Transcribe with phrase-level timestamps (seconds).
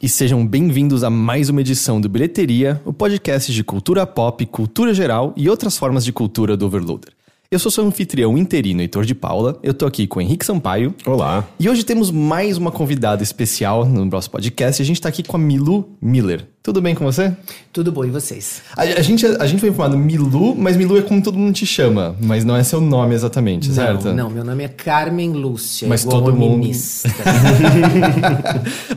[0.00, 4.94] E sejam bem-vindos a mais uma edição do Bilheteria, o podcast de cultura pop, cultura
[4.94, 7.17] geral e outras formas de cultura do Overloader.
[7.50, 9.58] Eu sou seu anfitrião interino, Heitor de Paula.
[9.62, 10.94] Eu tô aqui com o Henrique Sampaio.
[11.06, 11.48] Olá.
[11.58, 14.82] E hoje temos mais uma convidada especial no nosso podcast.
[14.82, 16.46] A gente tá aqui com a Milu Miller.
[16.62, 17.34] Tudo bem com você?
[17.72, 18.60] Tudo bom, e vocês?
[18.76, 21.64] A, a gente, a gente foi informado Milu, mas Milu é como todo mundo te
[21.64, 24.12] chama, mas não é seu nome exatamente, não, certo?
[24.12, 25.88] Não, meu nome é Carmen Lúcia.
[25.88, 26.68] Mas todo mundo.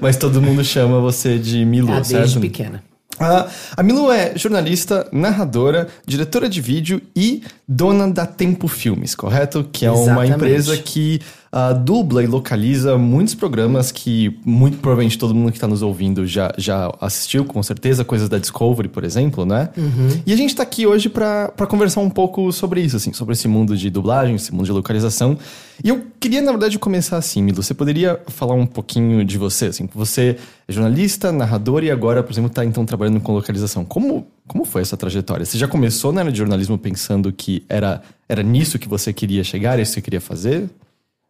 [0.02, 2.24] mas todo mundo chama você de Milu, ah, certo?
[2.24, 2.84] Desde pequena.
[3.20, 9.68] Uh, a Milu é jornalista, narradora, diretora de vídeo e dona da Tempo Filmes, correto?
[9.72, 10.18] Que é Exatamente.
[10.18, 15.58] uma empresa que uh, dubla e localiza muitos programas que muito provavelmente todo mundo que
[15.58, 19.70] está nos ouvindo já, já assistiu, com certeza, coisas da Discovery, por exemplo, né?
[19.78, 20.22] Uhum.
[20.26, 23.48] E a gente está aqui hoje para conversar um pouco sobre isso, assim, sobre esse
[23.48, 25.38] mundo de dublagem, esse mundo de localização.
[25.84, 27.62] E eu queria, na verdade, começar assim, Milu.
[27.62, 29.90] Você poderia falar um pouquinho de você, assim?
[29.94, 30.38] Você
[30.68, 33.84] é jornalista, narrador e agora, por exemplo, está então trabalhando com localização.
[33.84, 35.46] Como, como foi essa trajetória?
[35.46, 39.44] Você já começou na área de jornalismo pensando que era, era nisso que você queria
[39.44, 40.70] chegar, isso que você queria fazer?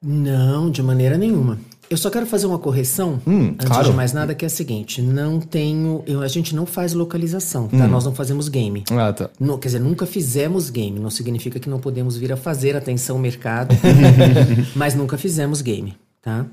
[0.04, 1.60] Não, de maneira nenhuma.
[1.92, 3.90] Eu só quero fazer uma correção, hum, antes claro.
[3.90, 6.02] de mais nada, que é a seguinte: não tenho.
[6.08, 7.86] Eu, a gente não faz localização, tá?
[7.86, 7.88] Hum.
[7.90, 8.86] Nós não fazemos game.
[8.90, 9.30] Ah, tá.
[9.38, 10.98] No, quer dizer, nunca fizemos game.
[10.98, 13.76] Não significa que não podemos vir a fazer, atenção, mercado.
[14.74, 16.46] mas nunca fizemos game, tá?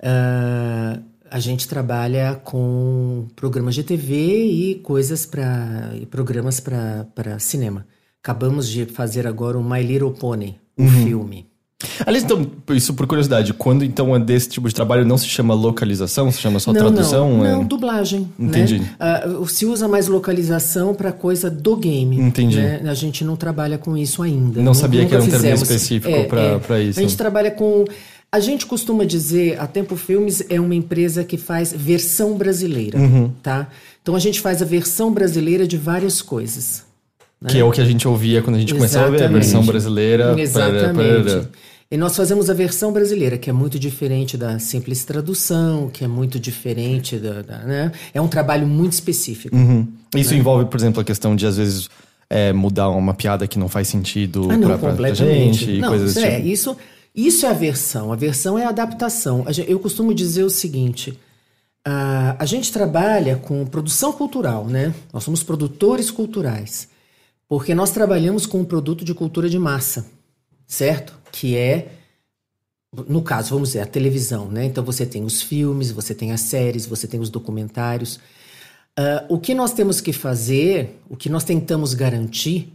[0.00, 5.92] Uh, a gente trabalha com programas de TV e coisas para.
[6.10, 7.86] programas para cinema.
[8.20, 11.04] Acabamos de fazer agora o My Little Pony, o um uhum.
[11.04, 11.46] filme.
[12.04, 15.54] Aliás, então, isso por curiosidade, quando então é desse tipo de trabalho não se chama
[15.54, 17.38] localização, se chama só não, tradução?
[17.38, 17.52] Não, é...
[17.52, 18.28] não dublagem.
[18.36, 18.80] Entendi.
[18.80, 18.96] Né?
[19.26, 22.18] Uh, se usa mais localização para coisa do game.
[22.18, 22.56] Entendi.
[22.56, 22.82] Né?
[22.84, 24.60] A gente não trabalha com isso ainda.
[24.60, 26.82] Não sabia que era um termo específico é, para é.
[26.82, 26.98] isso.
[26.98, 27.84] A gente trabalha com.
[28.30, 33.30] A gente costuma dizer, a Tempo Filmes é uma empresa que faz versão brasileira, uhum.
[33.42, 33.68] tá?
[34.02, 36.87] Então a gente faz a versão brasileira de várias coisas.
[37.40, 37.50] Né?
[37.50, 38.96] Que é o que a gente ouvia quando a gente Exatamente.
[38.96, 40.40] começou a ver a versão brasileira.
[40.40, 41.24] Exatamente.
[41.24, 41.48] Para, para...
[41.90, 46.08] E nós fazemos a versão brasileira, que é muito diferente da simples tradução, que é
[46.08, 47.40] muito diferente da.
[47.40, 47.92] da né?
[48.12, 49.56] É um trabalho muito específico.
[49.56, 49.88] Uhum.
[50.14, 50.38] Isso né?
[50.38, 51.88] envolve, por exemplo, a questão de, às vezes,
[52.28, 55.88] é, mudar uma piada que não faz sentido ah, não, pra, pra gente e não,
[55.88, 56.28] coisas isso assim.
[56.28, 56.76] É, isso,
[57.14, 58.12] isso é a versão.
[58.12, 59.46] A versão é a adaptação.
[59.66, 61.18] Eu costumo dizer o seguinte.
[61.86, 64.92] Uh, a gente trabalha com produção cultural, né?
[65.10, 66.86] Nós somos produtores culturais.
[67.48, 70.06] Porque nós trabalhamos com um produto de cultura de massa,
[70.66, 71.18] certo?
[71.32, 71.92] Que é,
[73.08, 74.66] no caso, vamos dizer, a televisão, né?
[74.66, 78.16] Então você tem os filmes, você tem as séries, você tem os documentários.
[78.98, 82.72] Uh, o que nós temos que fazer, o que nós tentamos garantir,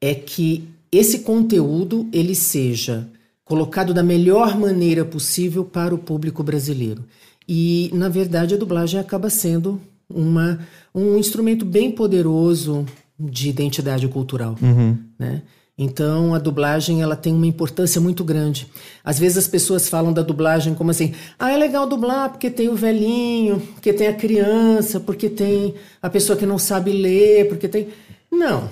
[0.00, 3.08] é que esse conteúdo ele seja
[3.44, 7.04] colocado da melhor maneira possível para o público brasileiro.
[7.48, 10.60] E, na verdade, a dublagem acaba sendo uma,
[10.94, 12.86] um instrumento bem poderoso
[13.18, 14.98] de identidade cultural, uhum.
[15.18, 15.42] né?
[15.76, 18.68] Então a dublagem ela tem uma importância muito grande.
[19.02, 22.68] Às vezes as pessoas falam da dublagem como assim: ah, é legal dublar porque tem
[22.68, 27.66] o velhinho, porque tem a criança, porque tem a pessoa que não sabe ler, porque
[27.66, 27.88] tem.
[28.30, 28.70] Não.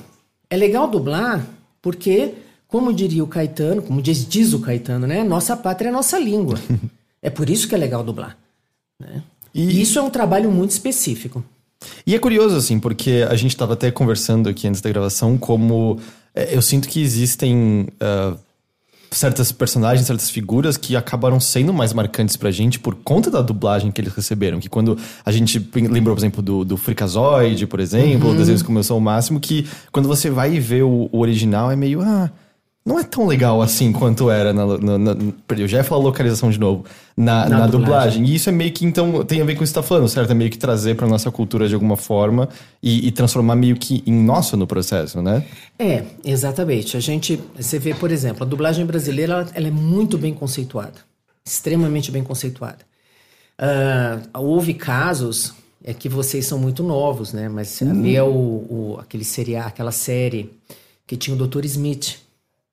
[0.48, 1.44] É legal dublar
[1.80, 2.34] porque,
[2.69, 5.24] como diria o Caetano, como diz, diz o Caetano, né?
[5.24, 6.56] Nossa pátria é nossa língua.
[7.20, 8.38] é por isso que é legal dublar.
[9.00, 9.22] Né?
[9.53, 9.64] E...
[9.64, 11.44] e isso é um trabalho muito específico.
[12.06, 15.98] E é curioso, assim, porque a gente estava até conversando aqui antes da gravação, como
[16.34, 18.37] é, eu sinto que existem uh,
[19.10, 23.91] certas personagens, certas figuras que acabaram sendo mais marcantes pra gente por conta da dublagem
[23.91, 24.59] que eles receberam.
[24.59, 26.76] Que quando a gente lembrou, por exemplo, do, do
[27.66, 28.37] por exemplo, uhum.
[28.37, 31.76] desenhos como eu sou o máximo, que quando você vai ver o, o original é
[31.76, 32.00] meio.
[32.00, 32.31] Ah,
[32.84, 35.16] não é tão legal assim quanto era na, na, na
[35.57, 36.84] eu já ia falar localização de novo
[37.16, 38.24] na, na, na dublagem.
[38.24, 40.09] e isso é meio que então tem a ver com o que você está falando
[40.09, 42.48] certo é meio que trazer para nossa cultura de alguma forma
[42.83, 45.45] e, e, transformar meio que em nosso no processo né
[45.78, 50.18] é exatamente a gente você vê por exemplo a dublagem brasileira ela, ela é muito
[50.18, 51.01] bem conceituada
[51.45, 52.78] extremamente bem conceituada
[53.60, 55.54] uh, houve casos
[55.84, 57.91] é que vocês são muito novos né mas Uhum.
[57.91, 58.30] havia o,
[58.95, 60.51] o aquele seriado aquela série
[61.07, 61.65] que tinha o Dr.
[61.65, 62.22] Smith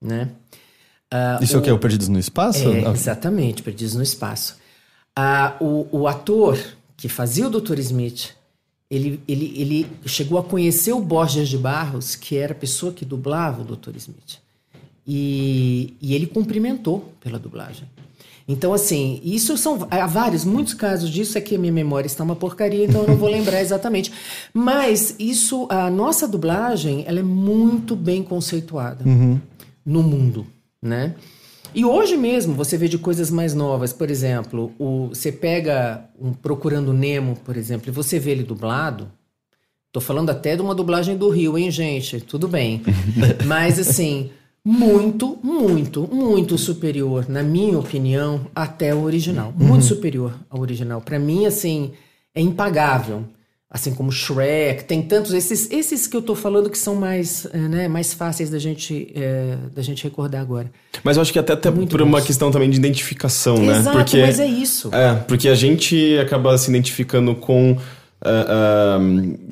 [0.01, 0.29] né?
[1.13, 1.71] Uh, Isso o, é o que?
[1.71, 2.69] O Perdidos no Espaço?
[2.69, 4.57] É, exatamente, Perdidos no Espaço.
[5.17, 6.57] Uh, o, o ator
[6.95, 7.79] que fazia o Dr.
[7.79, 8.29] Smith,
[8.89, 13.05] ele, ele, ele chegou a conhecer o Borges de Barros, que era a pessoa que
[13.05, 13.95] dublava o Dr.
[13.95, 14.39] Smith.
[15.07, 17.87] E, e ele cumprimentou pela dublagem.
[18.47, 22.23] Então, assim, isso são há vários, muitos casos disso é que a minha memória está
[22.23, 24.11] uma porcaria, então eu não vou lembrar exatamente.
[24.51, 29.39] Mas isso, a nossa dublagem, ela é muito bem conceituada uhum.
[29.85, 30.45] No mundo,
[30.81, 31.15] né?
[31.73, 36.33] E hoje mesmo você vê de coisas mais novas, por exemplo, o, você pega um
[36.33, 39.11] Procurando Nemo, por exemplo, e você vê ele dublado.
[39.91, 42.21] Tô falando até de uma dublagem do Rio, hein, gente?
[42.21, 42.81] Tudo bem.
[43.45, 44.31] Mas assim,
[44.63, 49.53] muito, muito, muito superior, na minha opinião, até o original.
[49.55, 51.01] Muito superior ao original.
[51.01, 51.91] Para mim, assim,
[52.35, 53.25] é impagável.
[53.71, 57.57] Assim como Shrek, tem tantos esses esses que eu tô falando que são mais, eh,
[57.57, 60.71] né, mais fáceis da gente eh, da gente recordar agora.
[61.03, 63.77] Mas eu acho que até, até Muito por uma questão também de identificação, né?
[63.77, 64.89] Exato, Porque mas é isso.
[64.91, 67.77] É, porque a gente acaba se identificando com
[68.21, 68.99] ah, ah,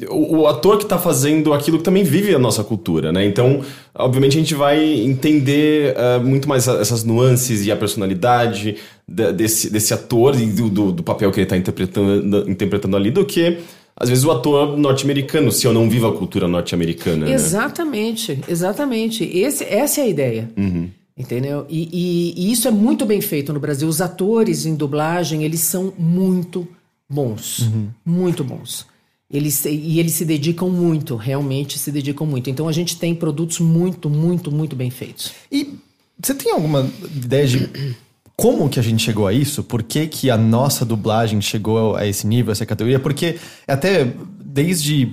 [0.09, 3.23] o, o ator que tá fazendo aquilo que também vive a nossa cultura, né?
[3.23, 3.61] Então,
[3.93, 8.77] obviamente, a gente vai entender ah, muito mais essas nuances e a personalidade
[9.07, 13.11] da- desse, desse ator e do, do, do papel que ele tá interpretando, interpretando ali
[13.11, 13.59] do que.
[13.99, 17.25] Às vezes o ator norte-americano, se eu não vivo a cultura norte-americana.
[17.25, 17.33] né?
[17.33, 19.23] Exatamente, exatamente.
[19.23, 20.49] Esse, essa é a ideia.
[21.17, 21.65] Entendeu?
[21.67, 23.87] E, e- e isso é muito bem feito no Brasil.
[23.87, 26.67] Os atores em dublagem, eles são muito
[27.09, 27.67] bons.
[28.05, 28.85] Muito bons.
[29.29, 32.49] Eles, e eles se dedicam muito, realmente se dedicam muito.
[32.51, 35.31] Então a gente tem produtos muito, muito, muito bem feitos.
[35.51, 35.73] E
[36.21, 37.69] você tem alguma ideia de
[38.39, 39.63] como que a gente chegou a isso?
[39.63, 42.99] Por que, que a nossa dublagem chegou a esse nível, a essa categoria?
[42.99, 45.11] Porque até desde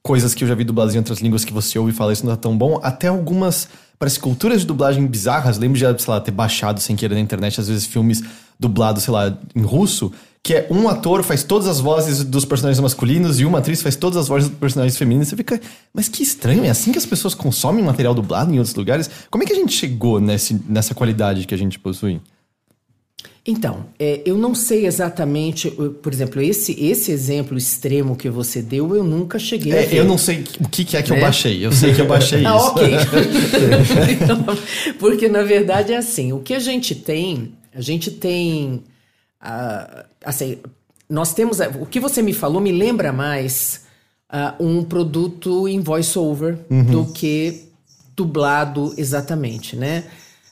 [0.00, 2.34] coisas que eu já vi dubladas em outras línguas que você ouve falar isso não
[2.34, 3.68] tá tão bom, até algumas,
[3.98, 5.58] parece culturas de dublagem bizarras.
[5.58, 8.22] Lembro de, sei lá, ter baixado sem querer na internet, às vezes, filmes
[8.58, 12.80] dublados, sei lá, em russo, que é um ator faz todas as vozes dos personagens
[12.80, 15.26] masculinos e uma atriz faz todas as vozes dos personagens femininos.
[15.26, 15.60] Você fica,
[15.92, 19.10] mas que estranho, é assim que as pessoas consomem material dublado em outros lugares?
[19.28, 22.20] Como é que a gente chegou nesse, nessa qualidade que a gente possui?
[23.46, 28.60] Então, é, eu não sei exatamente, eu- por exemplo, esse, esse exemplo extremo que você
[28.60, 29.96] deu, eu nunca cheguei a É, ver.
[29.96, 31.22] eu não sei o que, que é que eu Né?
[31.22, 31.64] baixei.
[31.64, 32.66] Eu sei que eu baixei Ah, isso.
[32.68, 32.90] ok.
[34.98, 38.82] Porque na verdade é assim, o que a gente tem, a gente tem,
[39.40, 40.58] ah, assim,
[41.08, 43.82] nós temos, o que você me falou me lembra mais
[44.28, 46.58] ah, um produto em voice-over
[46.90, 47.68] do que
[48.14, 50.04] dublado exatamente, né?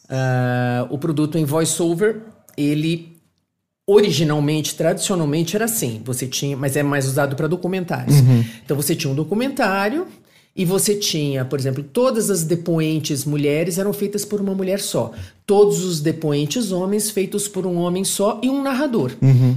[0.08, 2.17] Ah, o produto em voice-over,
[2.58, 3.16] ele
[3.87, 6.02] originalmente, tradicionalmente era assim.
[6.05, 8.16] Você tinha, mas é mais usado para documentários.
[8.64, 10.06] Então você tinha um documentário
[10.55, 15.12] e você tinha, por exemplo, todas as depoentes mulheres eram feitas por uma mulher só.
[15.46, 19.12] Todos os depoentes homens feitos por um homem só e um narrador,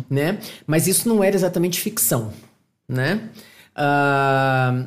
[0.10, 0.38] né?
[0.66, 2.32] Mas isso não era exatamente ficção,
[2.88, 3.30] né?
[3.76, 4.86] Ah,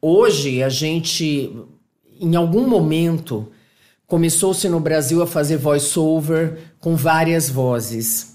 [0.00, 1.50] hoje a gente,
[2.20, 3.48] em algum momento,
[4.06, 8.34] começou-se no Brasil a fazer voice-over com várias vozes.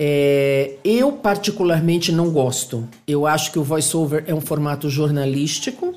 [0.00, 2.88] É, eu, particularmente, não gosto.
[3.06, 5.94] Eu acho que o voice-over é um formato jornalístico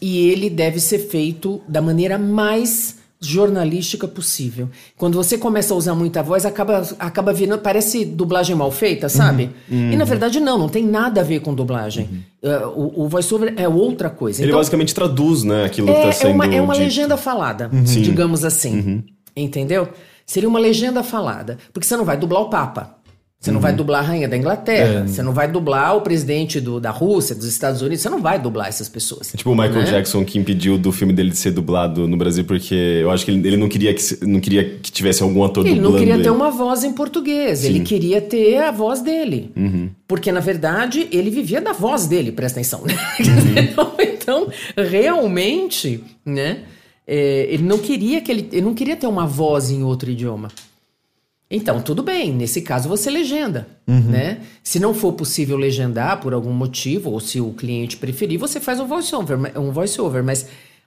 [0.00, 4.68] e ele deve ser feito da maneira mais jornalística possível.
[4.96, 9.50] Quando você começa a usar muita voz, acaba, acaba virando, parece dublagem mal feita, sabe?
[9.70, 12.24] E na verdade não, não tem nada a ver com dublagem.
[12.42, 14.42] É, o, o voice-over é outra coisa.
[14.42, 16.84] Ele Então, basicamente traduz, né, aquilo que é, tá é sendo uma, é uma dito.
[16.84, 18.02] legenda falada, Sim.
[18.02, 19.02] digamos assim.
[19.34, 19.88] Entendeu?
[20.24, 21.58] Seria uma legenda falada.
[21.72, 22.96] Porque você não vai dublar o Papa.
[23.38, 25.00] Você não vai dublar a rainha da Inglaterra.
[25.04, 25.06] É.
[25.06, 28.00] Você não vai dublar o presidente do- da Rússia, dos Estados Unidos.
[28.00, 29.30] Você não vai dublar essas pessoas.
[29.36, 29.84] Tipo o Michael né?
[29.84, 33.30] Jackson que impediu do filme dele de ser dublado no Brasil porque eu acho que
[33.30, 36.14] ele, ele não queria que não queria que tivesse algum ator Ele dublando não queria
[36.16, 36.30] ter ele.
[36.30, 39.52] uma voz em português, ele queria ter a voz dele.
[40.08, 42.82] Porque, na verdade, ele vivia da voz dele, presta atenção.
[42.84, 42.94] né?
[44.00, 46.60] então, realmente, né?
[47.06, 50.48] é, ele não queria que ele, ele não queria ter uma voz em outro idioma.
[51.48, 54.38] Então, tudo bem, nesse caso você legenda, né?
[54.64, 58.80] Se não for possível legendar por algum motivo, ou se o cliente preferir, você faz
[58.80, 60.46] um voice-over, um voice-over, mas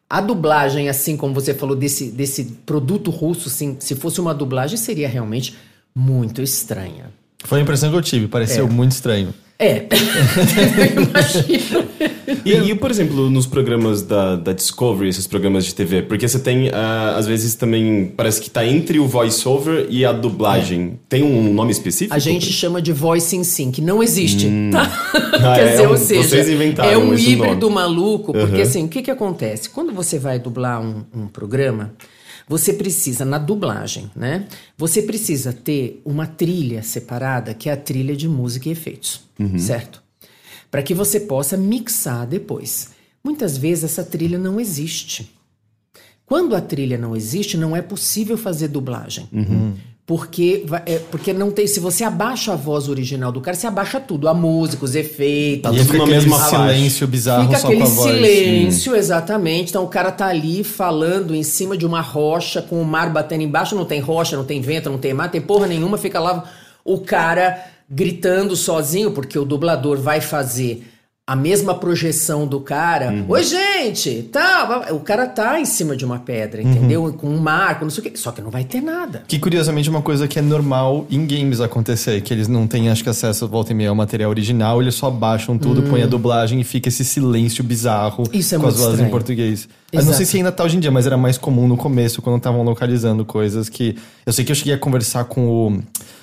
[0.09, 4.75] a dublagem, assim como você falou desse, desse produto russo, assim, se fosse uma dublagem,
[4.75, 5.55] seria realmente
[5.95, 7.05] muito estranha.
[7.45, 9.33] Foi a impressão que eu tive, pareceu muito estranho.
[9.57, 9.85] É,
[10.95, 11.88] eu imagino.
[12.45, 16.39] E, e, por exemplo, nos programas da, da Discovery, esses programas de TV, porque você
[16.39, 20.99] tem, ah, às vezes também, parece que tá entre o voice-over e a dublagem.
[21.09, 22.13] Tem um nome específico?
[22.15, 24.89] A gente chama de voice in sync, não existe, tá?
[25.39, 27.75] Ah, Quer é dizer, um- ou seja, vocês inventaram é um híbrido nome.
[27.75, 28.61] maluco, porque Uhum.
[28.61, 29.69] assim, o que que acontece?
[29.69, 31.93] Quando você vai dublar um, um programa,
[32.47, 34.45] você precisa, na dublagem, né?
[34.77, 39.57] Você precisa ter uma trilha separada, que é a trilha de música e efeitos, Uhum.
[39.57, 40.01] certo?
[40.71, 42.89] Para que você possa mixar depois.
[43.23, 45.31] Muitas vezes essa trilha não existe.
[46.25, 49.27] Quando a trilha não existe, não é possível fazer dublagem.
[50.05, 51.67] Porque, vai- é, porque não tem.
[51.67, 55.61] Se você abaixa a voz original do cara, você abaixa tudo, a música, os efeitos.
[55.61, 56.49] Tá e tudo fica aquele faixa.
[56.49, 58.11] silêncio bizarro Fica só aquele com a voz.
[58.15, 59.69] silêncio, exatamente.
[59.69, 63.43] Então o cara tá ali falando em cima de uma rocha, com o mar batendo
[63.43, 66.43] embaixo, não tem rocha, não tem vento, não tem mar, tem porra nenhuma, fica lá
[66.83, 70.85] o cara gritando sozinho, porque o dublador vai fazer
[71.25, 73.11] a mesma projeção do cara.
[73.11, 73.25] Uhum.
[73.29, 74.23] Oi, gente!
[74.31, 76.71] Tá, o cara tá em cima de uma pedra, Uhum.
[76.71, 77.13] entendeu?
[77.13, 78.11] Com um mar, com não sei o quê.
[78.17, 79.21] Só que não vai ter nada.
[79.27, 82.89] Que curiosamente é uma coisa que é normal em games acontecer, que eles não têm,
[82.89, 86.07] acho que, acesso volta e meia ao material original, eles só baixam tudo, põem a
[86.07, 88.29] dublagem e fica esse silêncio bizarro Hum.
[88.33, 89.11] Isso é com as vozes em estranho.
[89.11, 89.69] português.
[89.93, 92.23] Eu não sei se ainda tá hoje em dia, mas era mais comum no começo,
[92.23, 93.95] quando estavam localizando coisas que.
[94.25, 95.79] Eu sei que eu cheguei a conversar com o,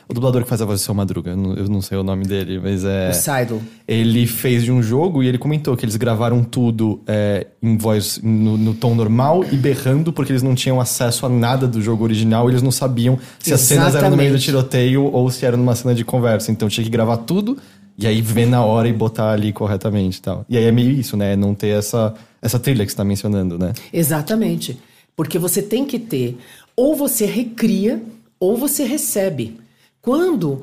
[0.09, 2.61] o dublador que faz a voz do seu Madruga, eu não, sei o nome dele,
[2.63, 3.11] mas é.
[3.11, 3.61] O Seidel.
[3.89, 8.21] Ele fez de um jogo e ele comentou que eles gravaram tudo é, em voz
[8.23, 12.05] no, no tom normal e berrando, porque eles não tinham acesso a nada do jogo
[12.05, 14.45] original, eles não sabiam se as cenas eram no meio do Exatamente.
[14.45, 16.53] tiroteio ou se era numa cena de conversa.
[16.53, 17.57] Então tinha que gravar tudo
[17.99, 20.45] e aí ver na hora e botar ali corretamente e tal.
[20.49, 21.35] E aí é meio isso, né?
[21.35, 23.73] Não ter essa, essa trilha que você tá mencionando, né?
[23.93, 24.79] Exatamente.
[25.17, 26.37] Porque você tem que ter,
[26.77, 28.03] ou você recria,
[28.39, 29.65] ou você recebe.
[30.07, 30.63] Quando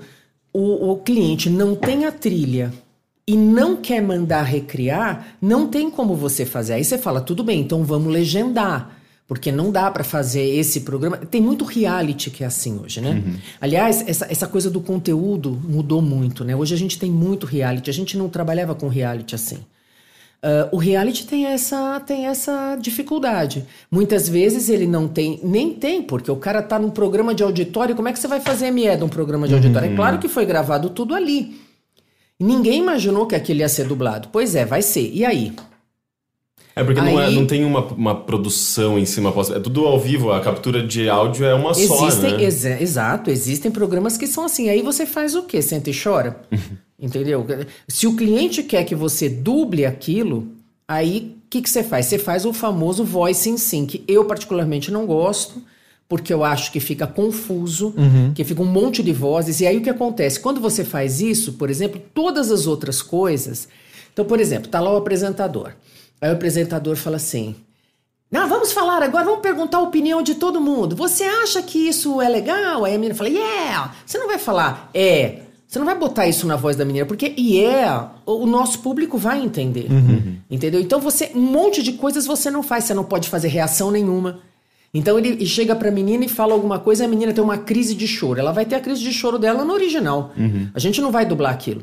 [0.54, 2.72] o, o cliente não tem a trilha
[3.28, 6.76] e não quer mandar recriar, não tem como você fazer.
[6.76, 8.98] Aí você fala, tudo bem, então vamos legendar.
[9.28, 11.18] Porque não dá pra fazer esse programa.
[11.18, 13.22] Tem muito reality que é assim hoje, né?
[13.60, 16.56] Aliás, essa, essa coisa do conteúdo mudou muito, né?
[16.56, 17.90] Hoje a gente tem muito reality.
[17.90, 19.60] A gente não trabalhava com reality assim.
[20.46, 23.66] Ah, o reality tem essa, tem essa dificuldade.
[23.90, 27.96] Muitas vezes ele não tem, nem tem, porque o cara tá num programa de auditório.
[27.96, 29.92] Como é que você vai fazer ME de um programa de auditório?
[29.92, 31.62] É claro que foi gravado tudo ali.
[32.38, 34.28] Ninguém imaginou que aquilo ia ser dublado.
[34.34, 35.10] Pois é, vai ser.
[35.14, 35.54] E aí?
[36.76, 39.34] É porque não, é- Aí- não tem uma, uma produção em cima.
[39.56, 42.44] É tudo ao vivo, a captura de áudio é uma só, Existem, né?
[42.44, 44.68] exa- exato, existem programas que são assim.
[44.70, 45.62] Aí você faz o quê?
[45.62, 46.42] Senta e chora?
[47.04, 47.46] Entendeu?
[47.86, 50.48] Se o cliente quer que você duble aquilo,
[50.88, 52.06] aí o que, que você faz?
[52.06, 54.02] Você faz o famoso voice in sync.
[54.08, 55.62] Eu, particularmente, não gosto,
[56.08, 57.94] porque eu acho que fica confuso,
[58.34, 59.60] que fica um monte de vozes.
[59.60, 60.40] E aí o que acontece?
[60.40, 63.68] Quando você faz isso, por exemplo, todas as outras coisas.
[64.14, 65.74] Então, por exemplo, tá lá o apresentador.
[66.22, 67.54] Aí o apresentador fala assim.
[68.32, 70.96] Não, vamos falar agora, vamos perguntar a opinião de todo mundo.
[70.96, 72.86] Você acha que isso é legal?
[72.86, 73.94] Aí a menina fala, yeah!
[74.06, 75.43] Você não vai falar, é.
[75.74, 79.18] Você não vai botar isso na voz da menina, porque yeah, o o nosso público
[79.18, 79.88] vai entender.
[80.48, 80.80] Entendeu?
[80.80, 84.42] Então você, um monte de coisas você não faz, você não pode fazer reação nenhuma.
[84.94, 88.08] Então ele chega pra menina e fala alguma coisa, a menina tem uma crise de
[88.08, 88.40] choro.
[88.40, 90.32] Ela vai ter a crise de choro dela no original.
[90.76, 91.82] A gente não vai dublar aquilo.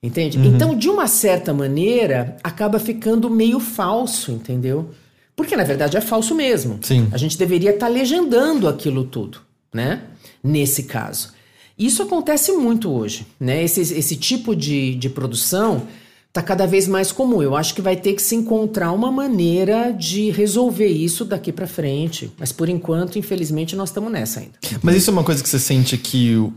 [0.00, 0.38] Entende?
[0.38, 4.90] Então, de uma certa maneira, acaba ficando meio falso, entendeu?
[5.34, 6.78] Porque na verdade é falso mesmo.
[6.82, 7.08] Sim.
[7.10, 9.40] A gente deveria estar legendando aquilo tudo,
[9.74, 10.02] né?
[10.40, 11.36] Nesse caso.
[11.78, 13.62] Isso acontece muito hoje, né?
[13.62, 15.86] Esse, esse tipo de, de produção
[16.28, 17.42] está cada vez mais comum.
[17.42, 21.66] Eu acho que vai ter que se encontrar uma maneira de resolver isso daqui para
[21.66, 22.32] frente.
[22.38, 24.52] Mas por enquanto, infelizmente, nós estamos nessa ainda.
[24.82, 26.52] Mas isso é uma coisa que você sente que o,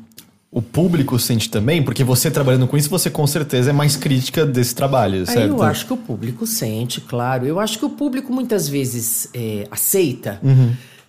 [0.51, 1.82] o público sente também?
[1.82, 5.40] Porque você trabalhando com isso, você com certeza é mais crítica desse trabalho, certo?
[5.40, 7.46] Aí eu acho que o público sente, claro.
[7.46, 10.42] Eu acho que o público muitas vezes é, aceita,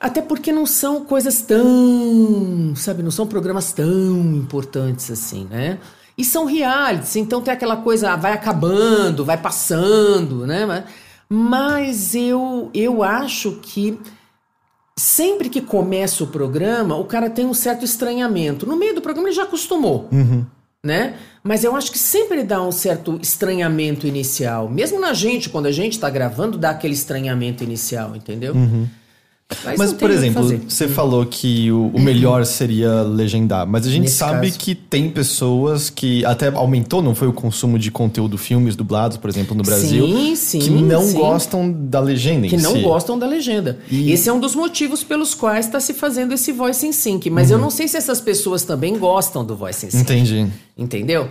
[0.03, 5.79] até porque não são coisas tão, sabe, não são programas tão importantes assim, né?
[6.19, 10.67] E são realities, então tem aquela coisa, ah, vai acabando, vai passando, né?
[10.67, 10.85] Mas-
[12.15, 13.99] eu, eu acho que
[14.99, 18.67] sempre que começa o programa, o cara tem um certo estranhamento.
[18.67, 20.09] No meio do programa ele já acostumou
[20.85, 21.15] né?
[21.45, 24.69] Mas eu acho que sempre dá um certo estranhamento inicial.
[24.69, 28.53] Mesmo na gente, quando a gente tá gravando, dá aquele estranhamento inicial, entendeu?
[29.77, 34.03] Mas, tem por exemplo, você falou que o, o melhor seria legendar, mas a gente
[34.05, 34.59] Nesse sabe caso.
[34.59, 39.29] que tem pessoas que até aumentou, não foi o consumo de conteúdo filmes dublados, por
[39.31, 41.15] exemplo, no Brasil, Sim, sim, que não sim.
[41.19, 42.81] gostam da legenda que não si.
[42.83, 43.79] gostam da legenda.
[43.91, 47.29] Esse é um dos motivos pelos quais está se fazendo esse voice in sync.
[47.31, 47.57] Mas Uhum.
[47.57, 50.03] eu não sei se essas pessoas também gostam do voice in sync.
[50.03, 50.47] Entendi.
[50.77, 51.29] Entendeu?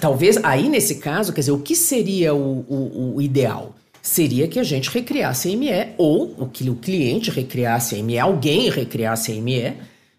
[0.00, 3.74] Talvez aí nesse caso, quer dizer, o que seria o, o- o ideal?
[4.08, 8.18] Seria que a gente recriasse a ME, ou o que o cliente recriasse a ME,
[8.18, 9.74] alguém recriasse a ME,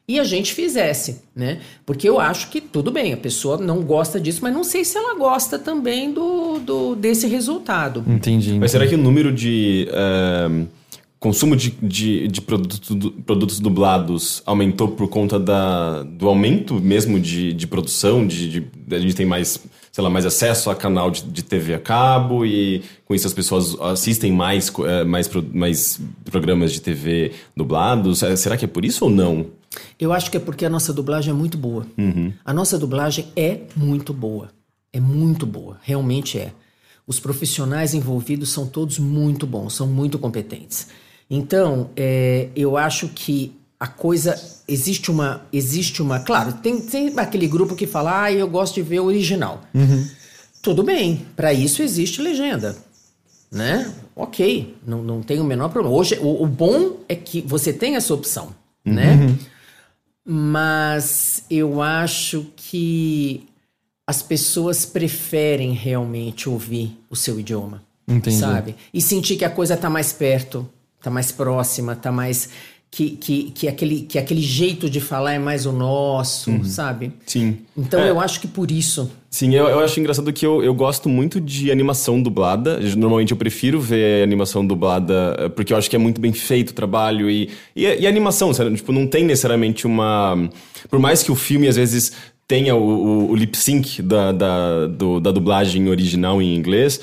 [0.08, 1.60] e a gente fizesse, né?
[1.88, 4.96] Porque eu acho que tudo bem, a pessoa não gosta disso, mas não sei se
[4.96, 8.03] ela gosta também do, do desse resultado.
[8.08, 8.53] Entendi.
[8.60, 10.65] Mas será que o número de eh,
[11.19, 17.19] consumo de, de, de produtos, du- produtos dublados aumentou por conta da, do aumento mesmo
[17.19, 18.25] de, de produção?
[18.25, 19.60] De, de- a gente tem mais,
[19.91, 23.34] sei lá, mais acesso a canal de, de TV a cabo e com isso as
[23.34, 28.24] pessoas assistem mais, eh, mais, mais programas de TV dublados?
[28.24, 29.48] Eh, Será que é por isso ou não?
[30.00, 31.86] Eu acho que é porque a nossa dublagem é muito boa.
[32.43, 34.50] A nossa dublagem é muito boa.
[34.91, 36.51] É muito boa, realmente é.
[37.05, 40.88] Os profissionais envolvidos são todos muito bons, são muito competentes.
[41.29, 47.48] Então, é, eu acho que a coisa existe uma existe uma claro tem, tem aquele
[47.48, 49.62] grupo que fala ah eu gosto de ver o original.
[50.62, 52.75] Tudo bem para isso existe legenda
[53.50, 53.91] né?
[54.15, 55.95] Ok não, não tem o menor problema.
[55.95, 59.36] Hoje o, o bom é que você tem essa opção né?
[60.25, 63.48] Mas eu acho que
[64.05, 68.38] as pessoas preferem realmente ouvir o seu idioma Entendi.
[68.38, 68.75] sabe?
[68.93, 70.67] E sentir que a coisa tá mais perto
[71.01, 72.50] tá mais próxima tá mais
[72.91, 77.12] que, que, que, aquele, que aquele jeito de falar é mais o nosso, sabe?
[77.25, 77.58] Sim.
[77.77, 78.10] Então É.
[78.10, 79.10] eu acho que por isso.
[79.29, 82.79] Sim, eu, eu acho engraçado que eu, eu gosto muito de animação dublada.
[82.98, 86.72] Normalmente eu prefiro ver animação dublada eh, porque eu acho que é muito bem feito
[86.72, 88.75] o trabalho e, e, e animação, sabe?
[88.75, 90.50] Tipo, não tem necessariamente uma.
[90.89, 92.12] Por mais que o filme às vezes
[92.48, 97.00] tenha o, o, o lip sync da, da, do- da dublagem original em inglês.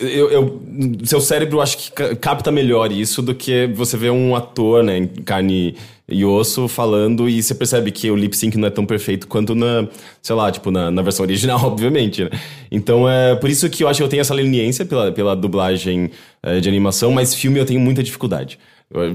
[0.00, 0.60] Eu, eu-
[1.04, 4.96] seu cérebro acho que ca- capta melhor isso do que você ver um ator, né,
[4.98, 5.74] em carne
[6.08, 9.54] e osso falando e você percebe que o lip sync não é tão perfeito quanto
[9.54, 9.86] na,
[10.22, 12.30] sei lá, tipo, na, na versão original, obviamente, né?
[12.72, 16.10] Então é por isso que eu acho que eu tenho essa leniência pela, pela dublagem
[16.42, 18.58] eh, de animação, mas filme eu tenho muita dificuldade.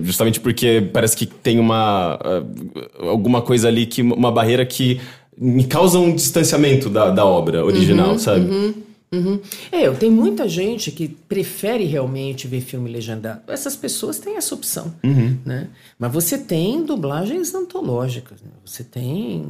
[0.04, 2.20] Justamente porque parece que tem uma.
[2.24, 2.44] eh,
[3.08, 4.04] alguma coisa ali que.
[4.04, 5.02] uma barreira que
[5.36, 8.42] me causa um distanciamento da, da obra original, sabe?
[8.42, 8.74] Uhum.
[9.72, 13.42] É, eu tenho muita gente que prefere realmente ver filme legendado.
[13.52, 14.94] Essas pessoas têm essa opção,
[15.46, 15.70] né?
[16.00, 18.50] Mas você tem dublagens antológicas, né?
[18.66, 19.46] Você tem,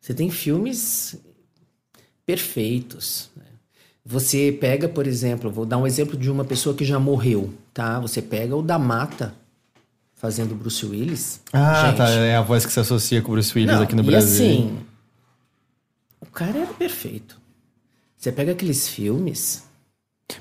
[0.00, 1.16] você tem filmes
[2.24, 3.30] perfeitos.
[3.36, 3.44] né?
[4.04, 7.98] Você pega, por exemplo, vou dar um exemplo de uma pessoa que já morreu, tá?
[8.00, 9.34] Você pega o da Mata
[10.14, 11.40] fazendo Bruce Willis.
[11.52, 12.08] Ah, Gente, tá.
[12.10, 14.46] É a voz que se associa com o Bruce Willis não, aqui no e Brasil.
[14.46, 14.78] assim,
[16.20, 17.38] o cara era perfeito.
[18.16, 19.64] Você pega aqueles filmes.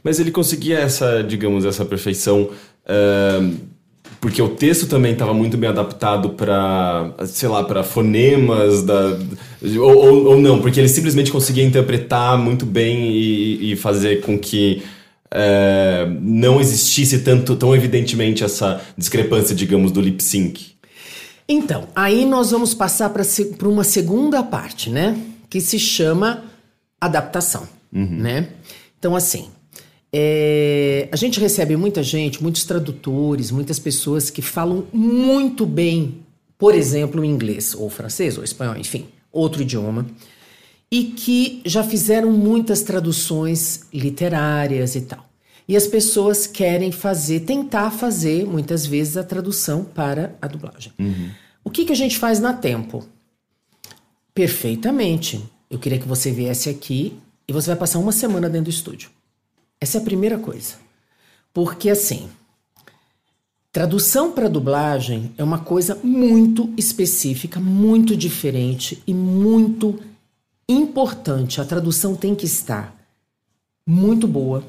[0.04, 2.50] Mas ele conseguia essa, digamos, essa perfeição.
[2.88, 3.52] eh,
[4.20, 9.18] porque o texto também estava muito bem adaptado para, sei lá, para fonemas da,
[9.78, 14.38] ou, ou, ou não, porque ele simplesmente conseguia interpretar muito bem e, e fazer com
[14.38, 14.82] que
[15.30, 20.76] eh, não existisse tanto, tão evidentemente essa discrepância, digamos, do lip sync.
[21.48, 25.16] Então, aí nós vamos passar para uma segunda parte, né?
[25.50, 26.44] Que se chama
[27.06, 28.50] adaptação, né?
[29.00, 29.50] Então, assim,
[30.12, 36.20] é, a gente recebe muita gente, muitos tradutores, muitas pessoas que falam muito bem,
[36.58, 40.06] por exemplo, inglês, ou francês, ou espanhol, enfim, outro idioma,
[40.90, 45.28] e que já fizeram muitas traduções literárias e tal.
[45.68, 50.94] E as pessoas querem fazer, tentar fazer, muitas vezes, a tradução para a dublagem.
[51.64, 53.04] O que, que a gente faz na Tempo?
[54.34, 55.44] Perfeitamente.
[55.70, 59.10] Eu queria que você viesse aqui e você vai passar uma semana dentro do estúdio.
[59.80, 60.76] Essa é a primeira coisa.
[61.54, 62.30] Porque assim,
[63.72, 70.00] tradução para dublagem é uma coisa muito específica, muito diferente e muito
[70.68, 71.62] importante.
[71.62, 72.96] A tradução tem que estar
[73.88, 74.64] muito boa.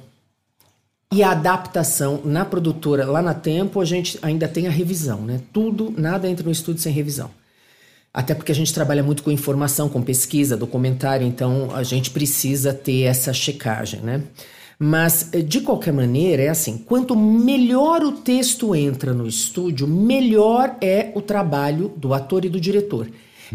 [1.13, 5.41] E a adaptação na produtora, lá na Tempo, a gente ainda tem a revisão, né?
[5.53, 7.31] Tudo, nada entra no estúdio sem revisão.
[8.17, 12.73] Até porque a gente trabalha muito com informação, com pesquisa, documentário, então a gente precisa
[12.73, 14.23] ter essa checagem, né?
[14.79, 20.79] Mas, eh, de qualquer maneira, é assim: quanto melhor o texto entra no estúdio, melhor
[20.81, 23.07] é o trabalho do ator e do diretor.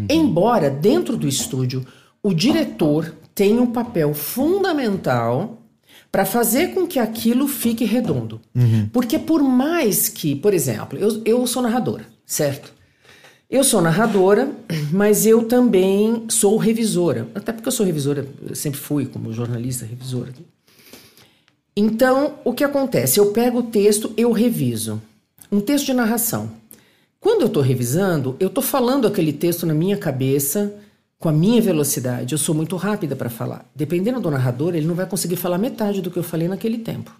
[0.08, 1.84] Embora, dentro do estúdio,
[2.22, 5.58] o diretor tenha um papel fundamental
[6.10, 8.40] para fazer com que aquilo fique redondo.
[8.92, 12.72] Porque, por mais que, por exemplo, eu, eu sou narradora, certo?
[13.52, 14.50] Eu sou narradora,
[14.90, 17.28] mas eu também sou revisora.
[17.34, 20.32] Até porque eu sou revisora, eu sempre fui como jornalista revisora.
[21.76, 23.20] Então, o que acontece?
[23.20, 25.02] Eu pego o texto, eu reviso.
[25.50, 26.50] Um texto de narração.
[27.20, 30.74] Quando eu estou revisando, eu estou falando aquele texto na minha cabeça,
[31.18, 32.32] com a minha velocidade.
[32.32, 33.70] Eu sou muito rápida para falar.
[33.76, 37.14] Dependendo do narrador, ele não vai conseguir falar metade do que eu falei naquele tempo.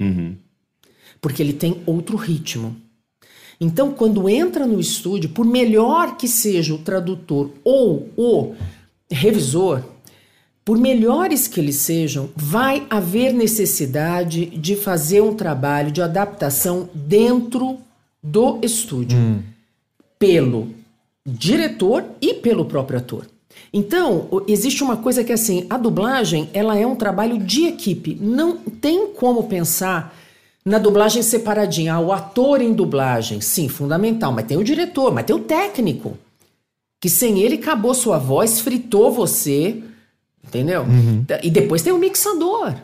[1.21, 2.75] Porque ele tem outro ritmo.
[3.62, 8.57] Então, quando entra no estúdio, por melhor que seja o tradutor ou o
[9.09, 9.85] revisor,
[10.64, 17.79] por melhores que eles sejam, vai haver necessidade de fazer um trabalho de adaptação dentro
[18.20, 19.16] do estúdio,
[20.18, 20.70] pelo
[21.25, 23.29] diretor e pelo próprio ator.
[23.72, 28.18] Então, existe uma coisa que é assim, a dublagem, ela é um trabalho de equipe.
[28.20, 30.12] Não tem como pensar
[30.64, 31.98] na dublagem separadinha.
[31.98, 36.16] O ator em dublagem, sim, fundamental, mas tem o diretor, mas tem o técnico.
[37.01, 39.83] Que sem ele acabou sua voz, fritou você,
[40.46, 40.85] entendeu?
[41.42, 42.75] E depois tem o mixador.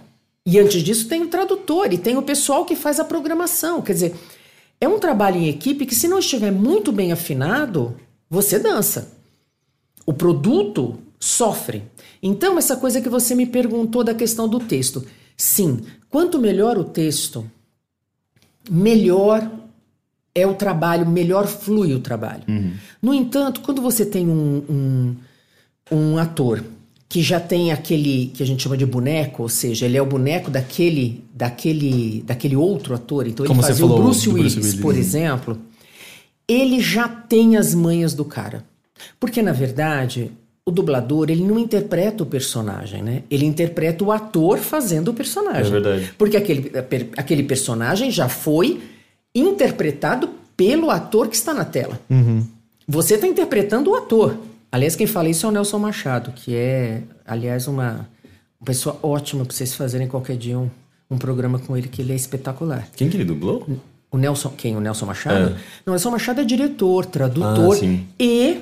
[0.44, 3.82] E antes disso tem o tradutor e tem o pessoal que faz a programação.
[3.82, 4.14] Quer dizer,
[4.80, 7.94] é um trabalho em equipe que, se não estiver muito bem afinado,
[8.30, 9.12] você dança.
[10.06, 11.82] O produto sofre.
[12.22, 15.04] Então, essa coisa que você me perguntou da questão do texto.
[15.36, 17.48] Sim, quanto melhor o texto,
[18.68, 19.50] melhor
[20.35, 22.42] é o trabalho, melhor flui o trabalho.
[23.02, 25.16] No entanto, quando você tem um, um,
[25.90, 26.62] um ator
[27.09, 30.07] que já tem aquele que a gente chama de boneco, ou seja, ele é o
[30.07, 33.26] boneco daquele daquele daquele outro ator.
[33.26, 35.00] Então Como ele fazia o Bruce Willis, Bruce Willis, por né?
[35.00, 35.59] exemplo.
[36.46, 38.64] Ele já tem as manhas do cara.
[39.18, 40.33] Porque na verdade,
[40.68, 43.22] o dublador, ele não interpreta o personagem, né?
[43.31, 45.66] Ele interpreta o ator fazendo o personagem.
[45.66, 46.12] É verdade.
[46.18, 46.70] Porque aquele,
[47.16, 48.81] aquele personagem já foi
[49.35, 51.98] interpretado pelo ator que está na tela.
[52.87, 54.37] Você está interpretando o ator.
[54.70, 58.07] Aliás, quem fala isso é o Nelson Machado, que é, aliás, uma,
[58.61, 60.68] uma pessoa ótima para vocês fazerem qualquer dia um,
[61.11, 62.87] um programa com ele, que ele é espetacular.
[62.94, 63.66] Quem que ele dublou?
[64.11, 64.76] O Nelson, quem?
[64.76, 65.37] O Nelson Machado?
[65.37, 65.57] É.
[65.87, 68.61] Não, o Nelson Machado é diretor, tradutor Ah, e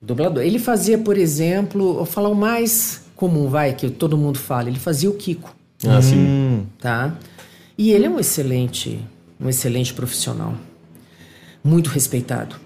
[0.00, 0.42] dublador.
[0.42, 4.78] Ele fazia, por exemplo, vou falar o mais comum, vai, que todo mundo fala, ele
[4.78, 5.54] fazia o Kiko,
[5.86, 6.16] Ah, sim.
[6.16, 7.16] Hum, tá?
[7.78, 9.00] E ele é um excelente,
[9.40, 10.54] um excelente profissional.
[11.64, 12.56] Muito respeitado.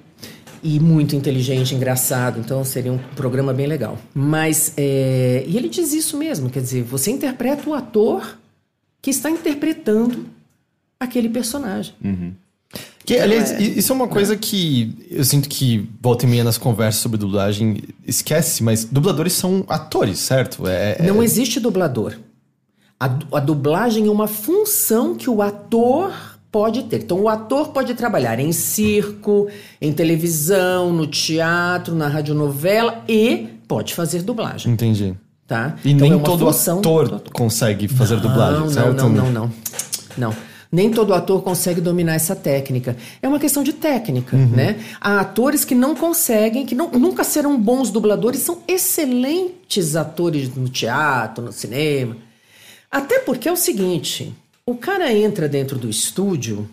[0.62, 2.38] E muito inteligente, engraçado.
[2.38, 3.98] Então seria um programa bem legal.
[4.14, 8.36] Mas, é, e ele diz isso mesmo, quer dizer, você interpreta o ator
[9.00, 10.26] que está interpretando
[10.98, 11.94] aquele personagem.
[13.04, 16.56] Que, aliás, i- isso é uma coisa que eu sinto que volta e meia nas
[16.59, 20.66] conversas sobre dublagem esquece, mas dubladores são atores, certo?
[20.68, 22.14] É, é- Não existe dublador.
[22.98, 26.12] A, a dublagem é uma função que o ator
[26.52, 26.98] pode ter.
[27.02, 29.48] Então, o ator pode trabalhar em circo,
[29.80, 35.14] em televisão, no teatro, na radionovela e pode fazer dublagem, Entendi.
[35.46, 35.76] tá?
[35.85, 38.94] E Então, nem é todo ator do consegue fazer dublagem, não, certo?
[38.96, 39.52] Não, não, não, não.
[40.18, 40.49] Não.
[40.72, 42.96] Nem todo ator consegue dominar essa técnica.
[43.20, 44.78] É uma questão de técnica, né?
[45.00, 50.68] Há atores que não conseguem, que não- nunca serão bons dubladores, são excelentes atores no
[50.68, 52.16] teatro, no cinema.
[52.90, 54.33] Até porque é o seguinte:
[54.64, 56.68] o cara entra dentro do estúdio,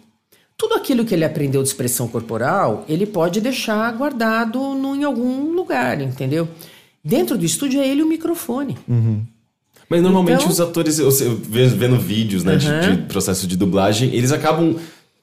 [0.55, 5.51] tudo aquilo que ele aprendeu de expressão corporal, ele pode deixar guardado no- em algum
[5.53, 6.47] lugar, entendeu?
[7.03, 8.77] Dentro do estúdio é ele o microfone.
[9.89, 12.95] Mas normalmente Então- os atores, eu, eu ve- vendo vídeos né, de- Aham.
[12.95, 14.75] de, processo de dublagem, eles acabam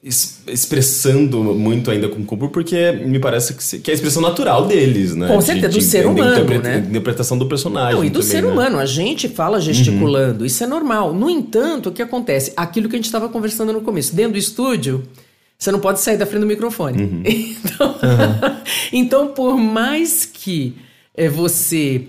[0.03, 4.21] es- expressando muito ainda com o corpo, porque me parece que, que é a expressão
[4.21, 5.27] natural deles, né?
[5.27, 6.85] Com De- certeza, do de- ser humano, interpreta- né?
[6.89, 7.95] Interpretação do personagem.
[7.95, 8.49] Não, e do também, ser né?
[8.51, 11.13] humano, a gente fala gesticulando, isso é normal.
[11.13, 12.51] No entanto, o que acontece?
[12.57, 15.03] Aquilo que a gente estava conversando no começo, dentro do estúdio,
[15.57, 17.23] você não pode sair da frente do microfone.
[17.75, 17.95] Então,
[18.93, 20.75] então, por mais que
[21.15, 22.03] é, você,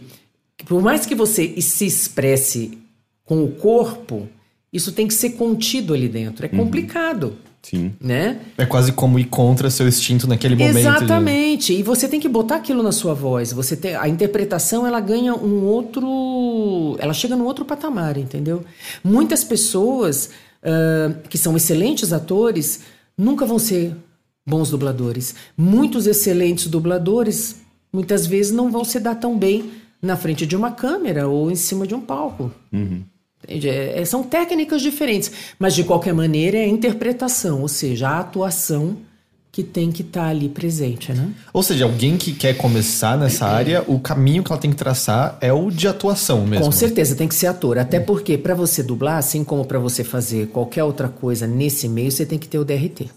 [0.64, 2.78] por mais que você se expresse
[3.24, 4.28] com o corpo,
[4.72, 6.46] isso tem que ser contido ali dentro.
[6.46, 7.92] É complicado, Sim.
[8.00, 8.40] né?
[8.56, 10.72] É quase como ir contra seu instinto naquele momento.
[10.74, 11.72] de- Exatamente.
[11.72, 13.52] E você tem que botar aquilo na sua voz.
[13.52, 18.64] Você tem a interpretação, ela ganha um outro, ela chega num outro patamar, entendeu?
[19.04, 20.30] Muitas pessoas
[20.62, 22.80] ah, que são excelentes atores
[23.16, 23.94] nunca vão ser
[24.46, 25.34] bons dubladores.
[25.56, 27.56] Muitos excelentes dubladores
[27.92, 31.56] muitas vezes não vão se dar tão bem na frente de uma câmera ou em
[31.56, 32.50] cima de um palco.
[32.72, 33.68] Entende?
[33.68, 38.20] É, é- são técnicas diferentes, mas de qualquer maneira é a interpretação, ou seja, a
[38.20, 38.96] atuação
[39.52, 41.30] que tem que estar ali presente, né?
[41.50, 45.38] Ou seja, alguém que quer começar nessa área, o caminho que ela tem que traçar
[45.40, 46.66] é o de atuação mesmo.
[46.66, 50.04] Com certeza tem que ser ator, até porque para você dublar, assim como para você
[50.04, 53.08] fazer qualquer outra coisa nesse meio, você tem que ter o DRT,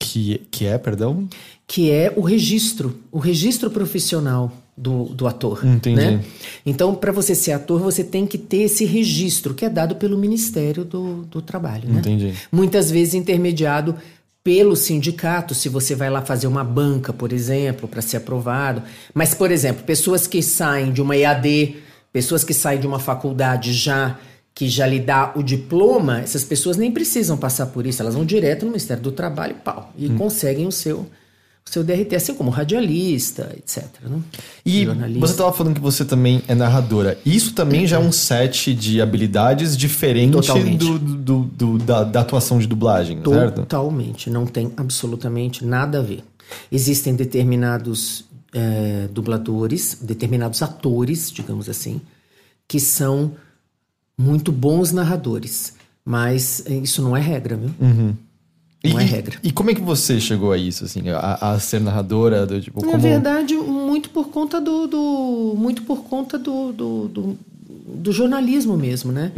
[0.00, 1.28] Que, que é, perdão?
[1.68, 5.64] que é o registro, o registro profissional do, do ator.
[5.64, 6.00] Entendi.
[6.00, 6.24] Né?
[6.64, 10.16] Então, para você ser ator, você tem que ter esse registro que é dado pelo
[10.16, 11.86] Ministério do, do Trabalho.
[11.86, 12.00] Né?
[12.00, 12.34] Entendi.
[12.50, 13.94] Muitas vezes intermediado
[14.42, 18.82] pelo sindicato, se você vai lá fazer uma banca, por exemplo, para ser aprovado.
[19.12, 21.76] Mas, por exemplo, pessoas que saem de uma EAD,
[22.10, 24.18] pessoas que saem de uma faculdade já
[24.52, 28.24] que já lhe dá o diploma, essas pessoas nem precisam passar por isso, elas vão
[28.24, 31.06] direto no Ministério do Trabalho e pau, e conseguem o seu
[31.70, 33.84] seu DRT, assim como radialista, etc.
[34.02, 34.20] Né?
[34.66, 35.20] E Jornalista.
[35.20, 37.16] você estava falando que você também é narradora.
[37.24, 40.78] Isso também já é um set de habilidades diferente Totalmente.
[40.78, 43.56] do, do- do- da, da atuação de dublagem, certo?
[43.60, 46.24] Totalmente, não tem absolutamente nada a ver.
[46.72, 52.00] Existem determinados eh, dubladores, determinados atores, digamos assim,
[52.66, 53.32] que são
[54.18, 57.70] muito bons narradores, mas eh, isso não é regra, viu?
[58.82, 59.36] Não e, é regra.
[59.42, 62.46] E como é que você chegou a isso, assim, a, a ser narradora?
[62.46, 63.02] Do, tipo, Na como...
[63.02, 64.86] verdade, muito por conta do.
[64.86, 67.38] do- muito por conta do, do, do,
[67.94, 69.32] do jornalismo mesmo, né?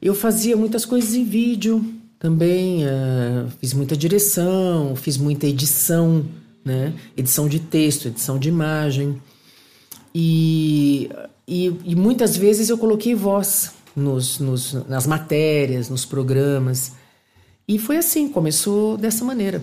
[0.00, 1.84] Eu fazia muitas coisas em vídeo
[2.20, 6.24] também, eh, fiz muita direção, fiz muita edição,
[6.64, 6.92] né?
[7.16, 9.20] Edição de texto, edição de imagem.
[10.14, 11.10] E,
[11.48, 16.92] e, e muitas vezes eu coloquei voz nos, nos, nas matérias, nos programas.
[17.66, 19.62] E foi assim, começou dessa maneira.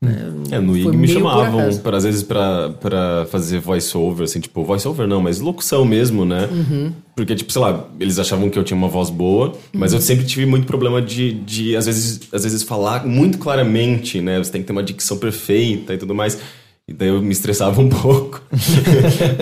[0.00, 0.32] né?
[0.50, 5.20] É, no IG me chamavam, pra, às vezes, pra fazer voice-over, assim, tipo, voice-over não,
[5.20, 6.48] mas locução mesmo, né?
[6.50, 6.92] Uhum.
[7.16, 9.98] Porque, tipo, sei lá, eles achavam que eu tinha uma voz boa, mas Uhum.
[9.98, 14.38] eu sempre tive muito problema de, de às, vezes, às vezes, falar muito claramente, né?
[14.38, 16.38] Você tem que ter uma dicção perfeita e tudo mais.
[16.88, 18.40] E daí eu me estressava um pouco.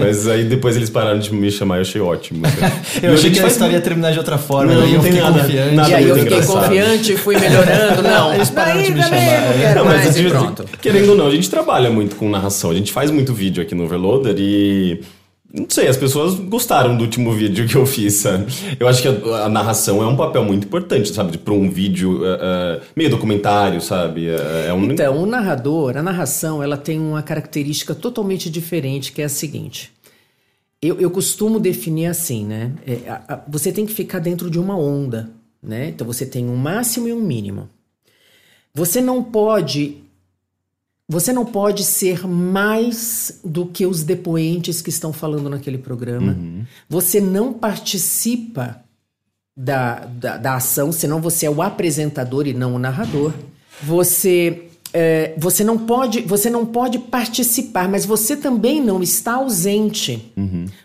[0.00, 2.40] mas aí depois eles pararam de me chamar e eu achei ótimo.
[2.42, 2.50] né?
[3.00, 5.12] Eu achei gente que a história ia terminar de outra forma, Não, eu não tem
[5.12, 5.74] fiquei nada- confiante.
[5.76, 6.62] nada E aí eu muito fiquei engraçado.
[6.64, 8.02] confiante e fui melhorando.
[8.02, 9.74] Não, Eles pararam de me chamar, não é.
[9.76, 10.64] Não, mais mas e de- pronto.
[10.82, 12.70] Querendo ou não, a gente trabalha muito com narração.
[12.70, 15.00] A gente faz muito vídeo aqui no Overloader e.
[15.58, 18.44] Não sei, as pessoas gostaram do último vídeo que eu fiz, sabe?
[18.78, 21.38] Eu acho que a, a narração é um papel muito importante, sabe?
[21.38, 24.28] Para um vídeo eh, eh, meio documentário, sabe?
[24.28, 24.84] É, é um.
[24.92, 29.90] Então, o narrador, a narração, ela tem uma característica totalmente diferente, que é a seguinte.
[30.82, 32.72] Eu, eu costumo definir assim, né?
[32.86, 35.30] É, a- a- você tem que ficar dentro de uma onda,
[35.62, 35.88] né?
[35.88, 37.68] Então você tem um máximo e um mínimo.
[38.74, 39.96] Você não pode.
[41.08, 46.36] Você não pode ser mais do que os depoentes que estão falando naquele programa.
[46.88, 48.82] Você não participa
[49.56, 53.32] da, da, da ação, senão você é o apresentador e não o narrador.
[53.82, 60.32] Você, é, você, não pode, você não pode participar, mas você também não está ausente.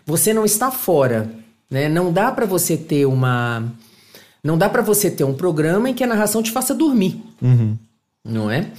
[0.06, 1.30] Você não está fora.
[1.68, 1.88] Né?
[1.88, 3.72] Não dá para você ter uma.
[4.44, 7.20] Não dá para você ter um programa em que a narração te faça dormir.
[8.24, 8.70] Não é?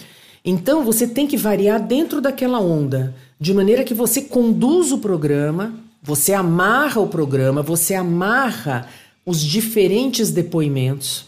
[0.44, 5.74] Então você tem que variar dentro daquela onda, de maneira que você conduz o programa,
[6.02, 8.88] você amarra o programa, você amarra
[9.26, 11.26] os diferentes depoimentos,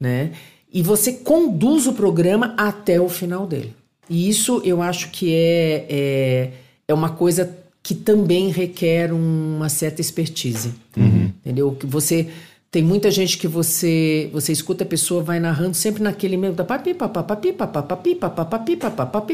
[0.00, 0.32] né?
[0.72, 3.74] E você conduz o programa até o final dele.
[4.08, 6.50] E isso eu acho que é, é,
[6.88, 10.74] é uma coisa que também requer uma certa expertise.
[10.96, 11.72] Entendeu?
[11.72, 12.28] Que você.
[12.74, 16.64] Tem muita gente que você você escuta a pessoa vai narrando sempre naquele meio da
[16.64, 18.76] papi, papapi, papapi, papapi, papapi,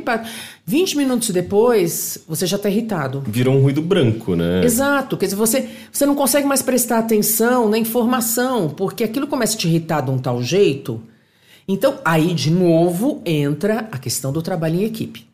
[0.03, 0.31] papapi.
[0.67, 3.25] 20 minutos depois, você já está irritado.
[3.27, 4.63] Virou um ruído branco, né?
[4.63, 9.55] Exato, quer dizer, você, você não consegue mais prestar atenção na informação, porque aquilo começa
[9.55, 11.01] a te irritar de um tal jeito.
[11.67, 15.25] Então, aí de novo entra a questão do trabalho em equipe.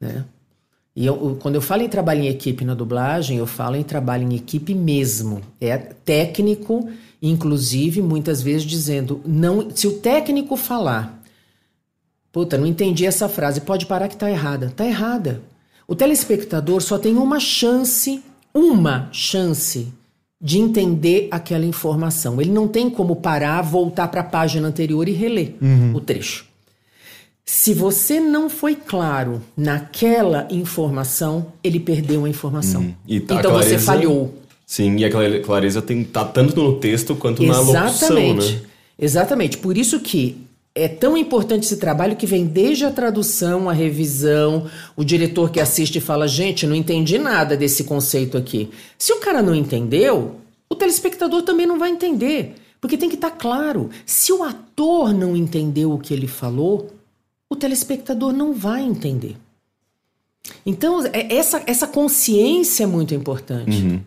[0.00, 0.24] Né?
[0.94, 4.22] E eu- quando eu falo em trabalho em equipe na dublagem, eu falo em trabalho
[4.30, 5.42] em equipe mesmo.
[5.60, 6.88] É técnico,
[7.20, 11.22] inclusive, muitas vezes dizendo, não, se o técnico falar,
[12.32, 14.72] puta, não entendi essa frase, pode parar que tá errada.
[14.76, 15.40] Tá errada.
[15.88, 19.88] O telespectador só tem uma chance, uma chance
[20.40, 22.40] de entender aquela informação.
[22.40, 25.54] Ele não tem como parar, voltar para a página anterior e reler
[25.94, 26.44] o trecho.
[27.48, 32.92] Se você não foi claro naquela informação, ele perdeu a informação.
[33.06, 34.34] E tá- então você clareza- falhou.
[34.66, 38.52] Sim, e aquela clareza tem, tá tanto no texto quanto na locução, Exatamente.
[38.52, 38.60] né?
[38.98, 39.58] Exatamente.
[39.58, 40.36] Por isso que
[40.74, 45.60] é tão importante esse trabalho que vem desde a tradução, a revisão, o diretor que
[45.60, 48.68] assiste e fala: gente, não entendi nada desse conceito aqui.
[48.98, 52.56] Se o cara não entendeu, o telespectador também não vai entender.
[52.80, 53.88] Porque tem que estar claro.
[54.04, 56.90] Se o ator não entendeu o que ele falou,
[57.48, 59.36] o telespectador não vai entender.
[60.64, 64.00] Então, é- essa, essa consciência é muito importante.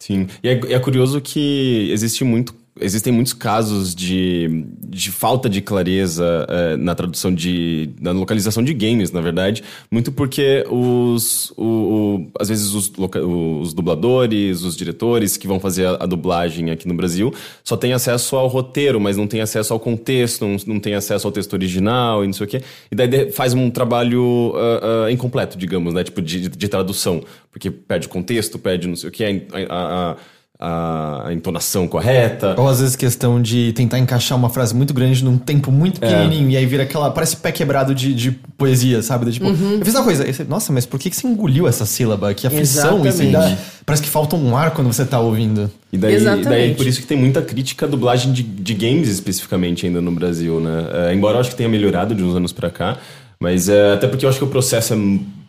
[0.00, 5.60] Sim, e é, é curioso que existe muito, existem muitos casos de, de falta de
[5.60, 7.90] clareza eh, na tradução de.
[8.00, 9.62] na localização de games, na verdade.
[9.90, 11.52] Muito porque os.
[11.56, 16.70] O, o- às vezes os, os dubladores, os diretores que vão fazer a, a dublagem
[16.70, 17.32] aqui no Brasil
[17.64, 21.26] só têm acesso ao roteiro, mas não têm acesso ao contexto, não, não têm acesso
[21.26, 22.62] ao texto original e não sei o quê.
[22.90, 26.02] E daí faz um trabalho ah, ah, incompleto, digamos, né?
[26.04, 27.22] Tipo, de, de tradução.
[27.52, 30.16] Porque perde contexto, perde não sei o quê, a- a- a-
[30.60, 32.54] a, a entonação correta.
[32.58, 36.50] Ou às vezes questão de tentar encaixar uma frase muito grande num tempo muito pequenininho
[36.50, 37.10] e aí vira aquela.
[37.10, 39.30] Parece pé quebrado de, de poesia, sabe?
[39.32, 40.30] Tipo, eu fiz uma coisa.
[40.30, 42.34] você, Nossa, mas por que que você engoliu essa sílaba?
[42.34, 43.38] Que aflição isso aí dá.
[43.38, 43.62] Exatamente.
[43.86, 45.70] Parece que falta um ar quando você tá ouvindo.
[45.90, 46.48] E daí, Exatamente.
[46.48, 50.12] daí por isso que tem muita crítica à dublagem de, de games especificamente ainda no
[50.12, 51.08] Brasil, né?
[51.08, 52.98] É, embora eu acho que tenha melhorado de uns anos pra cá,
[53.40, 54.96] mas é, até porque eu acho que o processo é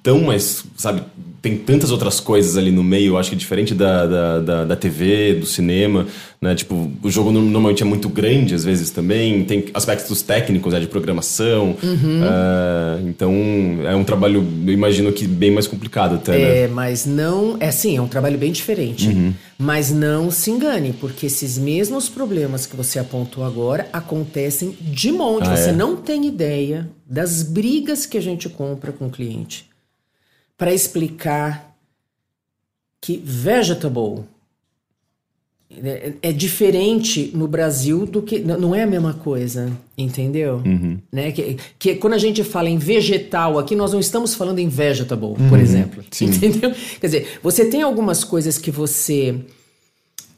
[0.02, 1.04] tão mais, sabe,
[1.42, 5.34] tem tantas outras coisas ali no meio, acho que diferente da, da, da, da TV,
[5.34, 6.06] do cinema,
[6.40, 6.54] né?
[6.54, 10.86] Tipo, o jogo normalmente é muito grande, às vezes também, tem aspectos técnicos, né, de
[10.86, 11.76] programação.
[11.82, 12.22] Uhum.
[12.22, 13.34] Uh, então,
[13.86, 16.58] é um trabalho, eu imagino que bem mais complicado até, né?
[16.60, 17.58] É, mas não.
[17.60, 19.08] É sim, é um trabalho bem diferente.
[19.08, 19.34] Uhum.
[19.58, 25.48] Mas não se engane, porque esses mesmos problemas que você apontou agora acontecem de monte.
[25.48, 25.74] Ah, você é?
[25.74, 29.71] não tem ideia das brigas que a gente compra com o cliente
[30.62, 31.76] para explicar
[33.02, 34.26] que vegetable
[35.72, 38.38] é, é diferente no Brasil do que.
[38.38, 40.62] Não é a mesma coisa, entendeu?
[41.12, 41.32] Né?
[41.32, 45.34] Que, que quando a gente fala em vegetal aqui, nós não estamos falando em vegetable,
[45.50, 46.04] por exemplo.
[46.22, 46.72] Entendeu?
[47.00, 49.40] Quer dizer, você tem algumas coisas que você.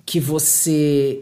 [0.05, 1.19] que você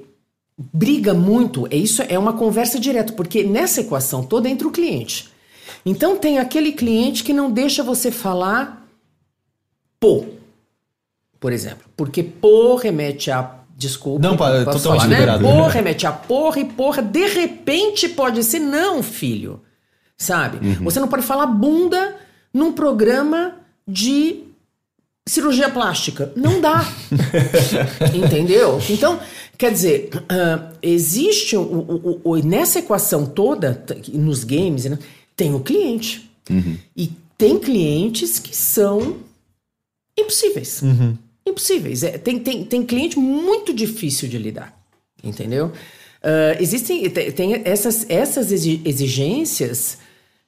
[0.56, 5.28] briga muito, é isso é uma conversa direta, porque nessa equação toda entra o cliente.
[5.84, 8.81] Então tem aquele cliente que não deixa você falar
[10.02, 10.26] pô,
[11.40, 15.16] por exemplo, porque pô remete a desculpa, Não, pa- posso totalmente né?
[15.20, 15.44] liberado.
[15.46, 19.62] Pô remete a porra e porra de repente pode ser não, filho.
[20.18, 20.60] Sabe?
[20.82, 22.16] Você não pode falar bunda
[22.54, 23.56] num programa
[23.88, 24.44] de
[25.28, 26.32] cirurgia plástica.
[26.36, 26.86] Não dá.
[28.14, 28.80] Entendeu?
[28.90, 29.20] Então,
[29.58, 33.84] quer dizer, ah, existe o, o- o- nessa equação toda,
[34.14, 35.00] nos games, né,
[35.36, 36.30] tem o cliente.
[36.96, 39.18] E tem clientes que são
[40.18, 40.82] impossíveis.
[41.46, 42.04] Impossíveis.
[42.04, 44.78] É, tem, tem, tem cliente muito difícil de lidar.
[45.24, 45.72] Entendeu?
[46.24, 49.98] Ah, existem tem, tem essas, essas exi- exigências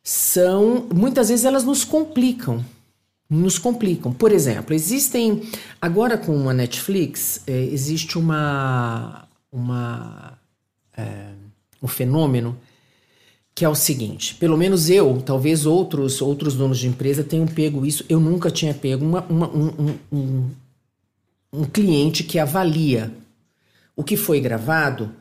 [0.03, 2.63] são muitas vezes elas nos complicam
[3.29, 4.13] nos complicam.
[4.13, 5.41] Por exemplo, existem
[5.81, 10.37] agora com a Netflix eh, existe uma uma
[10.95, 11.31] eh,
[11.81, 12.55] um fenômeno
[13.55, 17.85] que é o seguinte, pelo menos eu, talvez outros outros donos de empresa tenham pego
[17.85, 20.49] isso, eu nunca tinha pego uma, uma- um, um- um,
[21.53, 23.13] um cliente que avalia
[23.95, 25.11] o que foi gravado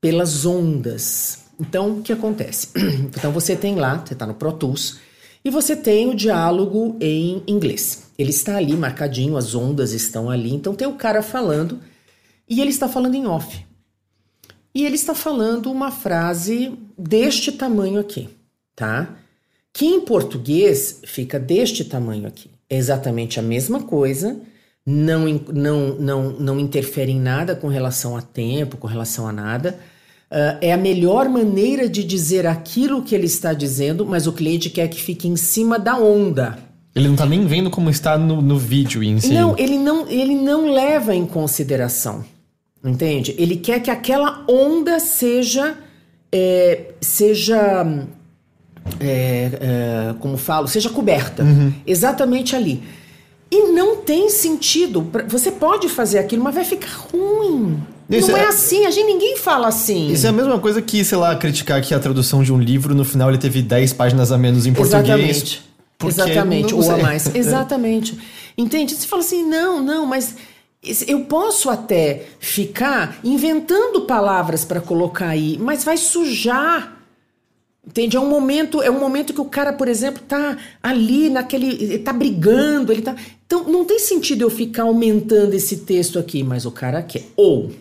[0.00, 1.44] pelas ondas.
[1.60, 2.68] Então, o que acontece?
[3.16, 4.98] Então, você tem lá, você está no Pro Tools,
[5.44, 8.04] e você tem o diálogo em inglês.
[8.18, 10.54] Ele está ali marcadinho, as ondas estão ali.
[10.54, 11.80] Então, tem o cara falando
[12.48, 13.64] e ele está falando em off.
[14.74, 18.28] E ele está falando uma frase deste tamanho aqui,
[18.74, 19.16] tá?
[19.72, 22.50] Que em português fica deste tamanho aqui.
[22.68, 24.36] É exatamente a mesma coisa,
[24.84, 29.78] não, não, não, não interfere em nada com relação a tempo, com relação a nada.
[30.30, 34.68] Ah, é a melhor maneira de dizer aquilo que ele está dizendo, mas o cliente
[34.68, 36.58] quer que fique em cima da onda.
[36.94, 39.32] Ele não tá nem vendo como está no, no vídeo em si.
[39.32, 42.24] Não, ele não, ele não leva em consideração.
[42.84, 43.34] Entende?
[43.38, 45.74] Ele quer que aquela onda seja.
[46.30, 47.86] é, seja.
[49.00, 50.68] é, é, como falo?
[50.68, 51.44] Seja coberta.
[51.86, 52.82] Exatamente ali.
[53.50, 55.08] E não tem sentido.
[55.28, 57.80] Você pode fazer aquilo, mas vai ficar ruim.
[58.10, 60.12] Isso não é, é- assim, a gente ninguém fala assim.
[60.12, 62.94] Isso é a mesma coisa que, sei lá, criticar que a tradução de um livro,
[62.94, 65.04] no final ele teve 10 páginas a menos em português.
[65.06, 65.62] Exatamente.
[66.06, 67.32] Exatamente, ou a mais.
[67.34, 68.18] Exatamente.
[68.58, 68.94] Entende?
[68.94, 70.34] Você fala assim, não, não, mas
[71.06, 77.00] eu posso até ficar inventando palavras para colocar aí, mas vai sujar.
[77.86, 78.16] Entende?
[78.16, 81.98] É um momento, é um momento que o cara, por exemplo, tá ali naquele, ele
[81.98, 83.14] tá brigando, ele tá.
[83.46, 87.24] Então não tem sentido eu ficar aumentando esse texto aqui, mas o cara quer.
[87.36, 87.72] Ou,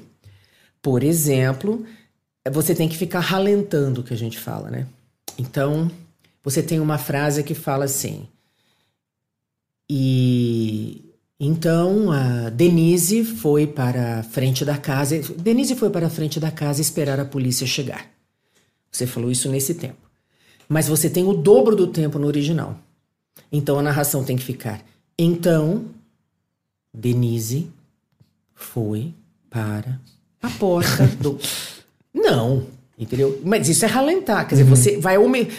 [0.82, 1.86] por exemplo,
[2.52, 4.88] você tem que ficar ralentando o que a gente fala, né?
[5.38, 5.90] Então,
[6.44, 8.28] você tem uma frase que fala assim.
[9.90, 15.20] E então a Denise foi para a frente da casa.
[15.38, 18.08] Denise foi para a frente da casa esperar a polícia chegar.
[18.92, 19.98] Você falou isso nesse tempo.
[20.70, 22.80] Mas você tem o dobro do tempo no original.
[23.52, 24.84] Então a narração tem que ficar.
[25.18, 25.86] Então,
[26.94, 27.70] Denise
[28.56, 29.14] foi
[29.50, 30.00] para
[30.42, 31.40] a porta do.
[32.14, 32.66] Não,
[32.98, 33.40] entendeu?
[33.44, 35.18] Mas isso é ralentar, quer dizer, você vai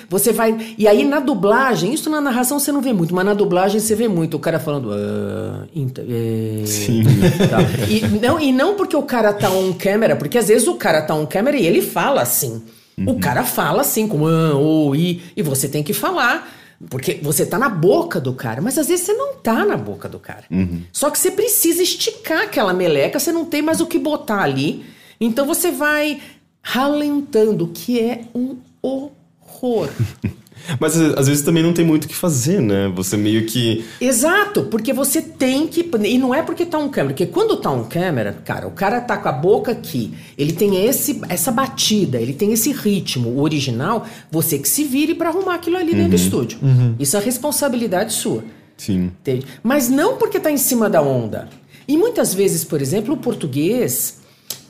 [0.09, 3.35] você vai e aí na dublagem, isso na narração você não vê muito, mas na
[3.35, 7.03] dublagem você vê muito o cara falando, ah, é, Sim.
[7.51, 7.59] tá.
[7.89, 11.03] E não e não porque o cara tá on câmera, porque às vezes o cara
[11.03, 12.63] tá on câmera e ele fala assim.
[12.97, 16.49] O cara fala assim, com ah, ou e e você tem que falar.
[16.91, 20.09] Porque você tá na boca do cara, mas às vezes você não tá na boca
[20.09, 20.45] do cara.
[20.93, 24.85] Só que você precisa esticar aquela meleca, você não tem mais o que botar ali.
[25.21, 26.21] Então você vai
[26.65, 29.91] ralentando, que é um horror.
[30.81, 32.91] Mas às vezes também não tem muito o que fazer, né?
[32.97, 33.85] Você meio que.
[34.01, 35.87] Exato, porque você tem que.
[36.05, 38.99] E não é porque tá um câmera, porque quando tá um câmera, cara, o cara
[39.03, 43.29] tá com a boca aqui, ele tem esse, essa batida, ele tem esse ritmo.
[43.29, 46.59] O original, você que se vire pra arrumar aquilo ali dentro do estúdio.
[46.99, 48.43] Isso é responsabilidade sua.
[48.77, 49.13] Sim.
[49.21, 49.47] Entende?
[49.63, 51.47] Mas não porque está em cima da onda.
[51.87, 54.19] E muitas vezes, por exemplo, o português,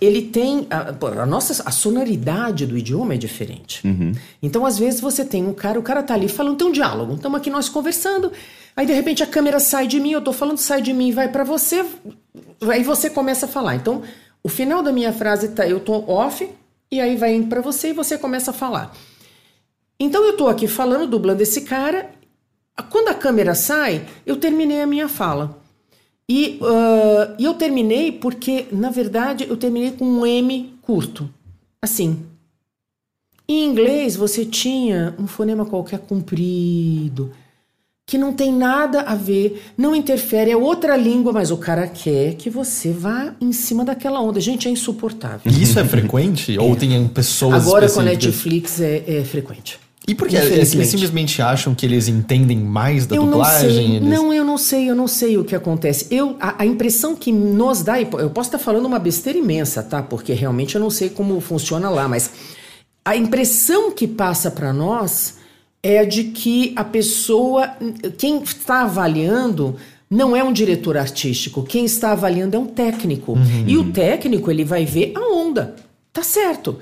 [0.05, 0.67] ele tem.
[0.71, 3.81] A, a nossa a sonoridade do idioma é diferente.
[4.43, 7.15] Então, às vezes, você tem um cara, o cara tá ali falando, tem um diálogo.
[7.15, 8.33] Estamos aqui nós conversando,
[8.77, 11.29] aí de repente a câmera sai de mim, eu tô falando, sai de mim, vai
[11.29, 11.85] para você,
[12.63, 13.77] aí você começa a falar.
[13.77, 14.03] Então,
[14.43, 16.49] o final da minha frase tá, eu tô off,
[16.91, 18.95] e aí vai indo para você e você começa a falar.
[19.99, 22.11] Então eu tô aqui falando, dublando esse cara.
[22.91, 25.64] Quando a câmera sai, eu terminei a minha fala.
[26.29, 31.29] E, uh, eu terminei porque, na verdade, eu terminei com um M curto.
[31.83, 32.19] Assim.
[33.47, 37.31] Em inglês, você tinha um fonema qualquer comprido,
[38.07, 42.35] que não tem nada a ver, não interfere, é outra língua, mas o cara quer
[42.35, 44.41] que você vá em cima daquela onda.
[44.41, 45.41] Gente, é insuportável.
[45.51, 46.59] E isso é frequente?
[46.59, 48.03] Ou tem pessoas Agora com a?
[48.03, 49.79] Netflix é, é frequente.
[50.07, 53.71] E por que eles simplesmente acham que eles entendem mais da Eu não dublagem?
[53.71, 56.07] sei, Eles- não, eu não sei, eu não sei o que acontece.
[56.11, 60.03] Eu, a, a impressão que nos dá, eu posso estar falando uma besteira imensa, tá?
[60.03, 62.31] Porque realmente eu não sei como funciona lá, mas
[63.05, 65.37] a impressão que passa para nós
[65.83, 67.71] é a de que a pessoa,
[68.19, 69.77] quem está avaliando
[70.11, 73.37] não é um diretor artístico, quem está avaliando é um técnico.
[73.67, 75.77] E o técnico, ele vai ver a onda.
[76.13, 76.79] Tá certo.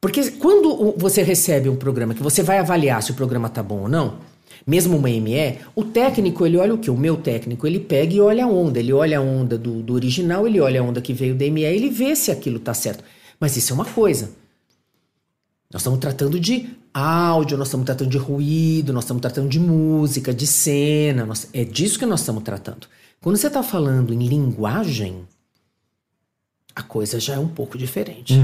[0.00, 3.80] Porque quando você recebe um programa que você vai avaliar se o programa tá bom
[3.82, 4.18] ou não,
[4.66, 6.90] mesmo uma ME, o técnico, ele olha o que?
[6.90, 8.78] O meu técnico, ele pega e olha a onda.
[8.78, 11.62] Ele olha a onda do, do original, ele olha a onda que veio da ME,
[11.64, 13.02] ele vê se aquilo tá certo.
[13.40, 14.30] Mas isso é uma coisa.
[15.72, 20.32] Nós estamos tratando de áudio, nós estamos tratando de ruído, nós estamos tratando de música,
[20.32, 21.26] de cena.
[21.26, 22.86] nós- é disso que nós estamos tratando.
[23.20, 25.22] Quando você está falando em linguagem,
[26.74, 28.34] a coisa já é um pouco diferente.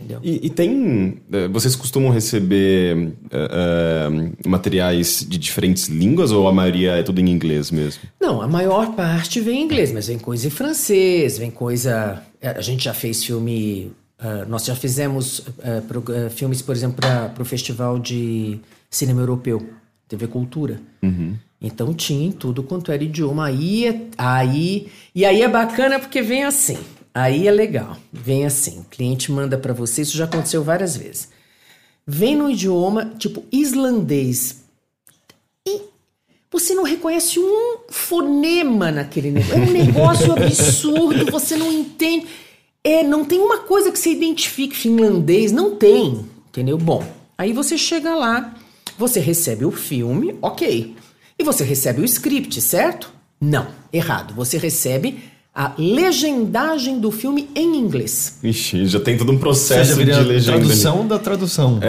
[0.00, 0.20] Entendeu?
[0.22, 1.18] E, e tem.
[1.32, 7.20] eh, Vocês costumam receber eh, eh, materiais de diferentes línguas ou a maioria é tudo
[7.20, 8.02] em inglês mesmo?
[8.20, 12.22] Não, a maior parte vem em inglês, mas vem coisa em francês, vem coisa.
[12.42, 13.90] A gente já fez filme.
[14.20, 15.42] ah, nós já fizemos
[15.88, 19.68] pro- filmes, por exemplo, para o Festival de Cinema Europeu,
[20.06, 20.80] TV Cultura.
[21.60, 23.46] Então tinha em tudo quanto era idioma.
[23.46, 26.78] Aí, é- aí, e aí é bacana porque vem assim.
[27.14, 27.96] Aí é legal.
[28.12, 28.80] Vem assim.
[28.80, 31.28] O cliente manda para você, isso já aconteceu várias vezes.
[32.06, 34.64] Vem no idioma tipo islandês.
[35.66, 35.82] E
[36.50, 39.54] você não reconhece um fonema naquele negócio.
[39.54, 42.26] É um negócio absurdo, você não entende.
[42.82, 46.78] É, não tem uma coisa que você identifique finlandês, não tem, entendeu?
[46.78, 47.04] Bom,
[47.36, 48.54] aí você chega lá,
[48.96, 50.96] você recebe o filme, ok.
[51.38, 53.12] E você recebe o script, certo?
[53.40, 54.34] Não, errado.
[54.34, 55.22] Você recebe
[55.58, 58.38] a legendagem do filme em inglês.
[58.44, 60.30] Ixi, já tem todo um processo de legenda.
[60.30, 60.44] ali.
[60.44, 61.80] tradução da tradução.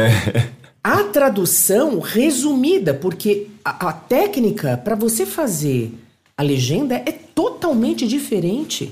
[0.84, 5.94] A tradução resumida, porque a, a técnica para você fazer
[6.36, 8.92] a legenda é totalmente diferente.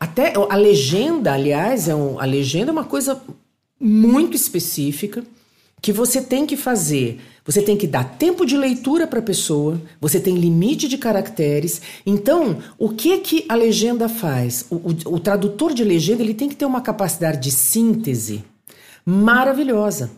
[0.00, 3.20] Até a legenda, aliás, é um, a legenda é uma coisa
[3.78, 5.22] muito específica
[5.80, 7.18] que você tem que fazer.
[7.44, 11.80] Você tem que dar tempo de leitura para a pessoa, você tem limite de caracteres.
[12.04, 14.66] Então, o que que a legenda faz?
[14.68, 18.44] O, o- o tradutor de legenda ele tem que ter uma capacidade de síntese
[19.08, 20.10] maravilhosa.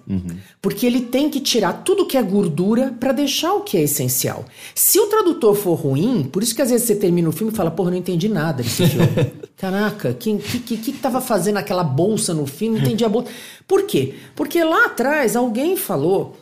[0.61, 4.45] Porque ele tem que tirar tudo que é gordura para deixar o que é essencial.
[4.75, 7.57] Se o tradutor for ruim, por isso que às vezes você termina o filme e
[7.57, 9.07] fala, porra, não entendi nada desse filme.
[9.57, 12.79] Caraca, quem que, que, que tava fazendo aquela bolsa no filme?
[12.79, 13.31] Não entendi a bolsa.
[13.65, 14.15] Por quê?
[14.35, 16.37] Porque lá atrás alguém falou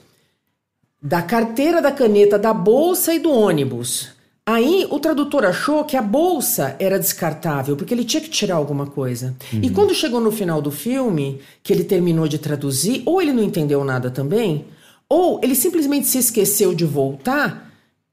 [1.02, 4.08] da carteira, da caneta, da bolsa e do ônibus.
[4.50, 8.86] Aí o tradutor achou que a bolsa era descartável, porque ele tinha que tirar alguma
[8.86, 9.36] coisa.
[9.52, 13.42] E quando chegou no final do filme, que ele terminou de traduzir, ou ele não
[13.42, 14.64] entendeu nada também,
[15.06, 17.67] ou ele simplesmente se esqueceu de voltar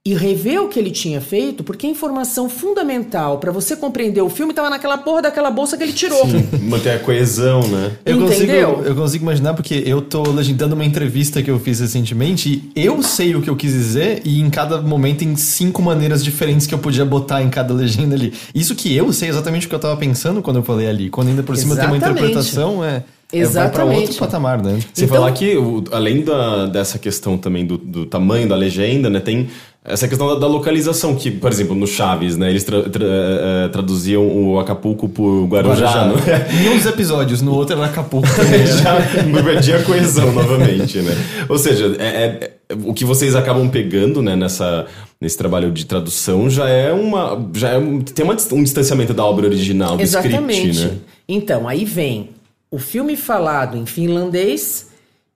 [0.08, 4.30] e rever o que ele tinha feito, porque a informação fundamental para você compreender o
[4.30, 6.22] filme estava naquela porra daquela bolsa que ele tirou.
[6.62, 7.94] Manter a coesão, né?
[8.06, 8.84] Eu consigo, Entendeu?
[8.86, 13.02] eu consigo imaginar porque eu tô legendando uma entrevista que eu fiz recentemente e eu
[13.02, 16.76] sei o que eu quis dizer e em cada momento tem cinco maneiras diferentes que
[16.76, 18.32] eu podia botar em cada legenda ali.
[18.54, 21.10] Isso que eu sei exatamente o que eu tava pensando quando eu falei ali.
[21.10, 22.26] Quando ainda por cima tem uma Exatamente.
[22.26, 24.02] interpretação, é, é vai Exatamente.
[24.02, 24.80] outro patamar, né?
[24.94, 29.10] Sem Então- falar que, o- além da, dessa questão também do, do tamanho da legenda,
[29.10, 29.50] né, tem
[29.84, 33.68] essa questão da, da localização, que, por exemplo, no Chaves, né, eles tra- tra- eh,
[33.72, 36.48] traduziam o Acapulco por Guarujá, não é?
[36.66, 38.62] Em um dos episódios, no outro era Acapulco também.
[38.62, 38.66] né?
[38.66, 41.12] Já perdi a coesão novamente, né?
[41.48, 42.52] Ou seja, é- é-
[42.84, 44.88] o que vocês acabam pegando, né, nessa,
[45.22, 47.48] nesse trabalho de tradução já é uma...
[47.54, 50.70] Já é um, tem uma, um distanciamento da obra original, do Exatamente.
[50.72, 51.00] script, né?
[51.30, 52.30] Então, aí vem
[52.76, 54.90] o filme falado em finlandês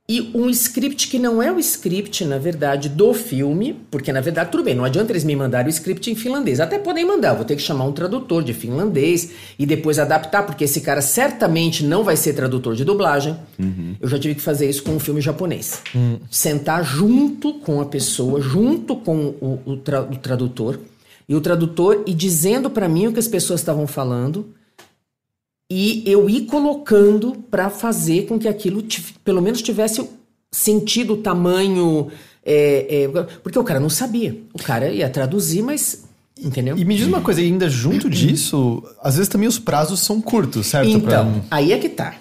[0.09, 4.51] e um script que não é o script, na verdade, do filme, porque na verdade,
[4.51, 6.59] tudo bem, não adianta eles me mandarem o script em finlandês.
[6.59, 10.65] Até podem mandar, vou ter que chamar um tradutor de finlandês e depois adaptar, porque
[10.65, 13.37] esse cara certamente não vai ser tradutor de dublagem.
[13.57, 13.95] Uhum.
[14.01, 15.81] Eu já tive que fazer isso com um filme japonês.
[15.95, 16.19] Uhum.
[16.29, 20.77] Sentar junto com a pessoa, junto com o, o, tra o tradutor,
[21.29, 24.47] e o tradutor e dizendo para mim o que as pessoas estavam falando
[25.70, 28.84] e eu ir colocando para fazer com que aquilo
[29.24, 30.07] pelo menos tivesse
[30.51, 32.07] sentido, tamanho.
[32.43, 33.07] É, é,
[33.43, 34.36] porque o cara não sabia.
[34.53, 36.05] O cara ia traduzir, mas.
[36.41, 36.78] Entendeu?
[36.78, 40.67] E me diz uma coisa, ainda junto disso, às vezes também os prazos são curtos,
[40.67, 40.89] certo?
[40.89, 41.57] Então, pra...
[41.57, 42.15] aí é que tá.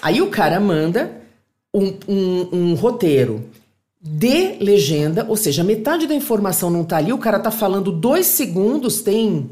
[0.00, 1.12] Aí o cara manda
[1.74, 3.44] um, um, um roteiro
[4.00, 8.26] de legenda, ou seja, metade da informação não tá ali, o cara tá falando dois
[8.26, 9.50] segundos, tem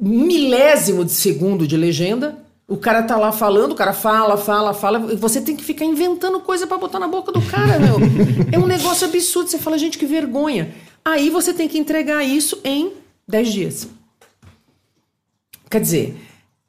[0.00, 2.38] milésimo de segundo de legenda.
[2.66, 5.84] O cara tá lá falando, o cara fala, fala, fala, e você tem que ficar
[5.84, 7.96] inventando coisa para botar na boca do cara, meu.
[8.50, 9.50] é um negócio absurdo.
[9.50, 10.74] Você fala, gente, que vergonha.
[11.04, 12.92] Aí você tem que entregar isso em
[13.28, 13.88] 10 dias.
[15.70, 16.16] Quer dizer,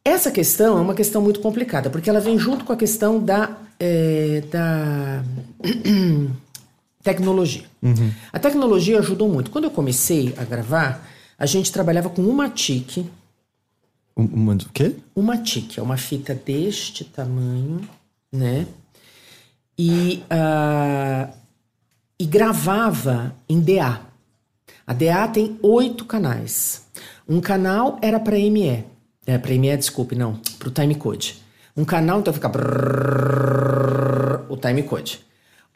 [0.03, 3.57] essa questão é uma questão muito complicada, porque ela vem junto com a questão da,
[3.79, 5.23] é, da
[7.01, 7.63] tecnologia.
[7.81, 8.11] Uhum.
[8.33, 9.49] A tecnologia ajudou muito.
[9.49, 11.07] Quando eu comecei a gravar,
[11.38, 13.09] a gente trabalhava com uma tique.
[14.15, 14.95] Uma o quê?
[15.15, 17.81] Uma tique, é uma fita deste tamanho,
[18.31, 18.65] né?
[19.77, 21.33] E, uh,
[22.17, 23.99] e gravava em DA.
[24.88, 26.86] A DA tem oito canais.
[27.27, 28.86] Um canal era para ME.
[29.25, 31.43] É, para ME, desculpe, não, para o timecode.
[31.75, 35.25] Um canal, então fica brrr, o timecode.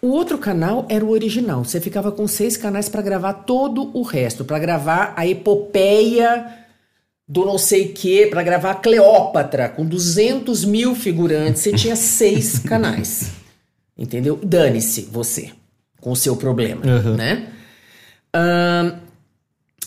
[0.01, 1.63] O outro canal era o original.
[1.63, 6.45] Você ficava com seis canais para gravar todo o resto, para gravar a epopeia
[7.27, 11.61] do não sei que, para gravar a Cleópatra com 200 mil figurantes.
[11.61, 13.31] Você tinha seis canais,
[13.97, 14.39] entendeu?
[14.41, 15.51] Dane-se você
[15.99, 17.15] com o seu problema, uhum.
[17.15, 17.47] né?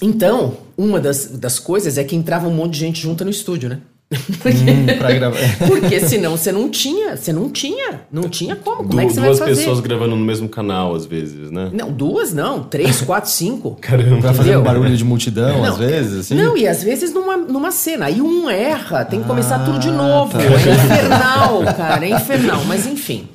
[0.03, 3.69] então, uma das, das coisas é que entrava um monte de gente junta no estúdio,
[3.69, 3.81] né?
[4.19, 5.39] Hum, pra gravar.
[5.67, 8.79] Porque senão você não tinha, você não tinha, não tinha como.
[8.79, 9.61] Como du é que você duas vai fazer?
[9.61, 11.71] pessoas gravando no mesmo canal, às vezes, né?
[11.73, 13.77] Não, duas não, três, quatro, cinco.
[13.81, 16.35] Caramba, pra fazer um barulho de multidão, não, às vezes, assim?
[16.35, 18.07] Não, e às vezes numa, numa cena.
[18.07, 20.33] Aí um erra, tem que começar ah, tudo de novo.
[20.33, 20.43] Tá.
[20.43, 22.65] É infernal, cara, é infernal.
[22.67, 23.29] Mas enfim.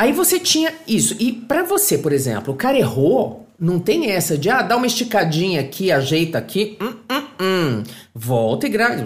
[0.00, 1.16] Aí você tinha isso.
[1.18, 4.86] E para você, por exemplo, o cara errou, não tem essa de, ah, dá uma
[4.86, 6.78] esticadinha aqui, ajeita aqui.
[6.80, 7.82] Hum, hum, hum.
[8.14, 9.04] Volta e grava.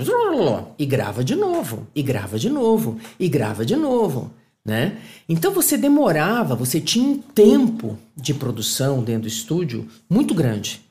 [0.78, 1.86] E grava de novo.
[1.95, 2.99] E grava de novo.
[3.18, 4.30] E grava de novo.
[4.64, 4.99] Né?
[5.28, 10.82] Então você demorava, você tinha um tempo de produção dentro do estúdio muito grande.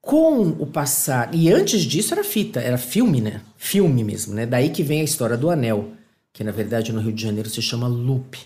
[0.00, 1.34] Com o passar.
[1.34, 3.40] E antes disso era fita, era filme, né?
[3.56, 4.44] Filme mesmo, né?
[4.44, 5.92] Daí que vem a história do anel,
[6.34, 8.36] que na verdade no Rio de Janeiro se chama loop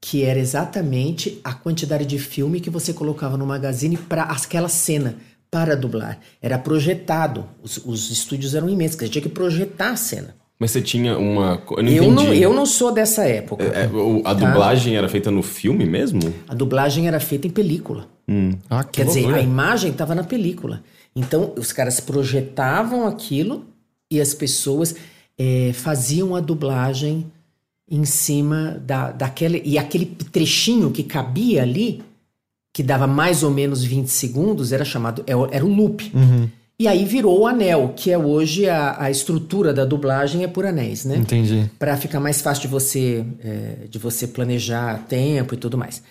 [0.00, 5.16] que era exatamente a quantidade de filme que você colocava no magazine para aquela cena,
[5.50, 6.20] para dublar.
[6.40, 7.44] Era projetado.
[7.60, 10.36] Os, os estúdios eram imensos, você tinha que projetar a cena.
[10.60, 11.60] Mas você tinha uma.
[11.76, 13.64] Eu não, eu não, eu não sou dessa época.
[13.64, 13.84] É, é
[14.24, 14.34] a tá?
[14.34, 16.32] dublagem era feita no filme mesmo?
[16.48, 18.06] A dublagem era feita em película.
[18.28, 18.52] Hum.
[18.70, 19.26] Ah, que Quer loucura.
[19.26, 20.82] dizer, a imagem estava na película.
[21.14, 23.66] Então, os caras projetavam aquilo
[24.10, 24.94] e as pessoas
[25.38, 27.26] é, faziam a dublagem
[27.90, 29.62] em cima da, daquele.
[29.64, 32.02] E aquele trechinho que cabia ali,
[32.72, 35.24] que dava mais ou menos 20 segundos, era chamado.
[35.26, 36.10] É era o loop.
[36.14, 36.48] Uhum.
[36.78, 40.66] E aí virou o anel, que é hoje a, a estrutura da dublagem é por
[40.66, 41.16] anéis, né?
[41.16, 41.70] Entendi.
[41.78, 46.02] Para ficar mais fácil de você, é, de você planejar tempo e tudo mais.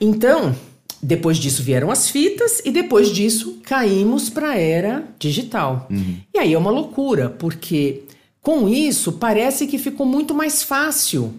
[0.00, 0.54] Então,
[1.02, 5.88] depois disso vieram as fitas e depois disso caímos para a era digital.
[5.90, 6.16] Uhum.
[6.32, 8.02] E aí é uma loucura, porque
[8.48, 11.34] com isso, parece que ficou muito mais fácil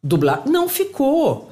[0.00, 0.44] dublar.
[0.46, 1.50] Não ficou.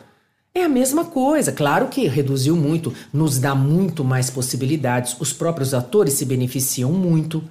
[0.54, 1.50] É a mesma coisa.
[1.50, 5.16] Claro que reduziu muito, nos dá muito mais possibilidades.
[5.18, 7.42] Os próprios atores se beneficiam muito.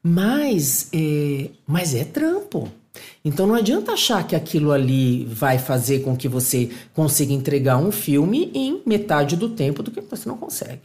[0.00, 2.68] Mas é, mas é trampo.
[3.24, 7.90] Então não adianta achar que aquilo ali vai fazer com que você consiga entregar um
[7.90, 10.82] filme em metade do tempo do que você não consegue.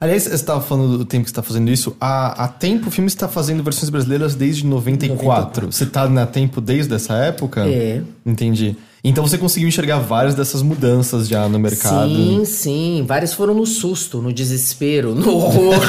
[0.00, 1.96] Aliás, você estava falando do tempo que você está fazendo isso.
[2.00, 5.66] Há, há tempo o filme está fazendo versões brasileiras desde 94.
[5.66, 5.72] 94.
[5.72, 7.66] Você está na tempo desde essa época?
[7.66, 8.02] É.
[8.24, 8.76] Entendi.
[9.02, 12.08] Então você conseguiu enxergar várias dessas mudanças já no mercado.
[12.08, 13.04] Sim, sim.
[13.06, 15.80] Várias foram no susto, no desespero, no horror.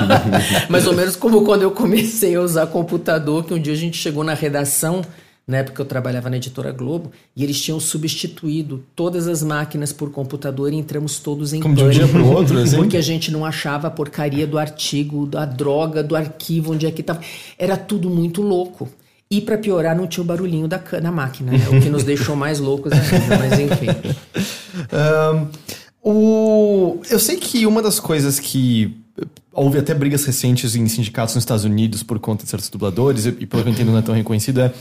[0.68, 3.98] Mais ou menos como quando eu comecei a usar computador, que um dia a gente
[3.98, 5.02] chegou na redação
[5.46, 10.10] na época eu trabalhava na editora Globo, e eles tinham substituído todas as máquinas por
[10.10, 11.92] computador e entramos todos em Como pânico.
[11.92, 12.76] de um dia para o outro, assim?
[12.76, 16.90] Porque a gente não achava a porcaria do artigo, da droga, do arquivo, onde é
[16.90, 17.20] que estava.
[17.56, 18.88] Era tudo muito louco.
[19.30, 21.68] E para piorar, não tinha o barulhinho da, da máquina, né?
[21.68, 23.86] o que nos deixou mais loucos ainda, mas enfim.
[24.92, 25.48] Um,
[26.02, 28.94] o, eu sei que uma das coisas que
[29.52, 33.32] houve até brigas recentes em sindicatos nos Estados Unidos por conta de certos dubladores, e
[33.46, 34.72] pelo que eu entendo não é tão reconhecido, é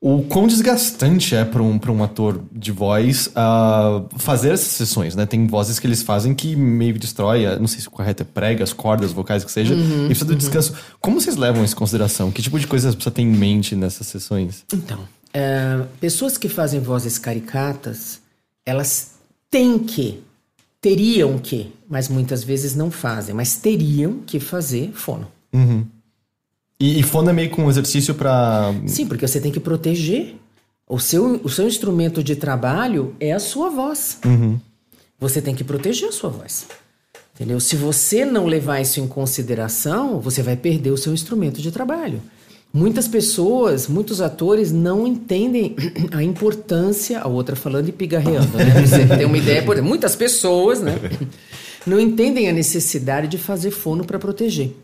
[0.00, 5.26] o quão desgastante é para um, um ator de voz uh, fazer essas sessões, né?
[5.26, 8.62] Tem vozes que eles fazem que meio destrói, não sei se o correto é prega,
[8.62, 10.38] as cordas vocais que seja, uhum, e precisa do uhum.
[10.38, 10.72] descanso.
[11.00, 12.30] Como vocês levam isso em consideração?
[12.30, 14.64] Que tipo de coisas precisa ter em mente nessas sessões?
[14.72, 15.00] Então,
[15.34, 18.20] é, pessoas que fazem vozes caricatas,
[18.64, 19.14] elas
[19.50, 20.22] têm que,
[20.80, 25.26] teriam que, mas muitas vezes não fazem, mas teriam que fazer fono.
[25.52, 25.84] Uhum.
[26.80, 28.72] E, e fono é meio com um exercício para.
[28.86, 30.36] Sim, porque você tem que proteger.
[30.88, 34.18] O seu, o seu instrumento de trabalho é a sua voz.
[34.24, 34.58] Uhum.
[35.18, 36.66] Você tem que proteger a sua voz.
[37.34, 37.60] Entendeu?
[37.60, 42.22] Se você não levar isso em consideração, você vai perder o seu instrumento de trabalho.
[42.72, 45.74] Muitas pessoas, muitos atores não entendem
[46.12, 48.82] a importância, a outra falando e pigarreando, né?
[48.86, 50.98] Você tem uma ideia, por exemplo, muitas pessoas, né?
[51.86, 54.74] Não entendem a necessidade de fazer fono para proteger.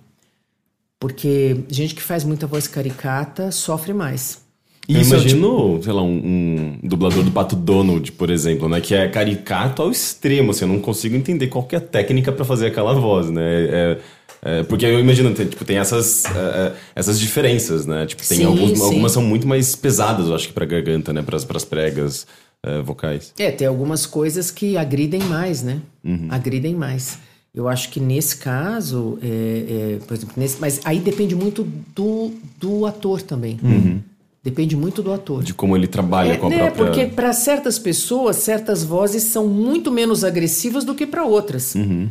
[1.04, 4.40] Porque gente que faz muita voz caricata sofre mais.
[4.88, 8.80] Eu imagino, sei lá, um, um, dublador do Pato Donald, por exemplo, né?
[8.80, 12.42] Que é caricato ao extremo, assim, eu não consigo entender qual é a técnica para
[12.42, 13.42] fazer aquela voz, né?
[13.44, 13.98] É,
[14.40, 18.06] é, porque eu imagino, tem, tipo, tem essas, é, é essas diferenças, né?
[18.06, 18.82] Tipo, tem sim, alguns, sim.
[18.82, 21.20] algumas são muito mais pesadas, eu acho que pra garganta, né?
[21.20, 22.26] Pras, pras pregas
[22.62, 23.34] é, vocais.
[23.38, 25.82] É, tem algumas coisas que agridem mais, né?
[26.02, 26.28] Uhum.
[26.30, 27.18] Agridem mais.
[27.54, 31.62] Eu acho que nesse caso, é, é, por exemplo, nesse, mas aí depende muito
[31.94, 33.60] do, do ator também.
[33.62, 34.00] Uhum.
[34.42, 35.42] Depende muito do ator.
[35.42, 36.84] De como ele trabalha é, com a né, própria...
[36.84, 41.76] Porque para certas pessoas, certas vozes são muito menos agressivas do que para outras.
[41.76, 42.10] Uhum.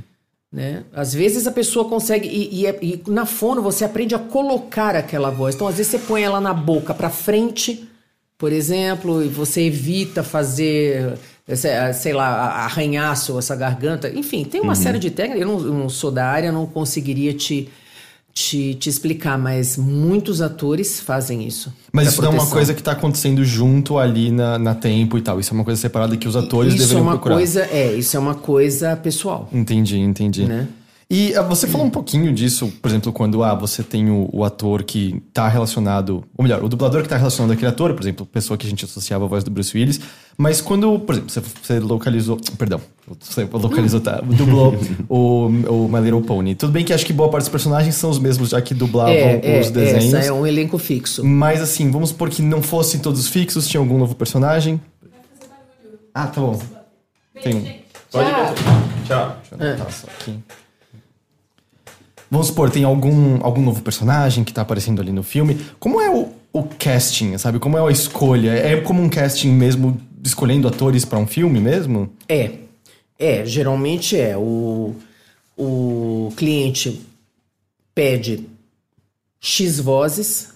[0.51, 0.83] Né?
[0.93, 2.27] Às vezes a pessoa consegue...
[2.27, 5.53] E, e, é, e, na fono você aprende a colocar aquela voz.
[5.53, 7.87] Então, às vezes você põe ela na boca para frente,
[8.37, 11.19] por exemplo, e você evita fazer
[11.55, 14.09] sei lá, arranhaço, essa garganta.
[14.09, 14.75] Enfim, tem uma uhum.
[14.75, 15.41] série de técnicas.
[15.41, 17.67] Eu não, eu não, sou da área, não conseguiria te,
[18.33, 21.73] te, te explicar, mas muitos atores fazem isso.
[21.91, 22.37] Mas isso proteção.
[22.37, 25.39] não é uma coisa que está acontecendo junto ali na, na tempo e tal.
[25.39, 27.35] Isso é uma coisa separada que os atores isso deveriam é uma procurar.
[27.35, 29.49] Coisa, é, isso é uma coisa pessoal.
[29.51, 30.45] Entendi, entendi.
[30.45, 30.67] Né?
[31.09, 34.43] E uh, você falou um pouquinho disso, por exemplo, quando ah, você tem o, o
[34.43, 38.25] ator que está relacionado, ou melhor, o dublador que está relacionado àquele ator, por exemplo,
[38.25, 39.99] pessoa que a gente associava à voz do Bruce Willis,
[40.38, 42.81] mas quando, por exemplo, você, você localizou, perdão,
[43.19, 44.75] você localizou, tá, dublou
[45.07, 46.55] o, o My Little Pony.
[46.55, 49.13] Tudo bem que acho que boa parte dos personagens são os mesmos, já que dublavam
[49.13, 50.13] é, os é, desenhos.
[50.13, 51.23] Essa é um elenco fixo.
[51.23, 54.81] Mas assim, vamos supor que não fossem todos fixos, tinha algum novo personagem.
[56.13, 56.59] Ah, tá bom.
[57.41, 57.84] Tem.
[58.11, 58.55] Pode Tchau.
[59.07, 59.38] Tchau.
[59.49, 60.39] Deixa eu anotar só aqui.
[62.29, 65.59] Vamos supor, tem algum, algum novo personagem que tá aparecendo ali no filme.
[65.79, 67.59] Como é o, o casting, sabe?
[67.59, 68.51] Como é a escolha?
[68.51, 72.11] É como um casting mesmo, escolhendo atores para um filme mesmo?
[72.28, 72.51] É.
[73.19, 74.36] É, geralmente é.
[74.38, 74.95] O,
[75.57, 77.01] o cliente
[77.93, 78.47] pede
[79.39, 80.49] X vozes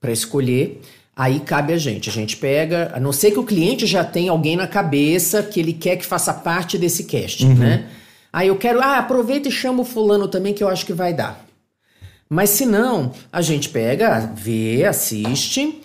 [0.00, 0.80] para escolher.
[1.14, 2.08] Aí cabe a gente.
[2.08, 5.60] A gente pega, a não ser que o cliente já tenha alguém na cabeça que
[5.60, 7.54] ele quer que faça parte desse casting, uhum.
[7.56, 7.86] né?
[8.32, 11.12] Aí eu quero, ah, aproveita e chama o fulano também que eu acho que vai
[11.12, 11.44] dar.
[12.28, 15.82] Mas se não, a gente pega, vê, assiste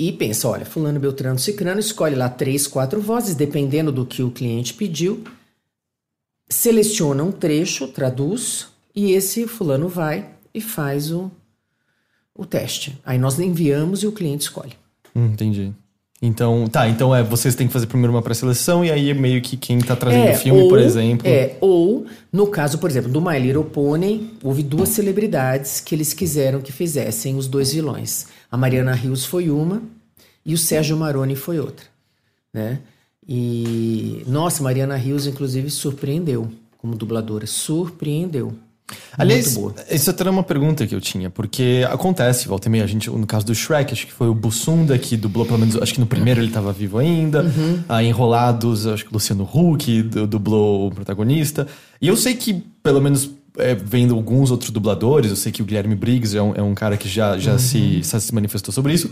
[0.00, 4.30] e pensa, olha, fulano, beltrano, cicrano, escolhe lá três, quatro vozes, dependendo do que o
[4.30, 5.22] cliente pediu,
[6.48, 11.30] seleciona um trecho, traduz e esse fulano vai e faz o,
[12.34, 12.98] o teste.
[13.04, 14.72] Aí nós enviamos e o cliente escolhe.
[15.14, 15.70] Hum, entendi.
[16.22, 19.42] Então, tá, então é, vocês têm que fazer primeiro uma pré-seleção e aí é meio
[19.42, 21.28] que quem tá trazendo é, o filme, ou, por exemplo.
[21.28, 26.14] É, ou no caso, por exemplo, do My Little Pony, houve duas celebridades que eles
[26.14, 28.26] quiseram que fizessem os dois vilões.
[28.50, 29.82] A Mariana Rios foi uma
[30.44, 31.86] e o Sérgio Maroni foi outra,
[32.52, 32.80] né?
[33.26, 38.54] E nossa, Mariana Rios inclusive surpreendeu como dubladora, surpreendeu.
[39.16, 39.56] Aliás,
[39.90, 43.08] isso até era uma pergunta que eu tinha, porque acontece, volta e meia, a gente,
[43.08, 46.00] no caso do Shrek, acho que foi o Bussunda que dublou, pelo menos, acho que
[46.00, 47.44] no primeiro ele estava vivo ainda.
[47.44, 48.00] Uhum.
[48.02, 51.68] Enrolados, acho que o Luciano Huck dublou o protagonista.
[52.00, 55.64] E eu sei que, pelo menos, é, vendo alguns outros dubladores, eu sei que o
[55.64, 57.58] Guilherme Briggs é um, é um cara que já, já, uhum.
[57.58, 59.10] se, se manifestou sobre isso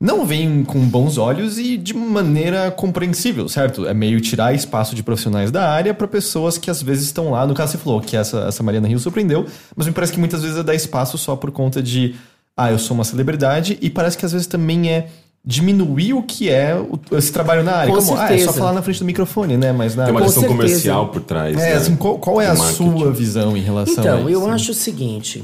[0.00, 3.84] não vem com bons olhos e de maneira compreensível, certo?
[3.86, 7.44] É meio tirar espaço de profissionais da área para pessoas que às vezes estão lá.
[7.46, 10.42] No caso, você falou que essa, essa Mariana Rio surpreendeu, mas me parece que muitas
[10.42, 12.14] vezes é dar espaço só por conta de,
[12.56, 15.08] ah, eu sou uma celebridade, e parece que às vezes também é
[15.48, 17.94] diminuir o que é o, esse trabalho na área.
[17.94, 18.32] Com Como, certeza.
[18.32, 19.72] ah, é só falar na frente do microfone, né?
[19.72, 21.56] Mas na Tem uma questão comercial por trás.
[21.56, 21.72] É, né?
[21.72, 22.98] assim, qual, qual é a marketing.
[22.98, 24.28] sua visão em relação então, a isso?
[24.28, 25.42] Então, eu acho o seguinte.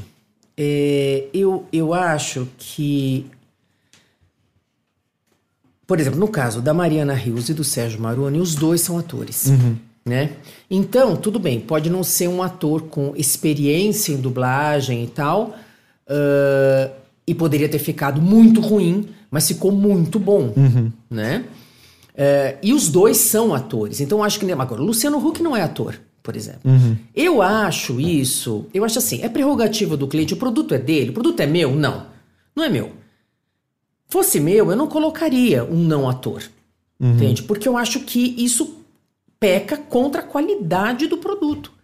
[0.55, 3.25] É, eu, eu acho que
[5.87, 9.51] por exemplo, no caso da Mariana Rios e do Sérgio Maroni, os dois são atores.
[10.07, 10.33] Né?
[10.69, 15.55] Então, tudo bem, pode não ser um ator com experiência em dublagem e tal,
[16.07, 16.91] uh,
[17.27, 20.53] e poderia ter ficado muito ruim, mas ficou muito bom.
[21.09, 21.45] Né?
[22.13, 23.99] Uh, e os dois são atores.
[23.99, 24.51] Então, acho que.
[24.51, 26.61] Agora, o Luciano Huck não é ator, por exemplo.
[27.15, 28.65] Eu acho isso.
[28.73, 31.75] Eu acho assim: é prerrogativa do cliente, o produto é dele, o produto é meu?
[31.75, 32.05] Não.
[32.55, 32.91] Não é meu.
[34.07, 36.43] Fosse meu, eu não colocaria um não ator.
[36.99, 37.43] Entende?
[37.43, 38.77] Porque eu acho que isso
[39.39, 41.74] peca contra a qualidade do produto.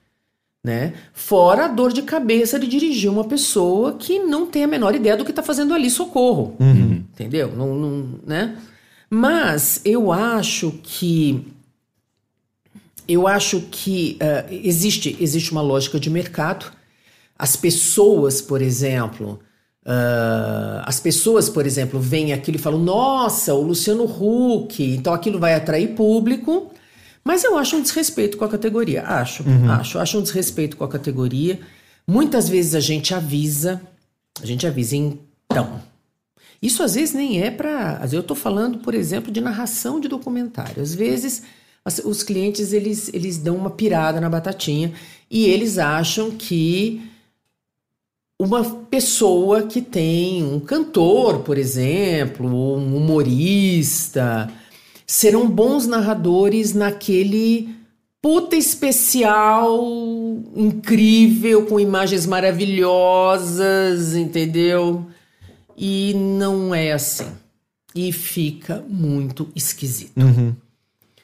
[0.64, 0.94] Né?
[1.12, 5.18] Fora a dor de cabeça de dirigir uma pessoa que não tem a menor ideia
[5.18, 6.56] do que está fazendo ali, socorro.
[7.14, 7.52] Entendeu?
[7.56, 8.56] Não, não, né?
[9.10, 11.52] Mas eu acho que
[13.08, 16.72] eu acho que uh, existe, existe uma lógica de mercado.
[17.38, 19.40] As pessoas, por exemplo,
[19.86, 25.40] uh, as pessoas, por exemplo, veem aquilo e falam: Nossa, o Luciano Huck, então aquilo
[25.40, 26.72] vai atrair público.
[27.24, 29.04] Mas eu acho um desrespeito com a categoria.
[29.04, 31.60] Acho, acho, acho um desrespeito com a categoria.
[32.08, 33.82] Muitas vezes a gente avisa,
[34.42, 35.82] a gente avisa, então.
[36.62, 38.02] Isso às vezes nem é para.
[38.12, 40.82] Eu estou falando, por exemplo, de narração de documentário.
[40.82, 41.44] Às vezes
[42.06, 44.94] os clientes eles, eles dão uma pirada na batatinha
[45.30, 47.02] e eles acham que
[48.40, 54.52] uma pessoa que tem um cantor, por exemplo, ou um humorista,
[55.12, 57.68] serão bons narradores naquele
[58.22, 59.78] puta especial
[60.56, 65.06] incrível, com imagens maravilhosas, entendeu?
[65.78, 67.28] E não é assim.
[67.94, 70.14] E fica muito esquisito.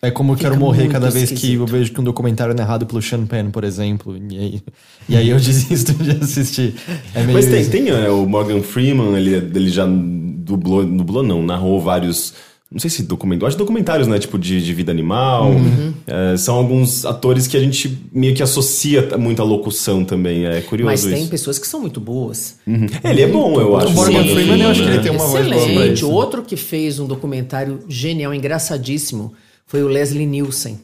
[0.01, 1.61] É como eu Fica quero morrer cada vez que esquisito.
[1.61, 4.17] eu vejo que um documentário é narrado pelo Sean Penn, por exemplo.
[4.29, 4.61] E aí,
[5.07, 6.75] e aí eu desisto de assistir.
[7.15, 7.71] É meio Mas tem, isso.
[7.71, 12.33] tem é, o Morgan Freeman, ele, ele já dublou, dublou não, narrou vários.
[12.70, 14.20] Não sei se documentários, acho documentários, né?
[14.20, 15.51] Tipo de, de vida animal.
[15.51, 15.93] Uhum.
[16.05, 20.45] É, são alguns atores que a gente meio que associa muito à locução também.
[20.45, 21.30] É curioso Mas tem isso.
[21.32, 22.57] pessoas que são muito boas.
[23.03, 23.88] É, ele é bom, eu acho.
[23.88, 25.01] O Morgan Sim, Freeman, eu acho que ele né?
[25.03, 25.93] tem uma voz boa Excelente.
[25.93, 26.09] isso.
[26.11, 29.32] Outro que fez um documentário genial, engraçadíssimo,
[29.65, 30.78] foi o Leslie Nielsen.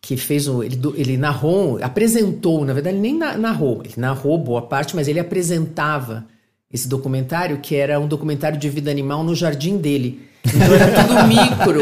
[0.00, 0.62] Que fez o.
[0.62, 5.06] Ele, ele narrou, apresentou, na verdade, ele nem na- narrou, ele narrou boa parte, mas
[5.06, 6.24] ele apresentava
[6.72, 10.20] esse documentário, que era um documentário de vida animal no jardim dele.
[10.44, 11.80] Então era tudo micro,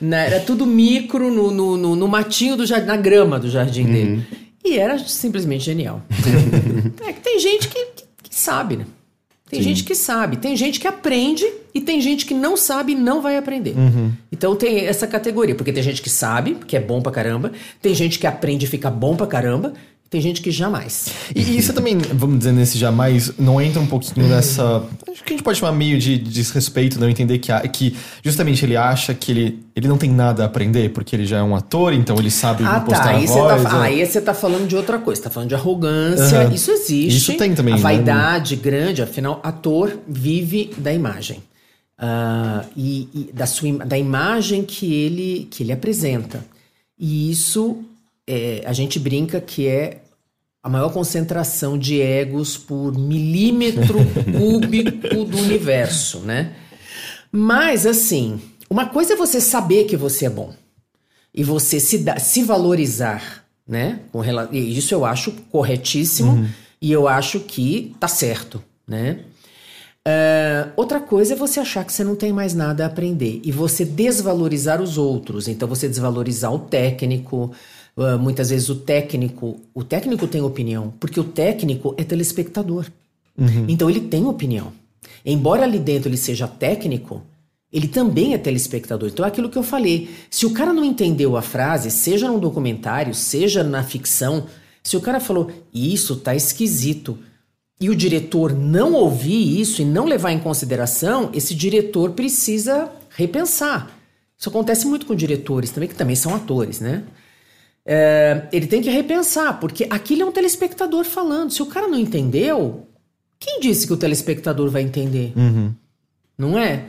[0.00, 0.26] né?
[0.26, 4.26] era tudo micro no, no, no- no matinho do jardim, na grama do jardim dele.
[4.64, 6.02] E era simplesmente genial.
[7.06, 8.84] é que tem gente que, que- que sabe, né?
[9.48, 11.44] Tem gente que sabe, tem gente que aprende
[11.74, 13.74] e tem gente que não sabe e não vai aprender.
[14.30, 17.50] Então tem essa categoria, porque tem gente que sabe, que é bom pra caramba,
[17.82, 19.72] tem gente que aprende e fica bom pra caramba,
[20.10, 21.06] tem gente que jamais.
[21.34, 24.82] E, e isso também, vamos dizer, nesse jamais, não entra um pouquinho nessa.
[25.08, 27.94] Acho que a gente pode chamar meio de, de desrespeito, não entender que, a- que
[28.22, 31.42] justamente ele acha que ele, ele não tem nada a aprender, porque ele já é
[31.44, 33.10] um ator, então ele sabe Ah, postar tá.
[33.10, 33.62] Aí você voz.
[33.62, 33.88] tá, é.
[33.88, 35.22] aí você tá falando de outra coisa.
[35.22, 36.40] Tá falando de arrogância.
[36.40, 36.52] Aham.
[36.54, 37.16] Isso existe.
[37.16, 37.82] Isso tem também, A né?
[37.82, 41.40] vaidade grande, afinal, ator vive da imagem.
[41.96, 46.44] Ah, e, e da, sua, da imagem que ele, que ele apresenta.
[46.98, 47.84] E isso
[48.30, 50.02] é, a gente brinca que é
[50.62, 53.98] a maior concentração de egos por milímetro
[54.38, 56.52] cúbico do universo, né?
[57.32, 60.52] Mas, assim, uma coisa é você saber que você é bom
[61.34, 64.00] e você se, dá- se valorizar, né?
[64.12, 64.22] Com
[64.52, 66.46] e isso eu acho corretíssimo
[66.80, 69.20] e eu acho que tá certo, né?
[70.06, 73.52] É, outra coisa é você achar que você não tem mais nada a aprender e
[73.52, 75.46] você desvalorizar os outros.
[75.46, 77.52] Então você desvalorizar o técnico.
[77.96, 82.86] Ah, muitas vezes o técnico, o técnico tem opinião, porque o técnico é telespectador.
[83.68, 84.72] Então ele tem opinião.
[85.24, 87.22] Embora ali dentro ele seja técnico,
[87.72, 89.08] ele também é telespectador.
[89.08, 90.10] Então é aquilo que eu falei.
[90.28, 94.46] Se o cara não entendeu a frase, seja num documentário, seja na ficção,
[94.82, 97.18] se o cara falou, isso tá esquisito,
[97.80, 103.98] e o diretor não ouvir isso e não levar em consideração, esse diretor precisa repensar.
[104.36, 107.04] Isso acontece muito com diretores também, que também são atores, né?
[107.84, 111.50] É, ele tem que repensar, porque aquilo é um telespectador falando.
[111.50, 112.86] Se o cara não entendeu,
[113.38, 115.32] quem disse que o telespectador vai entender?
[116.36, 116.86] Não é?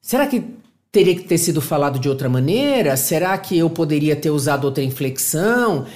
[0.00, 0.44] Será que
[0.90, 2.96] teria que ter sido falado de outra maneira?
[2.96, 5.86] Será que eu poderia ter usado outra inflexão?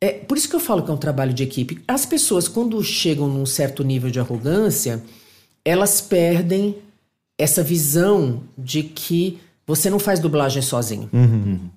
[0.00, 1.82] É, por isso que eu falo que é um trabalho de equipe.
[1.88, 5.02] As pessoas, quando chegam num certo nível de arrogância,
[5.64, 6.76] elas perdem
[7.38, 11.08] essa visão de que você não faz dublagem sozinho.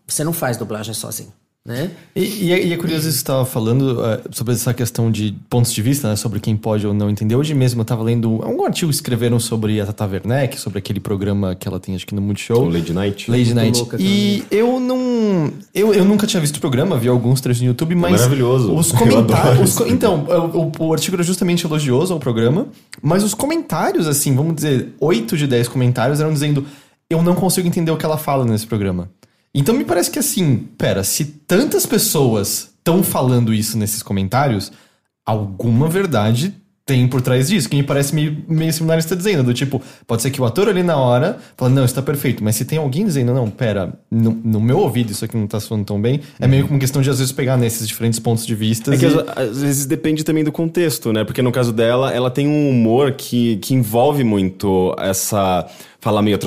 [0.06, 1.34] Você não faz dublagem sozinho.
[1.66, 1.92] Né?
[2.16, 5.12] E, e, é, e é curioso isso que você estava falando uh, sobre essa questão
[5.12, 7.36] de pontos de vista, né, sobre quem pode ou não entender.
[7.36, 11.00] Hoje mesmo eu estava lendo um artigo que escreveram sobre a Tata Werneck, sobre aquele
[11.02, 12.64] programa que ela tem acho que no Multishow.
[12.64, 13.30] O Lady Night.
[13.30, 13.86] Lady Night.
[14.00, 15.52] E eu não.
[15.76, 18.14] Eu, eu nunca tinha visto o programa, vi alguns trechos no YouTube, mas.
[18.14, 18.74] É maravilhoso.
[18.74, 19.80] Os comentários.
[19.80, 22.68] Os, então, o, o, artigo era justamente elogioso ao programa,
[23.02, 26.66] mas os comentários, assim, vamos dizer, 8 de 10 comentários eram dizendo:
[27.10, 29.10] eu não consigo entender o que ela fala nesse programa.
[29.54, 34.72] Então me parece que assim, pera, se tantas pessoas estão falando isso nesses comentários,
[35.26, 36.59] alguma verdade
[36.90, 40.24] tem por trás disso, que me parece meio, meio similar está dizendo, do tipo, pode
[40.24, 43.06] ser que o ator ali na hora fala, não, está perfeito, mas se tem alguém
[43.06, 46.22] dizendo, não, pera, no, no meu ouvido isso aqui não está soando tão bem, uhum.
[46.40, 48.96] é meio como questão de às vezes pegar nesses diferentes pontos de vista.
[48.96, 49.26] É que e...
[49.36, 51.24] às vezes depende também do contexto, né?
[51.24, 55.68] Porque no caso dela, ela tem um humor que, que envolve muito essa
[56.00, 56.40] falar meio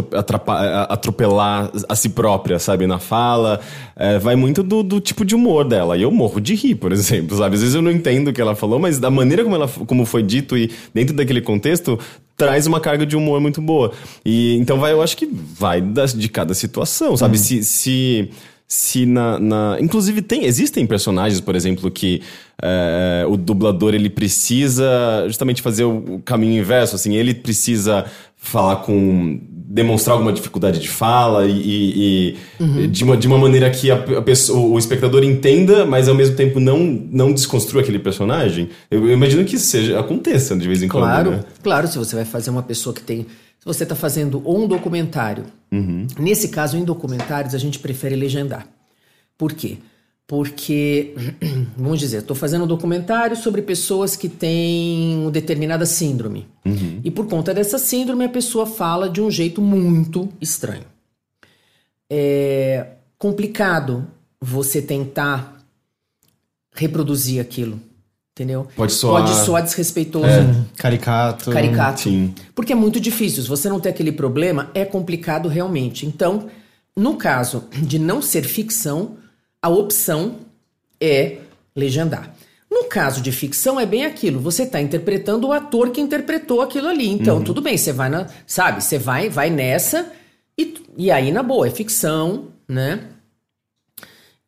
[0.89, 3.61] atropelar a si própria, sabe, na fala.
[3.95, 5.97] É, vai muito do, do, tipo de humor dela.
[5.97, 7.55] E eu morro de rir, por exemplo, sabe?
[7.55, 10.07] Às vezes eu não entendo o que ela falou, mas da maneira como, ela, como
[10.07, 11.99] foi dito e dentro daquele contexto,
[12.37, 13.93] traz uma carga de humor muito boa.
[14.25, 17.37] E então vai, eu acho que vai de cada situação, sabe?
[17.37, 17.43] Uhum.
[17.43, 18.31] Se, se
[18.73, 22.23] se na, na, Inclusive, tem, existem personagens, por exemplo, que
[22.63, 29.39] é, o dublador ele precisa justamente fazer o caminho inverso, assim, ele precisa falar com.
[29.73, 32.91] Demonstrar alguma dificuldade de fala e, e uhum.
[32.91, 36.37] de, uma, de uma maneira que a, a pessoa, o espectador entenda, mas ao mesmo
[36.37, 38.69] tempo não, não desconstrua aquele personagem.
[38.91, 41.05] Eu, eu imagino que isso seja, aconteça de vez em quando.
[41.05, 41.45] Claro, né?
[41.63, 43.23] claro, se você vai fazer uma pessoa que tem.
[43.59, 46.07] Se você está fazendo ou um documentário, uhum.
[46.19, 48.67] nesse caso, em documentários, a gente prefere legendar.
[49.39, 49.79] Por quê?
[50.33, 51.15] Porque,
[51.77, 56.49] vamos dizer, estou fazendo um documentário sobre pessoas que têm uma determinada síndrome.
[56.65, 57.03] Uhum.
[57.05, 60.85] E por conta dessa síndrome, a pessoa fala de um jeito muito estranho.
[62.11, 64.07] É complicado
[64.41, 65.63] você tentar
[66.75, 67.79] reproduzir aquilo.
[68.35, 68.67] Entendeu?
[68.75, 69.27] Pode soar.
[69.27, 70.25] Pode soar desrespeitoso.
[70.29, 71.51] É, caricato.
[71.51, 72.01] Caricato.
[72.01, 72.35] Sim.
[72.55, 73.43] Porque é muito difícil.
[73.43, 76.07] Se você não tem aquele problema, é complicado realmente.
[76.07, 76.49] Então,
[76.97, 79.19] no caso de não ser ficção,
[79.63, 80.41] a opção
[81.01, 81.39] é
[81.75, 82.35] legendar.
[82.71, 84.41] No caso de ficção, é bem aquilo.
[84.41, 87.09] Você está interpretando o ator que interpretou aquilo ali.
[87.09, 87.45] Então, uhum.
[87.45, 88.27] tudo bem, você vai na.
[88.47, 90.11] Sabe, você vai, vai nessa
[90.57, 93.09] e, e aí, na boa, é ficção, né?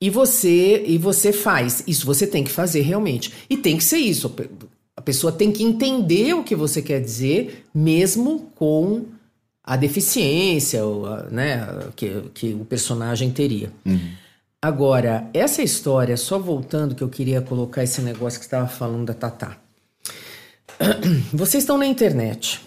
[0.01, 1.83] E você, e você faz.
[1.87, 3.33] Isso você tem que fazer realmente.
[3.49, 4.35] E tem que ser isso.
[4.97, 9.07] A pessoa tem que entender o que você quer dizer, mesmo com
[9.63, 10.83] a deficiência
[11.31, 13.73] né, que, que o personagem teria.
[13.85, 14.11] Uhum.
[14.65, 19.13] Agora, essa história, só voltando que eu queria colocar esse negócio que estava falando da
[19.13, 19.59] Tatá.
[21.31, 22.63] Vocês estão na internet.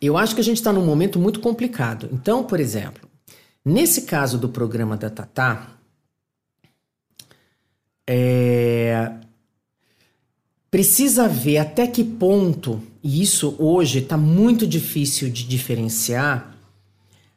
[0.00, 2.08] Eu acho que a gente está num momento muito complicado.
[2.10, 3.06] Então, por exemplo,
[3.62, 5.68] nesse caso do programa da Tatá,
[8.08, 9.12] é,
[10.70, 16.56] precisa ver até que ponto, e isso hoje está muito difícil de diferenciar,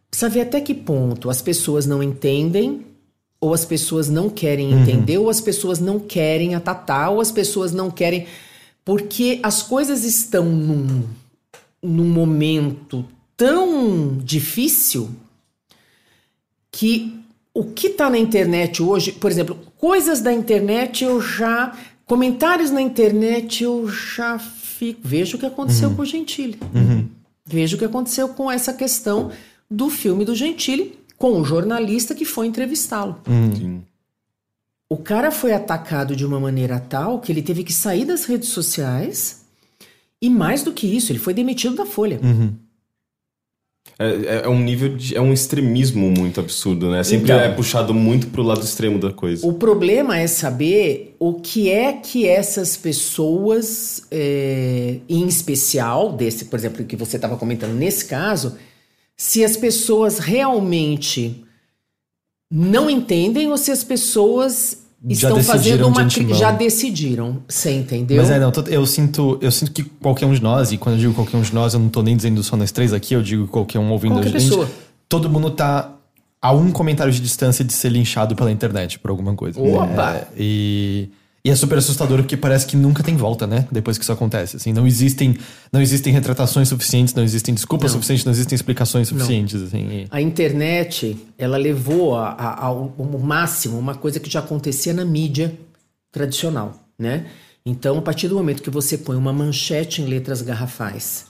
[0.10, 2.88] precisa ver até que ponto as pessoas não entendem
[3.42, 4.82] ou as pessoas não querem uhum.
[4.82, 8.28] entender, ou as pessoas não querem atatar, ou as pessoas não querem.
[8.84, 11.04] Porque as coisas estão num,
[11.82, 13.06] num momento
[13.38, 15.10] tão difícil
[16.72, 17.18] que
[17.54, 21.76] o que está na internet hoje, por exemplo, coisas da internet eu já.
[22.06, 25.00] Comentários na internet eu já fico.
[25.04, 25.96] Vejo o que aconteceu uhum.
[25.96, 26.60] com o Gentili.
[26.74, 27.08] Uhum.
[27.46, 29.32] Vejo o que aconteceu com essa questão
[29.70, 33.22] do filme do Gentili com o jornalista que foi entrevistá-lo.
[33.28, 33.82] Hum.
[34.89, 38.49] O cara foi atacado de uma maneira tal que ele teve que sair das redes
[38.49, 39.45] sociais
[40.22, 42.20] e mais do que isso, ele foi demitido da Folha.
[42.24, 42.53] Uhum.
[43.97, 45.15] É, é, é, um nível de.
[45.15, 47.03] É um extremismo muito absurdo, né?
[47.03, 49.45] Sempre então, é puxado muito pro lado extremo da coisa.
[49.45, 56.57] O problema é saber o que é que essas pessoas, é, em especial, desse, por
[56.57, 58.57] exemplo, que você estava comentando nesse caso,
[59.20, 61.43] se as pessoas realmente
[62.49, 68.15] não entendem ou se as pessoas estão fazendo uma de já decidiram, você entendeu?
[68.15, 71.01] Mas é não, eu sinto, eu sinto que qualquer um de nós, e quando eu
[71.01, 73.22] digo qualquer um de nós, eu não tô nem dizendo só nós três aqui, eu
[73.22, 74.49] digo qualquer um ouvindo qualquer a gente.
[74.49, 74.72] Pessoa.
[75.09, 75.97] Todo mundo tá
[76.41, 79.59] a um comentário de distância de ser linchado pela internet por alguma coisa.
[79.59, 80.15] Opa!
[80.15, 81.09] É, e
[81.44, 83.68] e é super assustador porque parece que nunca tem volta, né?
[83.72, 84.58] Depois que isso acontece.
[84.58, 85.38] Assim, não existem,
[85.72, 88.00] não existem retratações suficientes, não existem desculpas não.
[88.00, 89.62] suficientes, não existem explicações suficientes.
[89.62, 90.08] Assim, e...
[90.12, 95.06] A internet, ela levou a, a, ao, ao máximo uma coisa que já acontecia na
[95.06, 95.58] mídia
[96.12, 97.28] tradicional, né?
[97.66, 101.26] Então, a partir do momento que você põe uma manchete em letras garrafais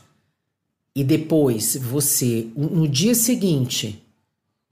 [0.95, 4.01] e depois você, no dia seguinte,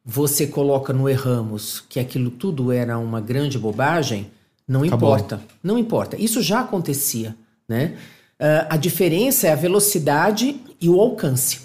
[0.04, 4.32] você coloca no Erramos que aquilo tudo era uma grande bobagem,
[4.68, 5.10] não Acabou.
[5.16, 5.42] importa.
[5.64, 6.18] Não importa.
[6.20, 7.36] Isso já acontecia,
[7.68, 7.94] né?
[8.40, 11.60] Ah, a diferença é a velocidade e o alcance.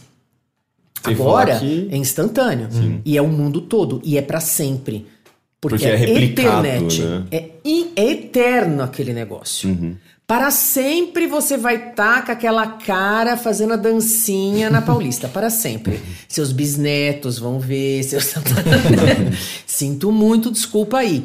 [1.05, 2.69] Sem Agora que- é instantâneo
[3.05, 5.07] e é o mundo todo e é para sempre.
[5.61, 7.25] Porque, Porque é é, replicado, internet, né?
[7.31, 7.51] é,
[7.97, 9.69] é eterno aquele negócio.
[9.69, 9.97] Uhum.
[10.27, 15.29] Para sempre você vai estar com aquela cara fazendo a dancinha na Paulista.
[15.29, 16.01] Para sempre.
[16.29, 18.03] Seus bisnetos vão ver.
[18.05, 18.33] Seus...
[19.67, 21.25] Sinto muito, desculpa aí.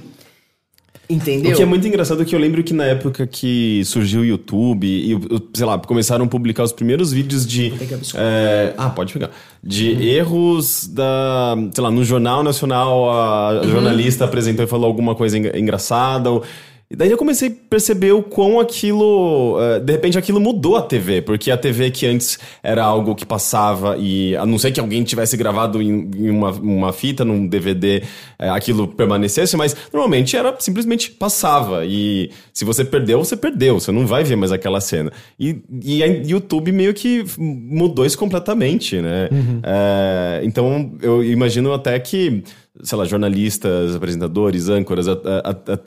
[1.09, 1.53] Entendeu?
[1.53, 4.25] O que é muito engraçado é que eu lembro que na época que surgiu o
[4.25, 5.17] YouTube e,
[5.53, 7.71] sei lá, começaram a publicar os primeiros vídeos de...
[8.15, 9.31] é, ah, pode pegar.
[9.63, 11.55] De erros da...
[11.73, 13.69] Sei lá, no Jornal Nacional a Uhum.
[13.71, 16.43] jornalista apresentou e falou alguma coisa engra- engraçada ou...
[16.89, 19.57] E daí eu comecei a perceber o quão aquilo.
[19.59, 23.25] eh, de repente aquilo mudou a TV, porque a TV que antes era algo que
[23.25, 27.45] passava e, a não ser que alguém tivesse gravado em, em uma, uma fita, num
[27.45, 28.03] DVD,
[28.39, 31.85] eh, aquilo permanecesse, mas normalmente era simplesmente passava.
[31.85, 35.11] E se você perdeu, você perdeu, você não vai ver mais aquela cena.
[35.37, 39.27] E, e a YouTube meio que mudou isso completamente, né?
[39.61, 42.43] Eh, então eu imagino até que
[42.83, 45.07] sei lá, jornalistas, apresentadores, âncoras,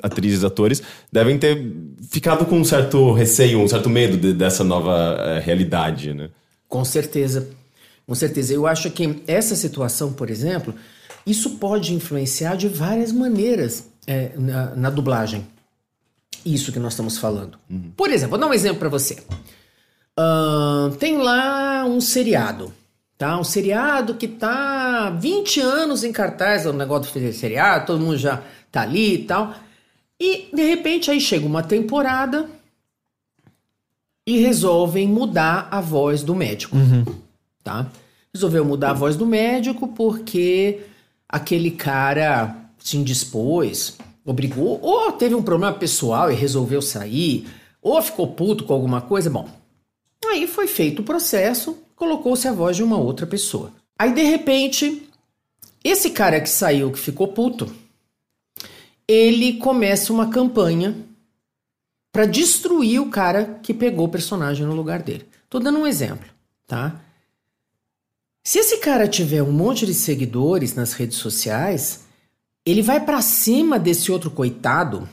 [0.02, 0.82] atrizes, atores,
[1.12, 1.72] devem ter
[2.10, 6.30] ficado com um certo receio, um certo medo de- dessa nova eh, realidade, né?
[6.68, 7.48] Com certeza.
[8.06, 8.52] Com certeza.
[8.52, 10.74] Eu acho que essa situação, por exemplo,
[11.26, 15.46] isso pode influenciar de várias maneiras é, na, na dublagem.
[16.44, 17.58] Isso que nós estamos falando.
[17.96, 19.18] Por exemplo, vou dar um exemplo para você.
[20.16, 22.72] Ahn, tem lá um seriado.
[23.20, 23.38] Tá?
[23.38, 28.00] Um seriado que tá há 20 anos em cartaz, é um negócio de seriado, todo
[28.00, 28.42] mundo já
[28.72, 29.54] tá ali e tal.
[30.18, 32.48] E de repente aí chega uma temporada
[34.26, 36.74] e resolvem mudar a voz do médico,
[37.62, 37.88] tá?
[38.32, 40.80] Resolveu mudar a voz do médico porque
[41.28, 47.46] aquele cara se indispôs, obrigou, ou teve um problema pessoal e resolveu sair,
[47.82, 49.46] ou ficou puto com alguma coisa, bom.
[50.24, 53.74] Aí foi feito o processo, colocou-se a voz de uma outra pessoa.
[53.98, 55.06] Aí de repente,
[55.84, 57.70] esse cara que saiu, que ficou puto,
[59.06, 60.96] ele começa uma campanha
[62.10, 65.28] para destruir o cara que pegou o personagem no lugar dele.
[65.50, 66.26] Tô dando um exemplo,
[66.66, 66.98] tá?
[68.42, 72.06] Se esse cara tiver um monte de seguidores nas redes sociais,
[72.64, 75.06] ele vai para cima desse outro coitado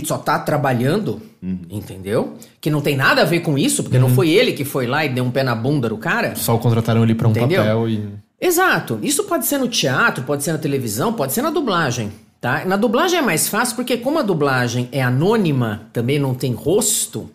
[0.00, 1.20] que só tá trabalhando,
[1.70, 2.34] entendeu?
[2.60, 5.04] Que não tem nada a ver com isso, porque não foi ele que foi lá
[5.04, 6.34] e deu um pé na bunda do cara.
[6.36, 7.62] Só contrataram ele pra um Entendeu?
[7.62, 8.08] papel e.
[8.40, 8.98] Exato.
[9.02, 12.12] Isso pode ser no teatro, pode ser na televisão, pode ser na dublagem.
[12.40, 12.62] Tá?
[12.66, 17.30] Na dublagem é mais fácil porque como a dublagem é anônima, também não tem rosto,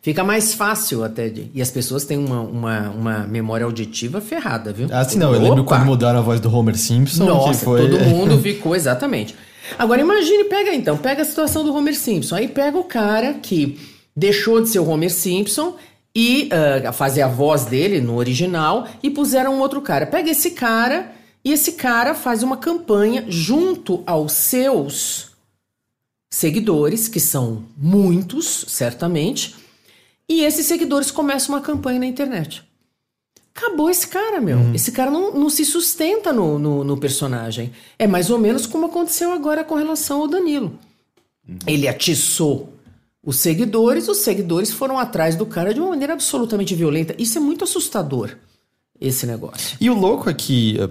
[0.00, 1.50] fica mais fácil até de...
[1.52, 4.86] E as pessoas têm uma, uma, uma memória auditiva ferrada, viu?
[4.92, 5.34] Ah, sim, não.
[5.34, 5.76] Eu lembro Opa!
[5.76, 7.24] quando mudaram a voz do Homer Simpson.
[7.24, 7.80] Nossa, foi...
[7.90, 9.34] todo mundo ficou exatamente.
[9.78, 12.36] Agora imagine, pega então, pega a situação do Homer Simpson.
[12.36, 13.78] Aí pega o cara que
[14.14, 15.76] deixou de ser o Homer Simpson
[16.14, 20.06] e ah, fazer a voz dele no original e puseram um outro cara.
[20.06, 21.12] Pega esse cara
[21.44, 25.32] e esse cara faz uma campanha junto aos seus
[26.30, 29.54] seguidores, que são muitos, certamente,
[30.28, 32.64] e esses seguidores começam uma campanha na internet.
[33.54, 34.58] Acabou esse cara, meu.
[34.74, 37.70] Esse cara não, não se sustenta no, no, no personagem.
[37.98, 40.72] É mais ou menos como aconteceu agora com relação ao Danilo.
[41.66, 42.72] Ele atiçou
[43.22, 47.14] os seguidores, os seguidores foram atrás do cara de uma maneira absolutamente violenta.
[47.18, 48.30] Isso é muito assustador,
[49.00, 49.76] esse negócio.
[49.80, 50.78] E o louco é que.
[50.80, 50.88] eh,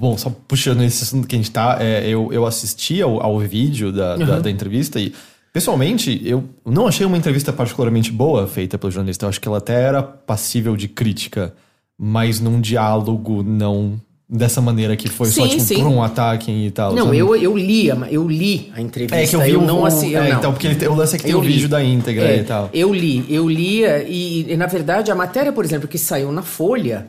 [0.00, 3.38] Bom, só puxando esse assunto que a gente tá, é, eu, eu assisti ao, ao
[3.40, 5.12] vídeo da, da, da entrevista e,
[5.52, 9.26] pessoalmente, eu não achei uma entrevista particularmente boa feita pelo jornalista.
[9.26, 11.54] Eu acho que ela até era passível de crítica,
[11.98, 15.74] mas num diálogo não dessa maneira que foi só Sim, tipo sim.
[15.76, 16.94] por um ataque e tal.
[16.94, 17.18] Não, sabe?
[17.18, 19.16] eu, eu li, eu li a entrevista.
[19.16, 20.38] É que eu vi eu o, não o- assi- eu é, não.
[20.38, 22.70] então, porque ele, o lance é que tem o vídeo da íntegra É, e tal.
[22.72, 26.42] Eu li, eu lia e, e, na verdade a matéria, por exemplo, que saiu na
[26.42, 27.08] Folha,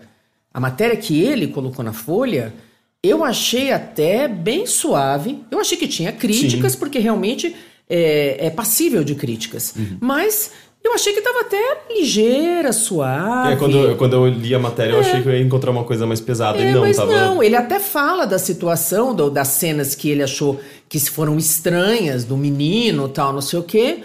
[0.54, 2.54] a matéria que ele colocou na Folha,
[3.02, 5.40] eu achei até bem suave.
[5.50, 7.56] Eu achei que tinha críticas, porque realmente
[7.90, 9.74] é, é passível de críticas.
[9.76, 9.98] Uhum.
[10.02, 10.52] Mas
[10.86, 11.58] eu achei que estava até
[11.94, 13.54] ligeira, suave.
[13.54, 15.84] É, quando, eu- quando eu li a matéria, eu achei que eu ia encontrar uma
[15.84, 16.58] coisa mais pesada.
[16.60, 17.12] É, e não, mas tava.
[17.12, 22.24] não, ele até fala da situação, do- das cenas que ele achou que foram estranhas,
[22.24, 24.00] do menino tal, não sei o quê.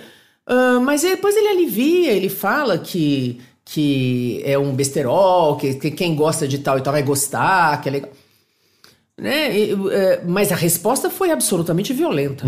[0.46, 6.14] Ah, mas depois ele alivia, ele fala que, que é um besterol, que, que quem
[6.16, 8.10] gosta de tal e tal vai gostar, que é legal.
[9.18, 9.54] Né?
[9.56, 12.44] E, é, mas a resposta foi absolutamente violenta.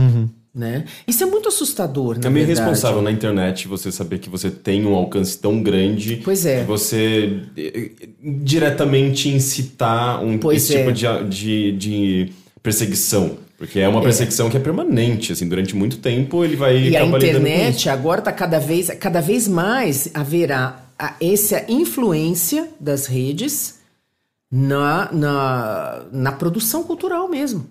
[0.54, 0.84] Né?
[1.08, 2.68] Isso é muito assustador, na É meio verdade.
[2.68, 6.20] responsável na internet você saber que você tem um alcance tão grande.
[6.22, 6.60] Pois é.
[6.60, 7.90] Que você eh,
[8.22, 10.78] diretamente incitar um, Pois esse é.
[10.80, 12.32] tipo de, de, de
[12.62, 13.38] perseguição.
[13.56, 17.04] Porque é uma perseguição que é permanente, assim, durante muito tempo ele vai E a
[17.04, 23.78] internet agora está cada vez, cada vez mais haverá a, essa influência das redes
[24.50, 27.66] na, na, na produção cultural mesmo.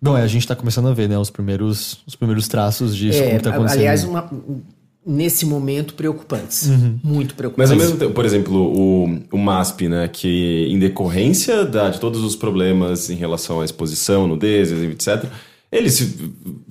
[0.00, 3.22] Bom, é, a gente tá começando a ver, né, os primeiros, os primeiros traços disso,
[3.22, 3.78] É, como tá acontecendo.
[3.78, 4.30] aliás, uma-
[5.06, 6.66] nesse momento preocupantes.
[6.68, 6.98] Uhum.
[7.02, 7.72] Muito Mas preocupantes.
[7.72, 12.22] ao mesmo tempo, por exemplo, o, o MASP, né, que em decorrência da- de todos
[12.22, 15.24] os problemas em relação à exposição, nudez, etc.,
[15.72, 16.16] eles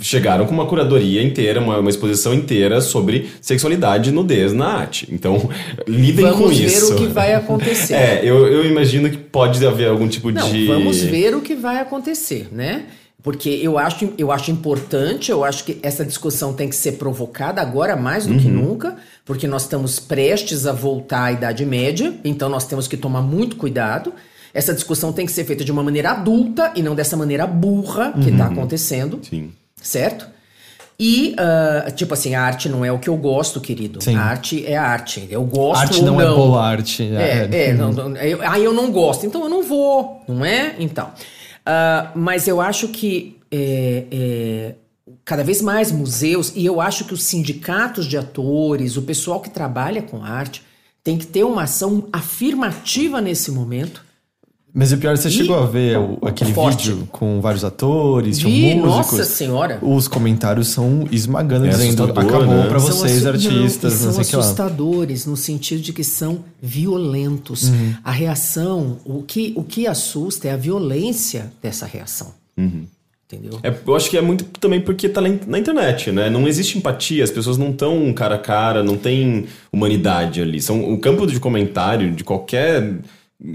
[0.01, 5.07] chegaram com uma curadoria inteira, uma, uma exposição inteira sobre sexualidade e nudez na arte.
[5.11, 5.49] Então,
[5.87, 6.93] lidem com Vamos ver isso.
[6.93, 7.93] o que vai acontecer.
[7.93, 10.67] É, eu, eu imagino que pode haver algum tipo Não, de.
[10.67, 12.85] vamos ver o que vai acontecer, né?
[13.21, 17.61] Porque eu acho, eu acho importante, eu acho que essa discussão tem que ser provocada
[17.61, 18.53] agora mais do que Uhum.
[18.69, 18.95] nunca,
[19.25, 23.57] porque nós estamos prestes a voltar à Idade Média, então nós temos que tomar muito
[23.57, 24.13] cuidado.
[24.53, 28.13] Essa discussão tem que ser feita de uma maneira adulta e não dessa maneira burra
[28.13, 29.23] que está acontecendo, Uhum.
[29.23, 29.51] Sim.
[29.81, 30.27] certo?
[30.99, 34.03] E, ah, tipo assim, a arte não é o que eu gosto, querido.
[34.03, 34.15] Sim.
[34.15, 35.25] A arte é a arte.
[35.29, 36.21] Eu gosto Arte ou não, não.
[36.21, 37.03] é boa arte.
[37.15, 40.75] É, é, não, não, eu, aí eu não gosto, então eu não vou, não é?
[40.77, 41.09] Então.
[41.65, 44.75] Ah, mas eu acho que é, é,
[45.23, 49.49] cada vez mais museus, e eu acho que os sindicatos de atores, o pessoal que
[49.49, 50.63] trabalha com arte,
[51.01, 54.03] tem que ter uma ação afirmativa nesse momento.
[54.73, 56.89] Mas o pior, você E- chegou a ver o- aquele Forte.
[56.91, 58.85] vídeo com vários atores, Vi, músicos.
[58.85, 59.79] nossa senhora.
[59.81, 62.67] Os comentários são esmagando, É dizendo acabou né?
[62.67, 64.41] pra vocês, assu- artistas, não, não, sei são que lá.
[64.43, 67.63] assustadores no sentido de que são violentos.
[67.69, 67.93] Uhum.
[68.03, 72.33] A reação, o que, o que assusta é a violência dessa reação.
[72.57, 72.85] Uhum.
[73.31, 73.59] Entendeu?
[73.61, 76.31] É, eu acho que é muito também porque tá na internet, né?
[76.31, 80.59] Não existe empatia, as pessoas não estão cara a cara, não tem humanidade ali.
[80.59, 82.95] São, o campo de comentário de qualquer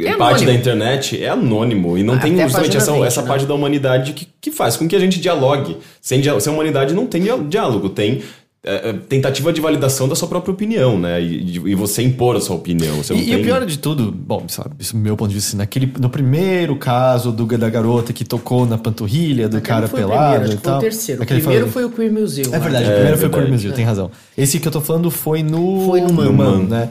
[0.01, 0.47] É parte anônimo.
[0.47, 1.99] da internet é anônimo.
[1.99, 3.29] E não Ah, tem justamente essa, 20, essa né?
[3.29, 5.77] parte da humanidade que, que faz com que a gente dialogue.
[6.01, 8.23] Sem, dia- sem humanidade não tem diálogo, tem
[8.67, 11.21] é, é, tentativa de validação da sua própria opinião, né?
[11.21, 12.95] E, e você impor a sua opinião.
[13.11, 13.37] E, e tem...
[13.37, 16.75] o pior de tudo, bom, sabe, isso é meu ponto de vista, naquele, no primeiro
[16.77, 20.53] caso do, da garota que tocou na panturrilha do Aquele cara o pelado primeiro, acho
[20.53, 20.81] e que foi o tal.
[20.81, 21.21] terceiro.
[21.21, 22.55] O Aquele primeiro foi o Queer Museum.
[22.55, 22.91] É verdade, acho.
[22.91, 23.31] o primeiro foi o.
[23.33, 24.11] Queer Museum, tem razão.
[24.39, 25.85] Esse que eu tô falando foi no...
[25.85, 26.33] Foi no Man.
[26.33, 26.89] Man, né?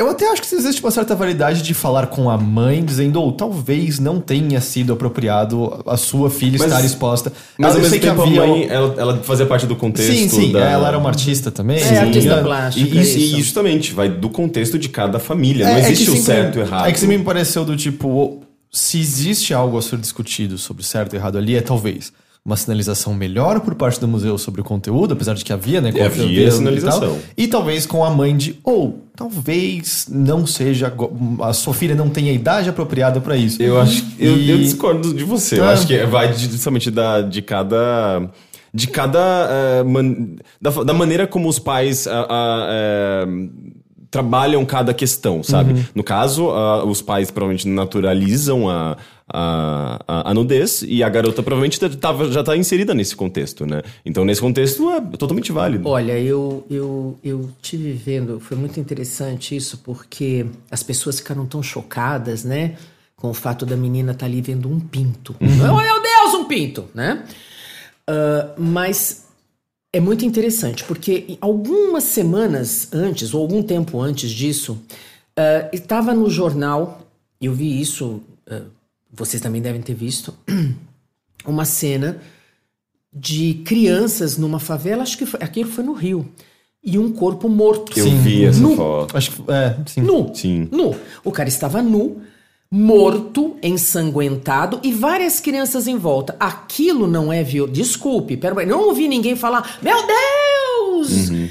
[0.00, 3.32] Eu até acho que existe uma certa validade de falar com a mãe, dizendo, ou
[3.32, 7.30] talvez não tenha sido apropriado a sua filha Mas- estar exposta.
[7.58, 10.28] Mas Eu sei que tempo havia- a mãe, ela, ela fazia parte do contexto Sim,
[10.28, 10.60] sim, da...
[10.60, 11.78] ela era uma artista também.
[11.80, 12.96] É, não me artista plástica.
[12.96, 13.36] E, isso, isso.
[13.36, 15.66] e justamente, vai do contexto de cada família.
[15.66, 16.88] não É, é existe que o sempre- certo e errado.
[16.88, 18.40] É que sempre me pareceu do tipo,
[18.72, 22.10] se existe algo a ser discutido sobre certo e errado ali, é talvez
[22.44, 25.92] uma sinalização melhor por parte do museu sobre o conteúdo, apesar de que havia, né?
[25.94, 27.00] É, havia e sinalização.
[27.00, 30.92] tal, E, talvez com a mãe de, ou talvez não seja,
[31.42, 33.62] a sua filha não tenha a idade apropriada para isso.
[33.62, 35.58] Eu acho que eu, E- eu discordo de você.
[35.60, 35.72] Eu Ah.
[35.72, 38.28] acho que vai justamente da, de cada.
[38.72, 39.48] De cada.
[39.50, 42.06] eh, man- da, da maneira como os pais.
[42.06, 43.26] ah, eh,
[44.10, 45.72] trabalham cada questão, sabe?
[45.72, 45.84] Uhum.
[45.94, 48.96] No caso, ah, os pais provavelmente naturalizam a,
[49.32, 53.82] a, a, a nudez e a garota provavelmente tava, já tá inserida nesse contexto, né?
[54.04, 55.88] Então, nesse contexto, é totalmente válido.
[55.88, 61.62] Olha, eu, eu, eu tive vendo, foi muito interessante isso, porque as pessoas ficaram tão
[61.62, 62.76] chocadas, né?
[63.16, 65.36] Com o fato da menina estar ali vendo um pinto.
[65.40, 65.44] Oh,
[65.82, 67.24] meu Deus, um pinto, né?
[68.10, 69.26] Ah, mas
[69.92, 74.80] é muito interessante, porque algumas semanas antes, ou algum tempo antes disso,
[75.36, 77.06] ah, estava no jornal,
[77.40, 78.20] eu vi isso,
[78.50, 78.62] ah,
[79.12, 80.34] vocês também devem ter visto,
[81.46, 82.20] uma cena
[83.12, 86.28] de crianças numa favela, acho que foi, aquilo foi no Rio,
[86.82, 87.98] e um corpo morto.
[87.98, 88.76] Eu vi essa Nu.
[88.76, 89.16] foto.
[89.16, 90.00] Acho que, é, sim.
[90.00, 90.34] Nu.
[90.34, 90.68] Sim.
[90.70, 90.96] Nu.
[91.24, 92.22] O cara estava nu,
[92.70, 96.36] morto, ensanguentado e várias crianças em volta.
[96.38, 97.66] Aquilo não é viol...
[97.66, 100.39] Desculpe, pera, não ouvi ninguém falar: Meu Deus!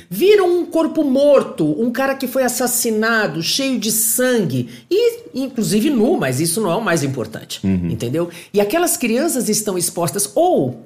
[0.10, 6.18] Viram um corpo morto, um cara que foi assassinado, cheio de sangue e, inclusive, nu,
[6.18, 7.60] mas isso não é o mais importante,
[7.92, 8.30] entendeu?
[8.54, 10.84] E aquelas crianças estão expostas ou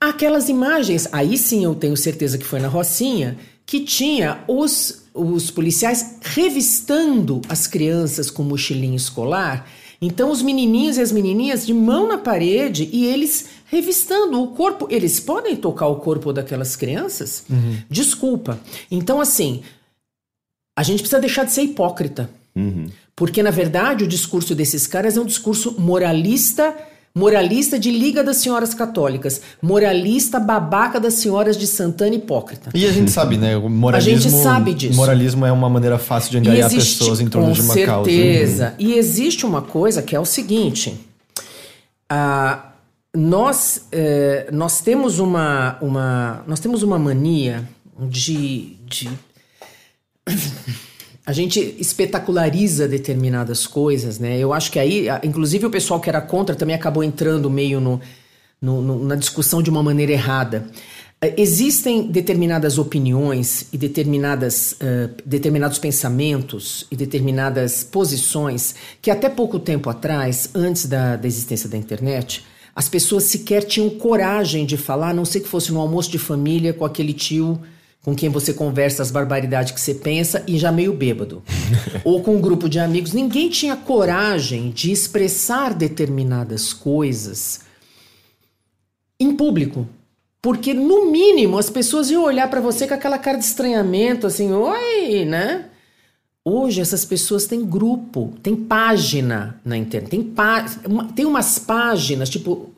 [0.00, 3.36] Aquelas imagens, aí sim eu tenho certeza que foi na Rocinha,
[3.66, 9.68] que tinha os, os policiais revistando as crianças com mochilinho escolar.
[10.00, 14.86] Então os menininhos e as menininhas de mão na parede e eles revistando o corpo.
[14.90, 17.44] Eles podem tocar o corpo daquelas crianças?
[17.88, 18.58] Desculpa.
[18.90, 19.62] Então, assim,
[20.74, 22.30] a gente precisa deixar de ser hipócrita.
[23.14, 26.74] Porque, na verdade, o discurso desses caras é um discurso moralista
[27.14, 29.40] Moralista de Liga das Senhoras Católicas.
[29.60, 32.70] Moralista babaca das senhoras de Santana hipócrita.
[32.72, 33.56] E a gente sabe, né?
[33.56, 34.96] O moralismo, A gente sabe disso.
[34.96, 38.10] Moralismo é uma maneira fácil de angariar pessoas em torno com de uma causa.
[38.10, 38.74] certeza.
[38.78, 41.00] E existe uma coisa que é o seguinte:
[42.08, 42.70] ah,
[43.14, 47.68] nós, eh, nós temos uma, uma nós temos uma mania
[48.08, 49.08] de, de
[51.30, 54.36] a gente espetaculariza determinadas coisas, né?
[54.38, 58.00] Eu acho que aí, inclusive o pessoal que era contra também acabou entrando meio no,
[58.60, 60.66] no- no- na discussão de uma maneira errada.
[61.22, 69.58] Eh, Existem determinadas opiniões e determinadas, eh, determinados pensamentos e determinadas posições que até pouco
[69.60, 72.44] tempo atrás, antes da, da existência da internet,
[72.74, 76.18] as pessoas sequer tinham coragem de falar, a não ser que fosse no almoço de
[76.18, 77.60] família com aquele tio
[78.02, 81.42] com quem você conversa as barbaridades que você pensa e já meio bêbado.
[82.04, 83.12] Ou com um grupo de amigos.
[83.12, 87.60] Ninguém tinha coragem de expressar determinadas coisas
[89.18, 89.86] em público.
[90.42, 94.50] Porque, no mínimo, as pessoas iam olhar pra você com aquela cara de estranhamento, assim,
[94.52, 95.66] oi, né?
[96.42, 100.64] Hoje essas pessoas têm grupo, tem página na internet, tem, pá-
[101.14, 102.70] tem umas páginas, tipo.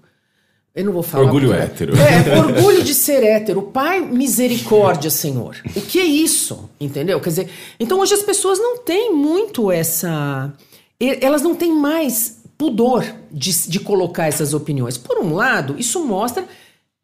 [0.75, 1.25] Eu não vou falar.
[1.25, 1.93] Orgulho porque- hétero.
[1.97, 3.63] É, orgulho de ser hétero.
[3.63, 5.57] Pai, misericórdia, Senhor.
[5.77, 6.71] O que é isso?
[6.81, 7.21] Entendeu?
[7.21, 10.53] Quer dizer, então hoje as pessoas não têm muito essa.
[10.99, 14.97] Elas não têm mais pudor de, de colocar essas opiniões.
[14.97, 16.45] Por um lado, isso mostra.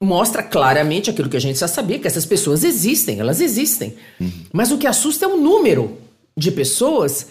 [0.01, 3.97] Mostra claramente aquilo que a gente já sabia, que essas pessoas existem, elas existem.
[4.53, 5.99] Mas o que assusta é o número
[6.37, 7.27] de pessoas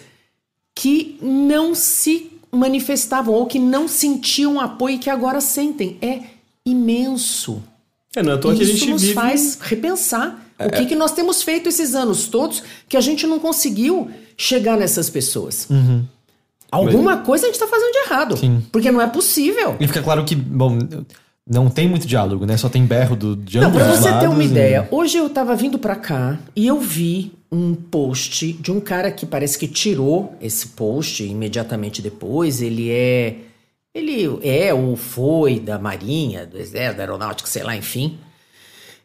[0.74, 5.96] que não se manifestavam ou que não sentiam apoio e que agora sentem.
[6.00, 6.20] É
[6.64, 7.62] imenso.
[8.14, 9.12] É, não é à toa que a Isso gente nos vive...
[9.12, 13.26] É, faz repensar o que, que nós temos feito esses anos todos que a gente
[13.26, 15.66] não conseguiu chegar nessas pessoas.
[15.70, 16.04] Uhum.
[16.70, 18.36] Alguma coisa a gente está fazendo de errado.
[18.36, 18.62] Sim.
[18.70, 19.76] Porque não é possível.
[19.80, 20.78] E fica claro que, bom,
[21.48, 22.56] não tem muito diálogo, né?
[22.56, 25.30] Só tem berro do, de Não, pra você ter lados uma e- ideia, hoje eu
[25.30, 29.66] tava vindo pra cá e eu vi um post de um cara que parece que
[29.66, 32.60] tirou esse post imediatamente depois.
[32.60, 33.36] Ele é.
[33.94, 38.18] Ele é ou foi da Marinha, do Exército, da Aeronáutica, sei lá, enfim.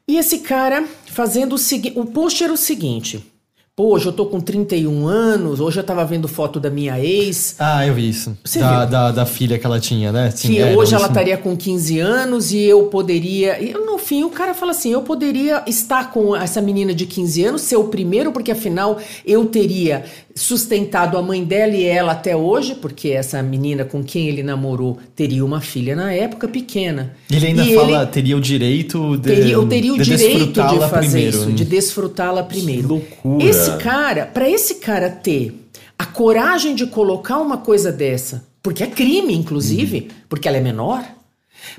[0.07, 1.97] E esse cara fazendo o seguinte.
[1.97, 3.32] O post era o seguinte.
[3.75, 7.55] Pô, hoje eu tô com 31 anos, hoje eu tava vendo foto da minha ex.
[7.57, 8.37] Ah, eu vi isso.
[8.45, 8.91] Você da, viu?
[8.91, 10.29] da, da filha que ela tinha, né?
[10.29, 13.59] Sim, que é, hoje ela estaria com 15 anos e eu poderia.
[13.59, 17.45] E no fim, o cara fala assim: eu poderia estar com essa menina de 15
[17.45, 22.35] anos, ser o primeiro, porque afinal eu teria sustentado a mãe dela e ela até
[22.35, 27.15] hoje, porque essa menina com quem ele namorou teria uma filha na época pequena.
[27.29, 29.29] Ele ainda E fala, ele teria o direito de.
[29.29, 31.37] teria, eu teria o de direito de fazer primeiro.
[31.37, 32.87] isso, de desfrutá-la primeiro.
[32.87, 33.43] loucura.
[33.45, 35.59] Esse cara, para esse cara ter
[35.97, 41.03] a coragem de colocar uma coisa dessa, porque é crime, inclusive, porque ela é menor.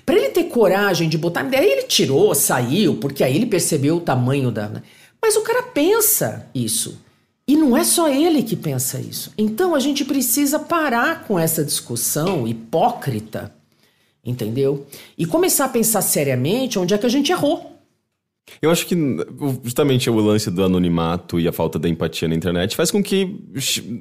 [0.07, 1.43] Pra ele ter coragem de botar.
[1.43, 4.69] Daí ele tirou, saiu, porque aí ele percebeu o tamanho da.
[4.69, 4.83] né?
[5.21, 7.01] Mas o cara pensa isso.
[7.47, 9.33] E não é só ele que pensa isso.
[9.37, 13.55] Então a gente precisa parar com essa discussão hipócrita,
[14.25, 14.87] entendeu?
[15.19, 17.74] E começar a pensar seriamente onde é que a gente errou.
[18.61, 18.97] Eu acho que
[19.63, 23.37] justamente o lance do anonimato e a falta da empatia na internet faz com que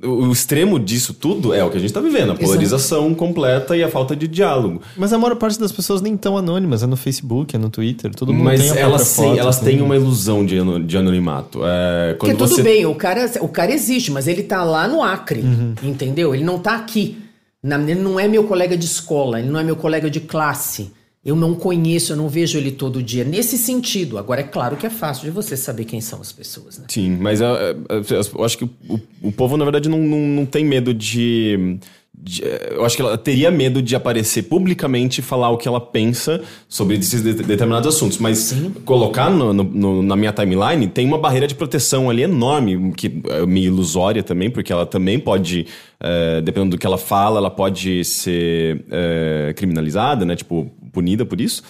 [0.04, 3.84] o extremo disso tudo é o que a gente tá vivendo, a polarização completa e
[3.84, 4.82] a falta de diálogo.
[4.98, 8.14] Mas a maior parte das pessoas nem tão anônimas, é no Facebook, é no Twitter,
[8.14, 10.98] todo mundo Mas tem a própria elas, têm, foto, elas têm uma ilusão de, de
[10.98, 11.60] anonimato.
[11.64, 12.64] É, Porque quando tudo você...
[12.64, 15.74] bem, o cara, o cara existe, mas ele tá lá no Acre, Uhum.
[15.84, 16.34] entendeu?
[16.34, 17.18] Ele não tá aqui.
[17.64, 20.92] Ele não é meu colega de escola, ele não é meu colega de classe.
[21.26, 23.24] Eu não conheço, eu não vejo ele todo dia.
[23.24, 24.18] Nesse sentido.
[24.18, 26.86] Agora, é claro que é fácil de você saber quem são as pessoas, né?
[26.90, 30.20] Sim, mas é, é, é, eu acho que o, o povo, na verdade, não, não,
[30.20, 31.78] não tem medo de,
[32.14, 35.66] de- é, Eu acho que ela teria medo de aparecer publicamente e falar o que
[35.66, 38.18] ela pensa sobre esses de- determinados assuntos.
[38.18, 43.22] Mas colocar no- no- na minha timeline tem uma barreira de proteção ali enorme, que
[43.30, 45.68] é meio ilusória também, porque ela também pode,
[46.02, 50.36] é, dependendo do que ela fala, ela pode ser é, criminalizada, né?
[50.36, 51.62] Tipo, punida por isso.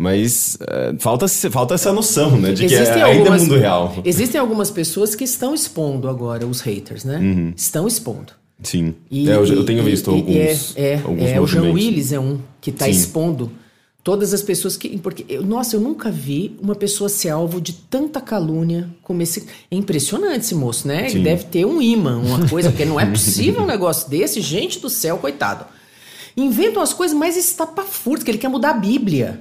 [0.00, 2.52] Mas é, falta, falta essa noção, né?
[2.52, 3.96] De que é, ainda é mundo real.
[4.04, 7.18] Existem algumas pessoas que estão expondo agora os haters, né?
[7.18, 7.52] Uhum.
[7.56, 8.32] Estão expondo.
[8.62, 8.94] Sim.
[9.10, 10.76] E- É, eu, eu tenho e- visto e- alguns.
[10.76, 11.72] É, é, alguns é o Jean.
[11.72, 13.50] Willis é um que está expondo
[14.04, 14.96] todas as pessoas que.
[14.98, 19.46] Porque, eu- nossa, eu nunca vi uma pessoa ser alvo de tanta calúnia como esse.
[19.68, 21.02] É impressionante esse moço, né?
[21.06, 21.22] Ele Sim.
[21.24, 24.40] deve ter um imã, uma coisa, porque não é possível um negócio desse.
[24.40, 25.64] Gente do céu, coitado.
[26.42, 29.40] Inventam as coisas mais estapafúrdias, que ele quer mudar a Bíblia.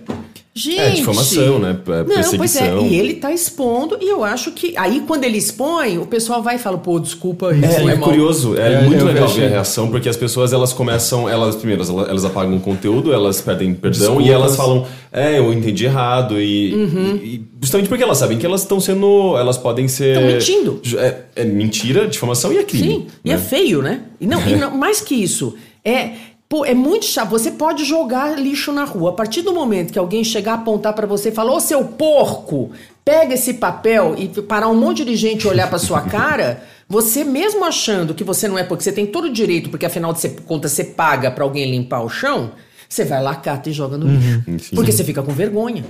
[0.54, 0.80] Gente.
[0.80, 1.78] É, difamação, né?
[1.86, 2.06] É, Não,
[2.36, 2.62] pois é.
[2.62, 2.88] perseguição.
[2.88, 4.76] E ele tá expondo, e eu acho que.
[4.76, 7.56] Aí, quando ele expõe, o pessoal vai e fala, pô, desculpa.
[7.56, 8.10] É, foi é mal.
[8.10, 11.84] curioso, é, É, muito legal ver a reação, porque as pessoas elas começam, elas primeiro
[11.84, 14.26] elas, elas apagam o conteúdo, elas pedem perdão Desculpas.
[14.26, 17.20] e elas falam, é, eu entendi errado e, Uhum.
[17.22, 20.82] e- e justamente porque elas sabem que elas estão sendo, elas podem ser Tão mentindo.
[20.98, 22.88] É, é mentira, difamação e é crime.
[22.88, 23.36] Sim, e né?
[23.36, 24.02] é feio, né?
[24.20, 25.54] E não, e não- mais que isso,
[25.86, 26.14] é.
[26.50, 27.30] Pô, é muito chato.
[27.30, 29.10] Você pode jogar lixo na rua.
[29.10, 31.84] A partir do momento que alguém chegar a apontar pra você e falar, ô seu
[31.84, 32.72] porco,
[33.04, 37.66] pega esse papel e parar um monte de gente olhar pra sua cara, você mesmo
[37.66, 40.72] achando que você não é porque você tem todo o direito, porque afinal de contas
[40.72, 42.52] você paga pra alguém limpar o chão,
[42.88, 44.44] você vai lá, cata e joga no lixo.
[44.48, 44.76] Enfim.
[44.76, 45.84] Porque você fica com vergonha.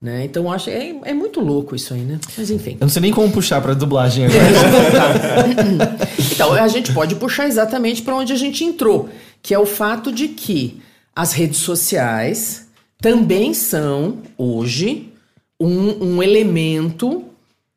[0.00, 0.24] Né?
[0.24, 2.18] Então acho é, é muito louco isso aí, né?
[2.36, 2.72] Mas enfim.
[2.72, 6.02] Eu não sei nem como puxar pra dublagem agora.
[6.32, 9.08] Então, a gente pode puxar exatamente para onde a gente entrou,
[9.42, 10.80] que é o fato de que
[11.14, 12.68] as redes sociais
[13.00, 15.12] também são, hoje,
[15.60, 17.24] um, um elemento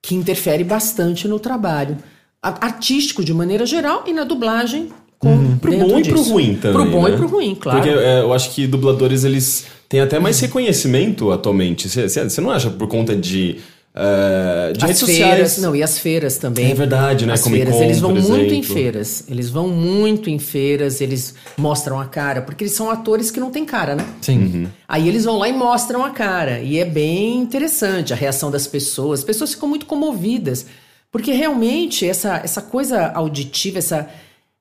[0.02, 1.98] que interfere bastante no trabalho
[2.42, 4.90] artístico de maneira geral e na dublagem.
[5.18, 6.30] Com, Pro dentro bom e pro disso.
[6.32, 6.82] ruim também.
[6.82, 7.14] Pro bom né?
[7.14, 7.80] e pro ruim, claro.
[7.80, 11.88] Porque é, eu acho que dubladores, eles têm até mais reconhecimento atualmente.
[11.90, 13.58] Você não acha por conta de,
[13.98, 15.58] eh, de as redes feiras, sociais?
[15.60, 16.70] não, e as feiras também.
[16.70, 17.34] É verdade, né?
[17.34, 19.24] As Comic feiras, eles vão muito em feiras.
[19.30, 23.50] Eles vão muito em feiras, eles mostram a cara, porque eles são atores que não
[23.50, 24.06] têm cara, né?
[24.22, 24.38] Sim.
[24.38, 24.68] Uhum.
[24.86, 26.60] Aí eles vão lá e mostram a cara.
[26.60, 29.20] E é bem interessante a reação das pessoas.
[29.20, 30.66] As pessoas ficam muito comovidas.
[31.10, 34.10] Porque realmente essa, essa coisa auditiva, essa.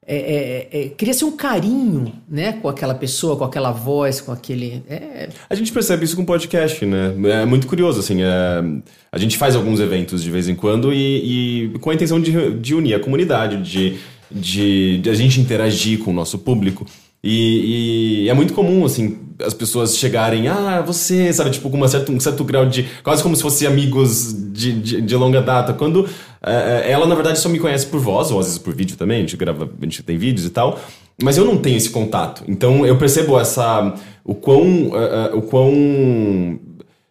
[0.06, 2.52] É, é, é, Cria-se um carinho, né?
[2.52, 4.82] Com aquela pessoa, com aquela voz, com aquele.
[4.89, 7.14] É, A gente percebe isso com podcast, né?
[7.43, 8.22] É muito curioso, assim.
[8.22, 8.62] é,
[9.10, 12.55] a gente faz alguns eventos de vez em quando e, e com a intenção de,
[12.55, 13.97] de unir a comunidade, de,
[14.31, 16.85] de, de a gente interagir com o nosso público.
[17.26, 21.86] E, e é muito comum, assim, as pessoas chegarem, ah, você, sabe, tipo, com uma
[21.86, 22.82] um certo grau de.
[23.02, 25.72] quase como se fossem amigos de, de, de longa data.
[25.72, 26.06] Quando
[26.86, 29.20] ela, na verdade, só me conhece por voz, ou às vezes por vídeo também, a
[29.20, 30.78] gente grava, a gente tem vídeos e tal.
[31.22, 32.42] Mas eu não tenho esse contato.
[32.48, 33.94] Então eu percebo essa.
[34.24, 34.90] o quão.
[34.94, 36.58] é, é, o quão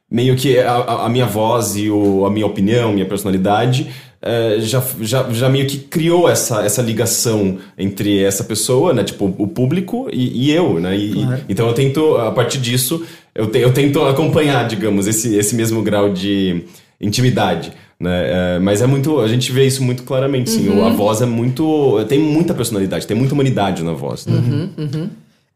[0.10, 3.88] meio que a, a- minha voz e o, a minha opinião, minha personalidade,
[4.22, 9.04] eh, já, já, já meio que criou essa, essa ligação entre essa pessoa, né?
[9.04, 10.96] Tipo, o público e, e eu, né?
[10.96, 11.42] E- Claro.
[11.50, 13.04] Então eu tento, a partir disso,
[13.34, 16.64] eu, te- eu tento acompanhar, digamos, esse, esse mesmo grau de
[17.02, 17.72] intimidade.
[18.04, 18.56] Né?
[18.56, 19.22] Eh, mas é muito.
[19.22, 20.82] A gente vê isso muito claramente, sim.
[20.84, 22.04] A voz é muito.
[22.10, 24.26] Tem muita personalidade, tem muita humanidade na voz.
[24.26, 24.36] Né?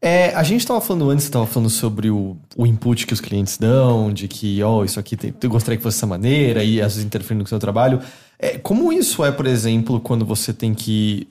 [0.00, 3.58] É, a gente tava falando antes, tava falando sobre o, o input que os clientes
[3.58, 6.92] dão, de que, ó, isso aqui tem, eu gostaria que fosse dessa maneira, e às
[6.92, 8.00] vezes interferindo no seu trabalho.
[8.38, 11.26] É, como isso é, por exemplo, quando você tem que,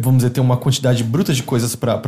[0.00, 2.00] vamos dizer, ter uma quantidade bruta de coisas pra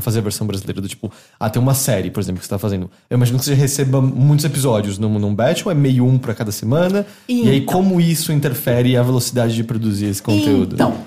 [0.00, 0.80] fazer a versão brasileira?
[0.80, 1.10] Do tipo,
[1.40, 2.90] ah, tem uma série, por exemplo, que você tá fazendo.
[3.08, 6.34] Eu imagino que você receba muitos episódios num, num batch, ou é meio um pra
[6.34, 7.06] cada semana?
[7.28, 7.74] E aí, Então.
[7.80, 10.74] como isso interfere a velocidade de produzir esse conteúdo?
[10.74, 10.98] Então,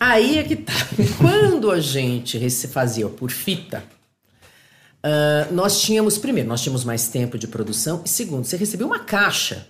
[0.00, 0.72] aí é que tá.
[1.18, 2.38] Quando a gente
[2.68, 3.84] fazia por fita,
[5.02, 9.00] ah, nós tínhamos, primeiro, nós tínhamos mais tempo de produção, e segundo, você recebia uma
[9.00, 9.66] caixa.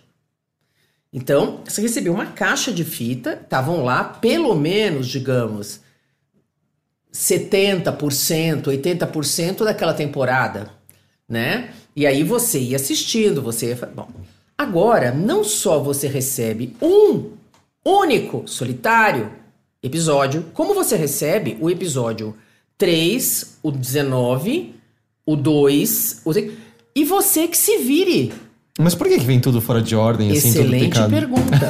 [1.16, 5.80] Então, você recebia uma caixa de fita, estavam lá pelo menos, digamos,
[7.10, 10.68] 70%, 80% daquela temporada,
[11.26, 11.70] né?
[11.96, 13.76] E aí você ia assistindo, você ia...
[13.94, 14.10] Bom,
[14.58, 17.30] agora, não só você recebe um
[17.82, 19.32] único, solitário
[19.82, 22.36] episódio, como você recebe o episódio
[22.76, 24.74] 3, o 19,
[25.24, 26.32] o 2, o...
[26.94, 28.34] E você que se vire.
[28.78, 31.68] Mas por que, que vem tudo fora de ordem, assim, Excelente pergunta.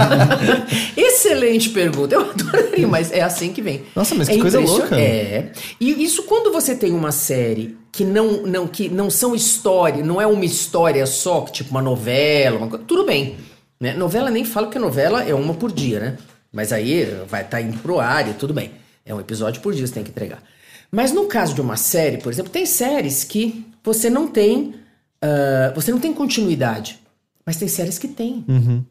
[0.96, 2.14] Excelente pergunta.
[2.14, 3.82] Eu adoraria, mas é assim que vem.
[3.96, 4.98] Nossa, mas É que coisa louca.
[4.98, 5.50] É.
[5.80, 10.20] E isso quando você tem uma série que não, não, que não são história, não
[10.20, 13.36] é uma história só, tipo uma novela, uma coisa, tudo bem.
[13.80, 13.94] Né?
[13.94, 16.18] Novela nem falo que novela é uma por dia, né?
[16.52, 18.72] Mas aí vai estar indo pro ar e tudo bem.
[19.04, 20.42] É um episódio por dia, você tem que entregar.
[20.90, 24.74] Mas no caso de uma série, por exemplo, tem séries que você não tem.
[25.22, 26.98] Ah, você não tem continuidade.
[27.44, 28.44] Mas tem séries que tem.
[28.48, 28.84] Uhum.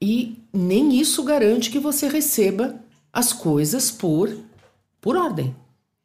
[0.00, 2.76] E nem isso garante que você receba
[3.12, 4.30] as coisas por,
[5.00, 5.54] por ordem.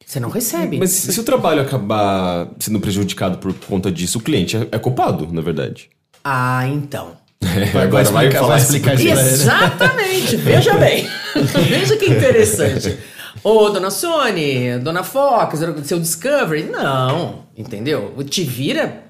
[0.06, 0.78] Você não recebe.
[0.78, 5.28] Mas se o trabalho acabar sendo prejudicado por conta disso, o cliente é, é culpado,
[5.32, 5.90] na verdade.
[6.24, 7.18] Ah, então.
[7.82, 8.66] Agora vai, explicar- falar vai isso.
[8.76, 9.20] explicar isso ele.
[9.20, 11.08] Exatamente, veja bem.
[11.70, 12.98] veja que interessante.
[13.46, 16.64] Ô, dona Sony, dona Fox, seu Discovery.
[16.64, 18.12] Não, entendeu?
[18.18, 19.04] O Te vira.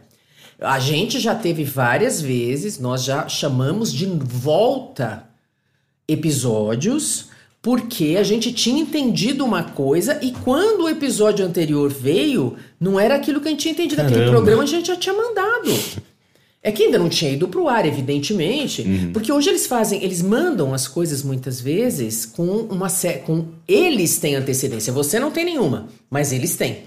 [0.60, 5.24] A gente já teve várias vezes, nós já chamamos de volta
[6.06, 7.30] episódios
[7.62, 13.16] Porque a gente tinha entendido uma coisa e quando o episódio anterior veio, não era
[13.16, 14.02] aquilo que a gente tinha entendido.
[14.02, 14.36] Aquele Caramba.
[14.36, 15.72] programa a gente já tinha mandado.
[16.68, 18.84] É que ainda não tinha ido pro ar, evidentemente,
[19.14, 22.44] porque hoje eles fazem, eles mandam as coisas muitas vezes com
[22.78, 26.80] uma sé- com eles têm antecedência, você não tem nenhuma, mas eles têm.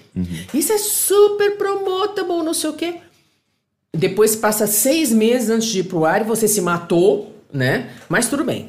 [0.53, 2.97] Isso é super promotable, não sei o quê.
[3.97, 7.91] Depois passa seis meses antes de ir pro ar e você se matou, né?
[8.09, 8.67] Mas tudo bem.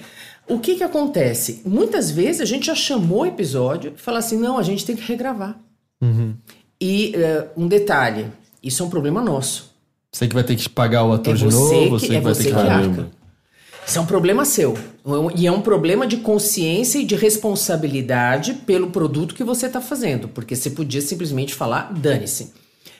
[0.47, 1.61] O que que acontece?
[1.65, 4.95] Muitas vezes a gente já chamou o episódio e fala assim, não, a gente tem
[4.95, 5.59] que regravar.
[6.81, 8.27] E eh, um detalhe,
[8.63, 9.68] isso é um problema nosso.
[10.11, 12.21] Você que vai ter que pagar o ator É de novo, que- você que é
[12.21, 12.79] vai você ter que que pagar.
[12.83, 13.09] arca.
[13.85, 14.75] Isso é um problema seu.
[15.35, 20.27] E é um problema de consciência e de responsabilidade pelo produto que você está fazendo.
[20.27, 22.53] Porque você podia simplesmente falar, dane-se.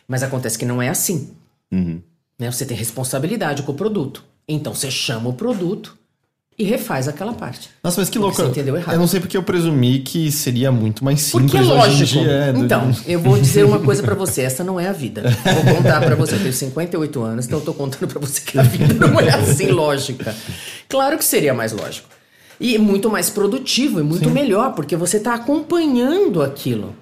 [0.07, 1.31] Mas acontece que não é assim.
[1.71, 2.51] Né?
[2.51, 4.23] Você tem responsabilidade com o produto.
[4.47, 5.95] Então você chama o produto
[6.59, 7.69] e refaz aquela parte.
[7.81, 8.35] Nossa, mas que louco.
[8.35, 8.93] você entendeu errado.
[8.93, 12.19] Eu não sei porque eu presumi que seria muito mais simples Porque é lógico.
[12.19, 15.23] é, do- Então, eu vou dizer uma coisa pra você, essa não é a vida.
[15.63, 18.59] Vou contar pra você, eu tenho 58 anos, então eu tô contando pra você que
[18.59, 20.35] a vida não é assim lógica.
[20.89, 22.09] Claro que seria mais lógico.
[22.59, 26.93] E muito mais produtivo e muito melhor, porque você tá acompanhando aquilo.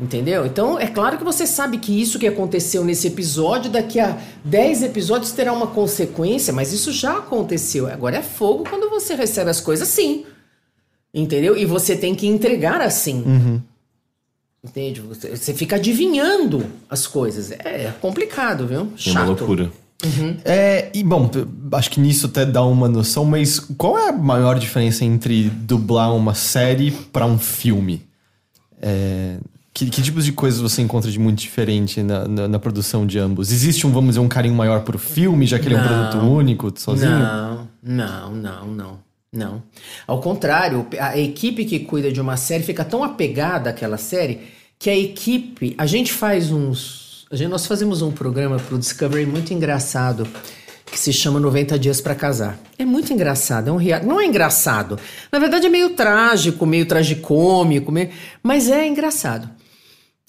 [0.00, 0.46] Entendeu?
[0.46, 4.84] Então, é claro que você sabe que isso que aconteceu nesse episódio, daqui a 10
[4.84, 7.88] episódios terá uma consequência, mas isso já aconteceu.
[7.88, 10.24] Agora é fogo quando você recebe as coisas assim.
[11.12, 11.56] Entendeu?
[11.56, 13.24] E você tem que entregar assim.
[14.62, 15.00] Entende?
[15.00, 17.50] Você, fica adivinhando as coisas.
[17.50, 18.92] É complicado, viu?
[18.94, 19.16] É Chato.
[19.16, 19.72] uma loucura.
[20.44, 21.28] É, e bom,
[21.72, 26.14] acho que nisso até dá uma noção, mas qual é a maior diferença entre dublar
[26.14, 28.06] uma série pra um filme?
[28.80, 29.38] É,
[29.84, 33.18] que, que tipos de coisas você encontra de muito diferente na, na, na produção de
[33.18, 33.52] ambos?
[33.52, 35.88] Existe um, vamos dizer, um carinho maior pro filme, já que ele é um Não.
[36.10, 37.10] produto único, sozinho?
[37.10, 39.08] Não, não, não, não.
[39.30, 39.62] Não.
[40.06, 44.40] Ao contrário, a equipe que cuida de uma série fica tão apegada àquela série
[44.78, 45.74] que a equipe.
[45.76, 47.26] A gente faz uns.
[47.30, 50.26] A gente, nós fazemos um programa pro Discovery muito engraçado
[50.86, 52.58] que se chama 90 Dias pra Casar.
[52.78, 54.98] É muito engraçado, é um rea- Não é engraçado.
[55.30, 58.08] Na verdade é meio trágico, meio tragicômico, meio...
[58.42, 59.50] mas é engraçado.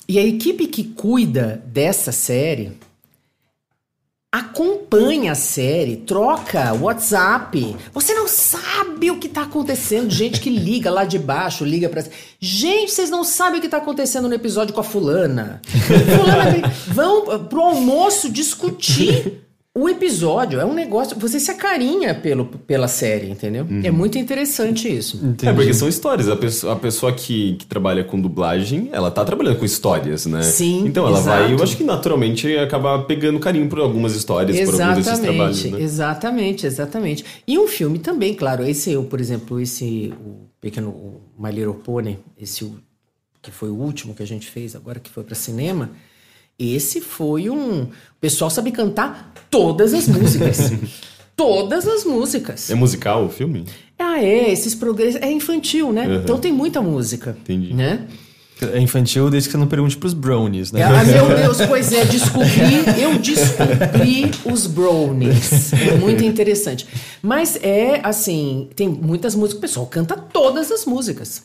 [0.10, 2.72] E a equipe que cuida dessa série
[4.32, 7.76] acompanha a série, troca WhatsApp.
[7.94, 10.10] Você não sabe o que tá acontecendo.
[10.10, 12.04] Gente que liga lá de baixo, liga pra.
[12.40, 15.62] Gente, vocês não sabem o que tá acontecendo no episódio com a fulana.
[15.70, 19.44] fulana vão pro almoço discutir
[19.78, 20.60] o episódio.
[20.60, 21.18] É um negócio.
[21.20, 23.66] Você se acarinha pelo, pela série, entendeu?
[23.84, 25.20] É muito interessante isso.
[25.44, 26.28] É, porque são histórias.
[26.28, 30.42] A pessoa, a pessoa que, que trabalha com dublagem, ela tá trabalhando com histórias, né?
[30.42, 31.64] Sim, Então ela vai, eu exato.
[31.64, 35.82] acho que naturalmente acaba pegando carinho por algumas histórias, por alguns desses trabalhos, Exatamente, né?
[35.84, 37.26] exatamente, exatamente.
[37.48, 38.66] E um filme também, claro.
[38.66, 42.76] Esse, eu, por exemplo, esse o pequeno o My Little Pony, esse o-
[43.42, 45.92] que foi o último que a gente fez agora que foi para cinema.
[46.60, 47.84] Esse foi um.
[47.84, 50.72] O pessoal sabe cantar todas as músicas.
[51.36, 52.70] todas as músicas.
[52.70, 53.66] É musical o filme?
[53.98, 55.16] Ah, é, esses programas.
[55.16, 56.20] É infantil, né?
[56.22, 57.38] Então tem muita música.
[57.40, 57.74] Entendi.
[57.74, 58.08] Né?
[58.62, 60.84] É infantil desde que você não pergunte pros brownies, né?
[60.84, 65.72] Ah, meu Deus, pois é, descobri, eu descobri os brownies.
[65.72, 66.86] É muito interessante.
[67.22, 71.44] Mas é assim, tem muitas músicas, o pessoal canta todas as músicas.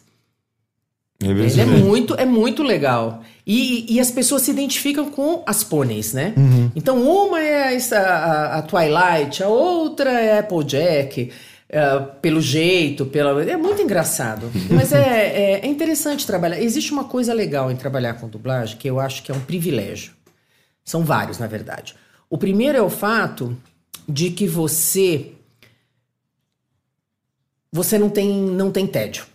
[1.26, 3.22] É Ele é muito, é muito legal.
[3.46, 6.32] E, e as pessoas se identificam com as pôneis, né?
[6.74, 11.30] Então, uma é essa, a, a Twilight, a outra é a Applejack,
[11.68, 13.42] é, pelo jeito, pela.
[13.44, 14.50] É muito engraçado.
[14.70, 16.60] Mas é, é, é interessante trabalhar.
[16.60, 20.12] Existe uma coisa legal em trabalhar com dublagem que eu acho que é um privilégio.
[20.84, 21.94] São vários, na verdade.
[22.30, 23.56] O primeiro é o fato
[24.08, 25.32] de que você.
[27.72, 29.26] Você não tem, não tem tédio.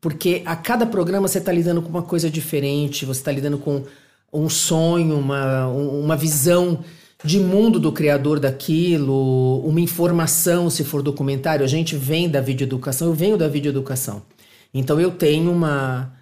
[0.00, 3.82] Porque a cada programa você está lidando com uma coisa diferente, você está lidando com
[4.32, 6.80] um sonho, uma, um- uma visão
[7.24, 11.64] de mundo do criador daquilo, uma informação, se for documentário.
[11.64, 14.22] A gente vem da videoeducação, eu venho da videoeducação.
[14.72, 16.12] Então eu tenho uma,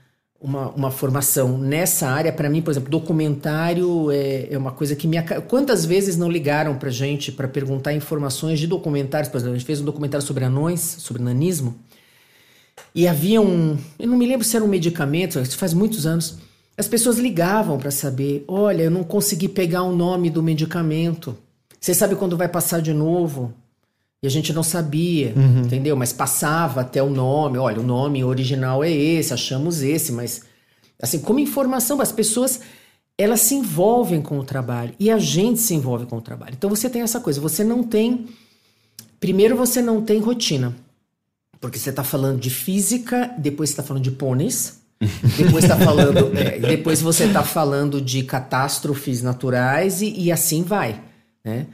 [0.40, 2.32] uma, uma formação nessa área.
[2.32, 5.18] Para mim, por exemplo, documentário é, é uma coisa que me.
[5.48, 9.28] Quantas vezes não ligaram para gente para perguntar informações de documentários?
[9.30, 11.76] Por exemplo, a gente fez um documentário sobre anões, sobre nanismo.
[12.94, 13.76] E havia um.
[13.98, 16.38] Eu não me lembro se era um medicamento, isso faz muitos anos.
[16.76, 21.36] As pessoas ligavam para saber: olha, eu não consegui pegar o nome do medicamento.
[21.80, 23.52] Você sabe quando vai passar de novo?
[24.22, 25.34] E a gente não sabia,
[25.64, 25.94] entendeu?
[25.94, 27.58] Mas passava até o nome.
[27.58, 30.42] Olha, o nome original é esse, achamos esse, mas.
[31.00, 32.60] Assim, como informação, as pessoas
[33.18, 36.54] elas se envolvem com o trabalho e a gente se envolve com o trabalho.
[36.56, 38.26] Então você tem essa coisa, você não tem.
[39.18, 40.74] Primeiro, você não tem rotina.
[41.66, 44.78] Porque você está falando de física, depois você está falando de pôneis,
[45.36, 51.02] depois tá falando, é, depois você está falando de catástrofes naturais e, e assim vai,
[51.44, 51.66] né?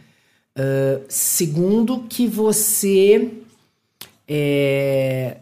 [0.59, 3.32] Uh, segundo que você
[4.27, 5.36] é,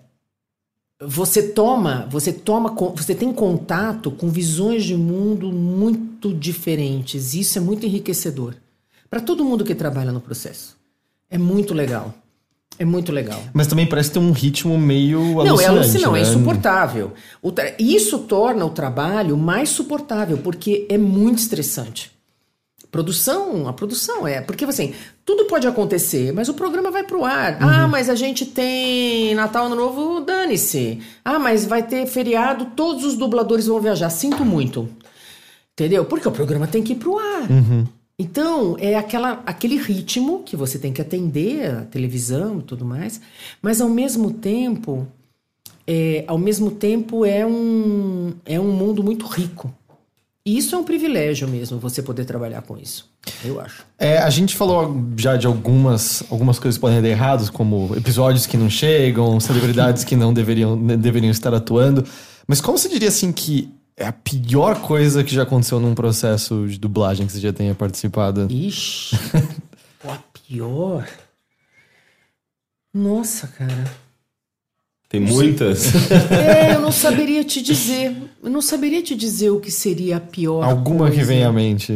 [1.01, 7.35] você toma, você toma, você tem contato com visões de mundo muito diferentes.
[7.35, 8.56] Isso é muito enriquecedor
[9.09, 10.77] para todo mundo que trabalha no processo.
[11.31, 12.12] É muito legal.
[12.81, 13.39] É muito legal.
[13.52, 15.51] Mas também parece ter um ritmo meio alucinante.
[15.51, 16.27] Não, é alucinante, não, é né?
[16.27, 17.12] é insuportável.
[17.78, 22.11] Isso torna o trabalho mais suportável, porque é muito estressante.
[22.90, 24.40] Produção, a produção é.
[24.40, 24.94] Porque assim,
[25.27, 27.61] tudo pode acontecer, mas o programa vai pro ar.
[27.61, 27.69] Uhum.
[27.69, 31.02] Ah, mas a gente tem Natal Ano Novo, dane-se.
[31.23, 34.09] Ah, mas vai ter feriado, todos os dubladores vão viajar.
[34.09, 34.89] Sinto muito.
[35.74, 36.07] Entendeu?
[36.07, 37.43] Porque o programa tem que ir pro ar.
[37.43, 37.85] Uhum.
[38.20, 43.18] Então, é aquela, aquele ritmo que você tem que atender a televisão e tudo mais,
[43.62, 45.09] mas ao mesmo tempo,
[45.86, 49.74] é, ao mesmo tempo é um, é um mundo muito rico.
[50.44, 53.10] E isso é um privilégio mesmo, você poder trabalhar com isso,
[53.42, 53.86] eu acho.
[53.98, 58.47] É, a gente falou já de algumas, algumas coisas que podem dar errados, como episódios
[58.47, 62.05] que não chegam, celebridades que não deveriam, deveriam estar atuando.
[62.47, 66.66] Mas como você diria assim que é a pior coisa que já aconteceu num processo
[66.66, 68.46] de dublagem que você já tenha participado?
[68.50, 69.16] Ixi,
[70.08, 71.06] a pior?
[72.92, 73.92] Nossa, cara.
[75.08, 75.90] Tem muitas?
[76.30, 78.16] É, eu não saberia te dizer.
[78.42, 80.62] Eu não saberia te dizer o que seria a pior.
[80.64, 81.16] Alguma coisa.
[81.16, 81.86] que vem à mente.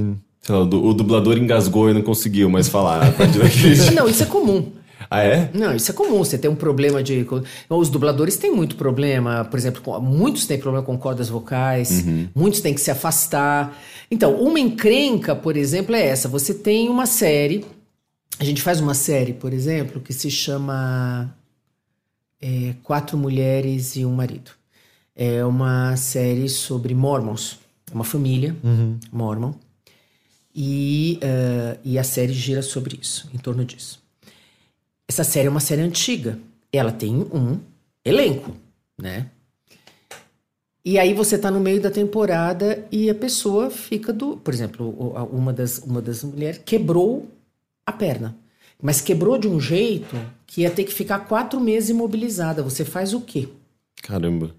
[0.40, 3.90] Sei lá, o dublador engasgou e não conseguiu mais falar a partir daquele...
[3.92, 4.70] Não, isso é comum.
[5.14, 5.50] Ah, é?
[5.54, 6.18] Não, isso é comum.
[6.18, 7.26] Você tem um problema de.
[7.68, 9.44] Os dubladores têm muito problema.
[9.44, 12.28] Por exemplo, muitos têm problema com cordas vocais, uhum.
[12.34, 13.78] muitos têm que se afastar.
[14.10, 16.28] Então, uma encrenca, por exemplo, é essa.
[16.28, 17.64] Você tem uma série.
[18.38, 21.32] A gente faz uma série, por exemplo, que se chama
[22.40, 24.50] é, Quatro Mulheres e um Marido.
[25.14, 27.58] É uma série sobre mormons.
[27.90, 28.98] É uma família uhum.
[29.12, 29.52] mormon.
[30.54, 34.03] E, uh, e a série gira sobre isso, em torno disso.
[35.08, 36.38] Essa série é uma série antiga.
[36.72, 37.58] Ela tem um
[38.04, 38.52] elenco,
[39.00, 39.30] né?
[40.84, 44.36] E aí você tá no meio da temporada e a pessoa fica do.
[44.36, 44.90] Por exemplo,
[45.32, 47.26] uma das, uma das mulheres quebrou
[47.86, 48.36] a perna.
[48.82, 50.14] Mas quebrou de um jeito
[50.46, 52.62] que ia ter que ficar quatro meses imobilizada.
[52.62, 53.48] Você faz o quê?
[54.02, 54.54] Caramba.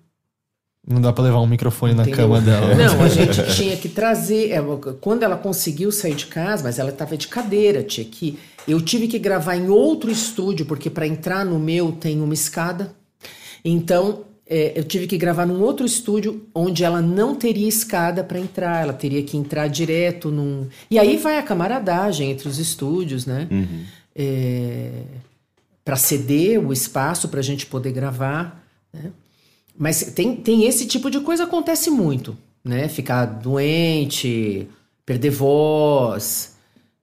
[0.87, 2.11] Não dá para levar um microfone Entendeu?
[2.11, 2.75] na cama dela.
[2.75, 4.51] Não, a gente tinha que trazer.
[4.51, 4.59] É,
[4.99, 8.39] quando ela conseguiu sair de casa, mas ela estava de cadeira, tinha que.
[8.67, 12.95] Eu tive que gravar em outro estúdio, porque para entrar no meu tem uma escada.
[13.63, 18.39] Então, é, eu tive que gravar num outro estúdio onde ela não teria escada para
[18.39, 20.67] entrar, ela teria que entrar direto num.
[20.89, 23.47] E aí vai a camaradagem entre os estúdios, né?
[23.49, 23.83] Uhum.
[24.15, 25.03] É,
[25.83, 28.63] para ceder o espaço para a gente poder gravar.
[28.93, 29.11] Né?
[29.77, 32.87] Mas tem, tem esse tipo de coisa acontece muito, né?
[32.87, 34.67] Ficar doente,
[35.05, 36.54] perder voz.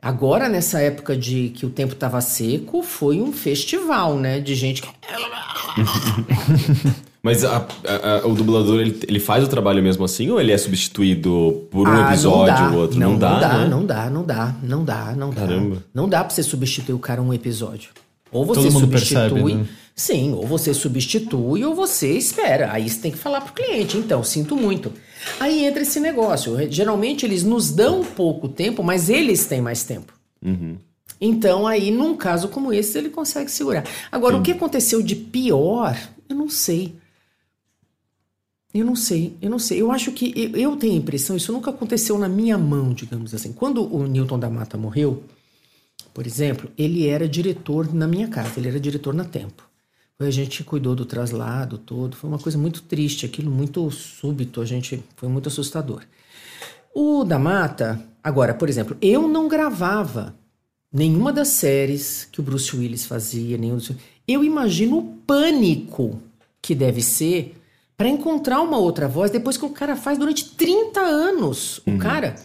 [0.02, 4.40] Agora, nessa época de que o tempo estava seco, foi um festival, né?
[4.40, 4.88] De gente que.
[7.22, 10.50] Mas a, a, a, o dublador, ele, ele faz o trabalho mesmo assim ou ele
[10.50, 12.98] é substituído por um ah, episódio ou outro?
[12.98, 13.68] Não, não dá, não dá, né?
[13.68, 15.76] não dá, não dá, não dá, não Caramba.
[15.76, 15.82] dá.
[15.94, 17.90] Não dá pra você substituir o cara um episódio.
[18.32, 19.30] Ou você Todo substitui.
[19.30, 19.66] Percebe, né?
[19.94, 22.72] Sim, ou você substitui ou você espera.
[22.72, 23.96] Aí você tem que falar pro cliente.
[23.96, 24.90] Então, sinto muito.
[25.38, 26.56] Aí entra esse negócio.
[26.70, 30.12] Geralmente eles nos dão pouco tempo, mas eles têm mais tempo.
[30.44, 30.76] Uhum.
[31.20, 33.84] Então, aí, num caso como esse, ele consegue segurar.
[34.10, 34.40] Agora, Sim.
[34.40, 35.96] o que aconteceu de pior,
[36.28, 36.96] eu não sei.
[38.74, 39.80] Eu não sei, eu não sei.
[39.80, 43.34] Eu acho que eu, eu tenho a impressão, isso nunca aconteceu na minha mão, digamos
[43.34, 43.52] assim.
[43.52, 45.22] Quando o Newton da Mata morreu,
[46.12, 49.71] por exemplo, ele era diretor na minha casa, ele era diretor na Tempo.
[50.26, 54.64] A gente cuidou do traslado todo, foi uma coisa muito triste, aquilo muito súbito, a
[54.64, 56.02] gente foi muito assustador.
[56.94, 60.34] O da Mata, agora, por exemplo, eu não gravava
[60.92, 63.90] nenhuma das séries que o Bruce Willis fazia, nenhum dos...
[64.28, 66.20] Eu imagino o pânico
[66.60, 67.56] que deve ser
[67.96, 71.78] para encontrar uma outra voz depois que o cara faz durante 30 anos.
[71.86, 71.98] O uhum.
[71.98, 72.36] cara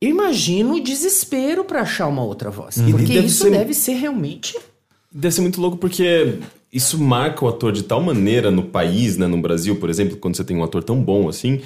[0.00, 2.76] eu imagino o desespero para achar uma outra voz.
[2.76, 2.90] Uhum.
[2.90, 3.50] Porque deve isso ser...
[3.50, 4.56] deve ser realmente.
[5.18, 6.34] Deve ser muito louco porque
[6.70, 9.26] isso marca o ator de tal maneira no país, né?
[9.26, 11.62] No Brasil, por exemplo, quando você tem um ator tão bom assim,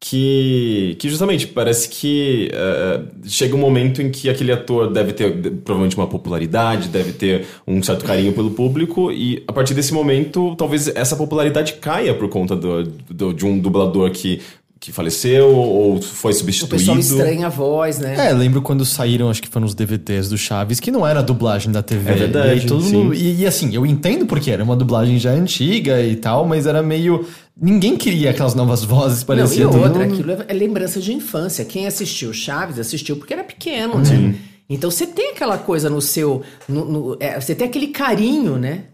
[0.00, 5.30] que, que justamente parece que uh, chega um momento em que aquele ator deve ter
[5.64, 10.54] provavelmente uma popularidade, deve ter um certo carinho pelo público, e a partir desse momento,
[10.56, 14.40] talvez essa popularidade caia por conta do, do de um dublador que
[14.84, 16.76] que faleceu ou foi O substituído.
[16.76, 18.28] pessoal estranha a voz, né?
[18.28, 21.22] É, lembro quando saíram, acho que foram os DVDs do Chaves, que não era a
[21.22, 22.10] dublagem da TV.
[22.10, 22.92] É verdade, E, aí todo sim.
[22.92, 26.66] mundo- e, e assim, eu entendo porque era uma dublagem já antiga e tal, mas
[26.66, 27.26] era meio.
[27.58, 29.64] Ninguém queria aquelas novas vozes, Não, parecia.
[29.64, 31.64] e todo outra, mundo- aquilo é é lembrança de infância.
[31.64, 34.34] Quem assistiu Chaves assistiu porque era pequeno, né?
[34.68, 36.42] Então você tem aquela coisa no seu.
[36.68, 38.84] no- no- é, você tem aquele carinho, né?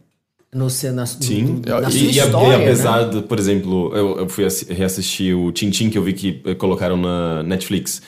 [0.52, 2.56] No seu, na, Sim, no- na e, sua e história.
[2.58, 3.08] e apesar, né?
[3.12, 6.56] do, por exemplo, eu, eu fui assi- reassistir o Tintin que eu vi que eh,
[6.56, 8.02] colocaram na Netflix.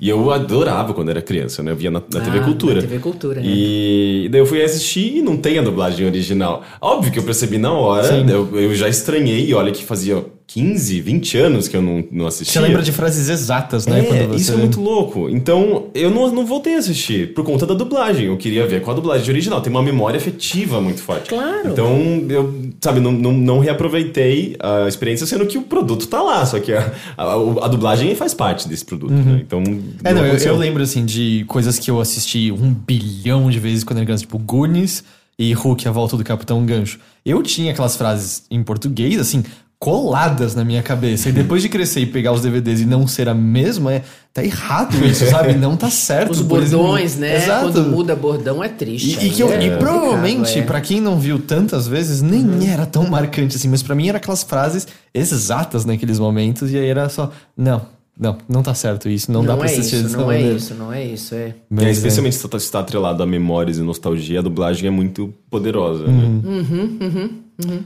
[0.00, 1.70] E eu adorava quando era criança, né?
[1.70, 2.40] Eu via na, na TV Hum.
[2.40, 2.74] Ah, Cultura.
[2.76, 3.44] na TV Cultura, é.
[3.44, 6.62] E daí eu fui assistir e não tem a dublagem original.
[6.80, 8.24] Óbvio que eu percebi na hora, Sim.
[8.30, 12.26] eu, eu já estranhei, e olha que fazia 15, 20 anos que eu não, não
[12.26, 12.58] assistia.
[12.60, 14.00] Você lembra de frases exatas, né?
[14.00, 15.28] É, você isso é muito louco.
[15.28, 18.26] Então, eu não, não voltei a assistir por conta da dublagem.
[18.26, 19.60] Eu queria ver com a dublagem original.
[19.60, 21.28] Tem uma memória afetiva muito forte.
[21.28, 21.68] Claro.
[21.68, 21.96] Então,
[22.28, 26.44] eu, sabe, não, não, não reaproveitei a experiência, sendo que o produto tá lá.
[26.46, 29.42] Só que a, a, a dublagem faz parte desse produto, né?
[29.44, 29.62] Então,
[30.04, 33.84] É, não, eu, eu lembro, assim, de coisas que eu assisti um bilhão de vezes
[33.84, 35.04] quando era criança, tipo Goonies
[35.38, 36.98] e Hulk, a volta do Capitão Gancho.
[37.24, 39.42] Eu tinha aquelas frases em português, assim,
[39.82, 41.28] coladas na minha cabeça.
[41.28, 44.02] E depois de crescer e pegar os DVDs e não ser a mesma, é,
[44.32, 45.54] tá errado isso, sabe?
[45.54, 46.30] Não tá certo.
[46.30, 47.34] Os bordões, né?
[47.42, 47.62] Exato.
[47.64, 49.18] Quando muda bordão é triste.
[49.20, 50.66] E, e que eu- e é provavelmente, complicado, é.
[50.66, 54.18] pra quem não viu tantas vezes, nem era tão marcante assim, mas pra mim era
[54.18, 57.82] aquelas frases exatas naqueles momentos, e aí era só, não,
[58.16, 60.34] não, não tá certo isso, não, Não, dá pra é assistir isso, dessa não é
[60.36, 60.56] maneira.
[60.56, 61.54] isso, não é isso, é.
[61.68, 61.90] Mas, É, é.
[61.90, 67.80] especialmente se está, tá atrelado a memórias e nostalgia, a dublagem é muito poderosa, né?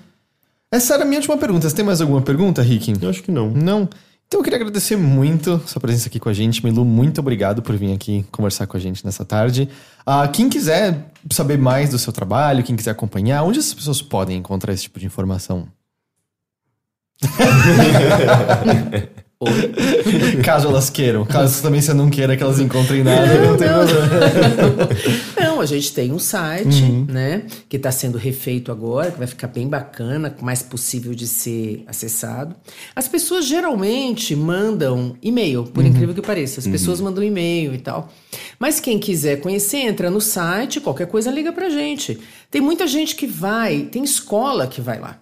[0.70, 1.68] Essa era a minha última pergunta.
[1.68, 2.94] Você tem mais alguma pergunta, Rick?
[3.00, 3.50] Eu acho que não.
[3.50, 3.88] Não?
[4.26, 6.64] Então eu queria agradecer muito sua presença aqui com a gente.
[6.64, 9.68] Milu, muito obrigado por vir aqui conversar com a gente nessa tarde.
[10.04, 14.38] Ah, quem quiser saber mais do seu trabalho, quem quiser acompanhar, onde as pessoas podem
[14.38, 15.68] encontrar esse tipo de informação?
[20.44, 21.24] Caso elas queiram.
[21.26, 24.88] Caso também você não queira que elas encontrem nada, não, tem problema.
[25.56, 27.06] Não, a gente tem um site, Uhum.
[27.08, 27.42] né?
[27.68, 32.54] Que está sendo refeito agora, que vai ficar bem bacana, mais possível de ser acessado.
[32.94, 35.90] As pessoas geralmente mandam e-mail, por Uhum.
[35.90, 36.60] incrível que pareça.
[36.60, 38.12] As pessoas mandam e-mail e tal.
[38.58, 42.18] Mas quem quiser conhecer, entra no site, qualquer coisa liga pra gente.
[42.50, 45.18] Tem muita gente que vai, tem escola que vai lá.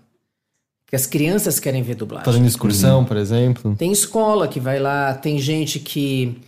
[0.95, 2.25] Que as crianças querem ver dublagem.
[2.25, 3.75] Fazendo excursão, por exemplo.
[3.77, 6.39] Tem escola que vai lá, tem gente que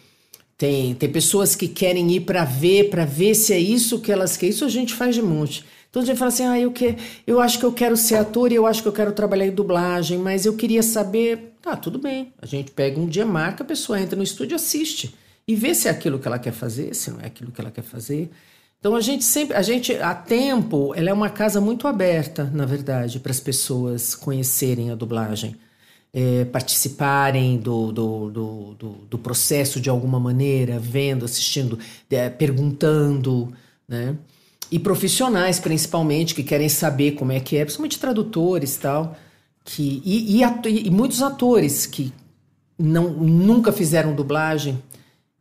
[0.56, 4.36] tem, tem pessoas que querem ir para ver, para ver se é isso que elas
[4.36, 4.54] querem.
[4.54, 5.64] Isso a gente faz de monte.
[5.90, 6.94] Então a gente fala assim: "Ah, eu que
[7.26, 9.50] eu acho que eu quero ser ator e eu acho que eu quero trabalhar em
[9.50, 11.56] dublagem, mas eu queria saber".
[11.60, 12.32] Tá, tudo bem.
[12.40, 15.12] A gente pega um dia, marca, a pessoa entra no estúdio, assiste
[15.48, 17.72] e vê se é aquilo que ela quer fazer, se não é aquilo que ela
[17.72, 18.30] quer fazer.
[18.86, 22.64] Então a gente sempre, a gente, a Tempo, ela é uma casa muito aberta, na
[22.64, 25.56] verdade, para as pessoas conhecerem a dublagem,
[26.14, 31.76] é, participarem do, do, do, do, do processo de alguma maneira, vendo, assistindo,
[32.08, 33.52] é, perguntando,
[33.88, 34.16] né?
[34.70, 39.18] E profissionais, principalmente, que querem saber como é que é, principalmente tradutores tal,
[39.64, 42.12] que, e, e, e muitos atores que
[42.78, 44.80] não, nunca fizeram dublagem,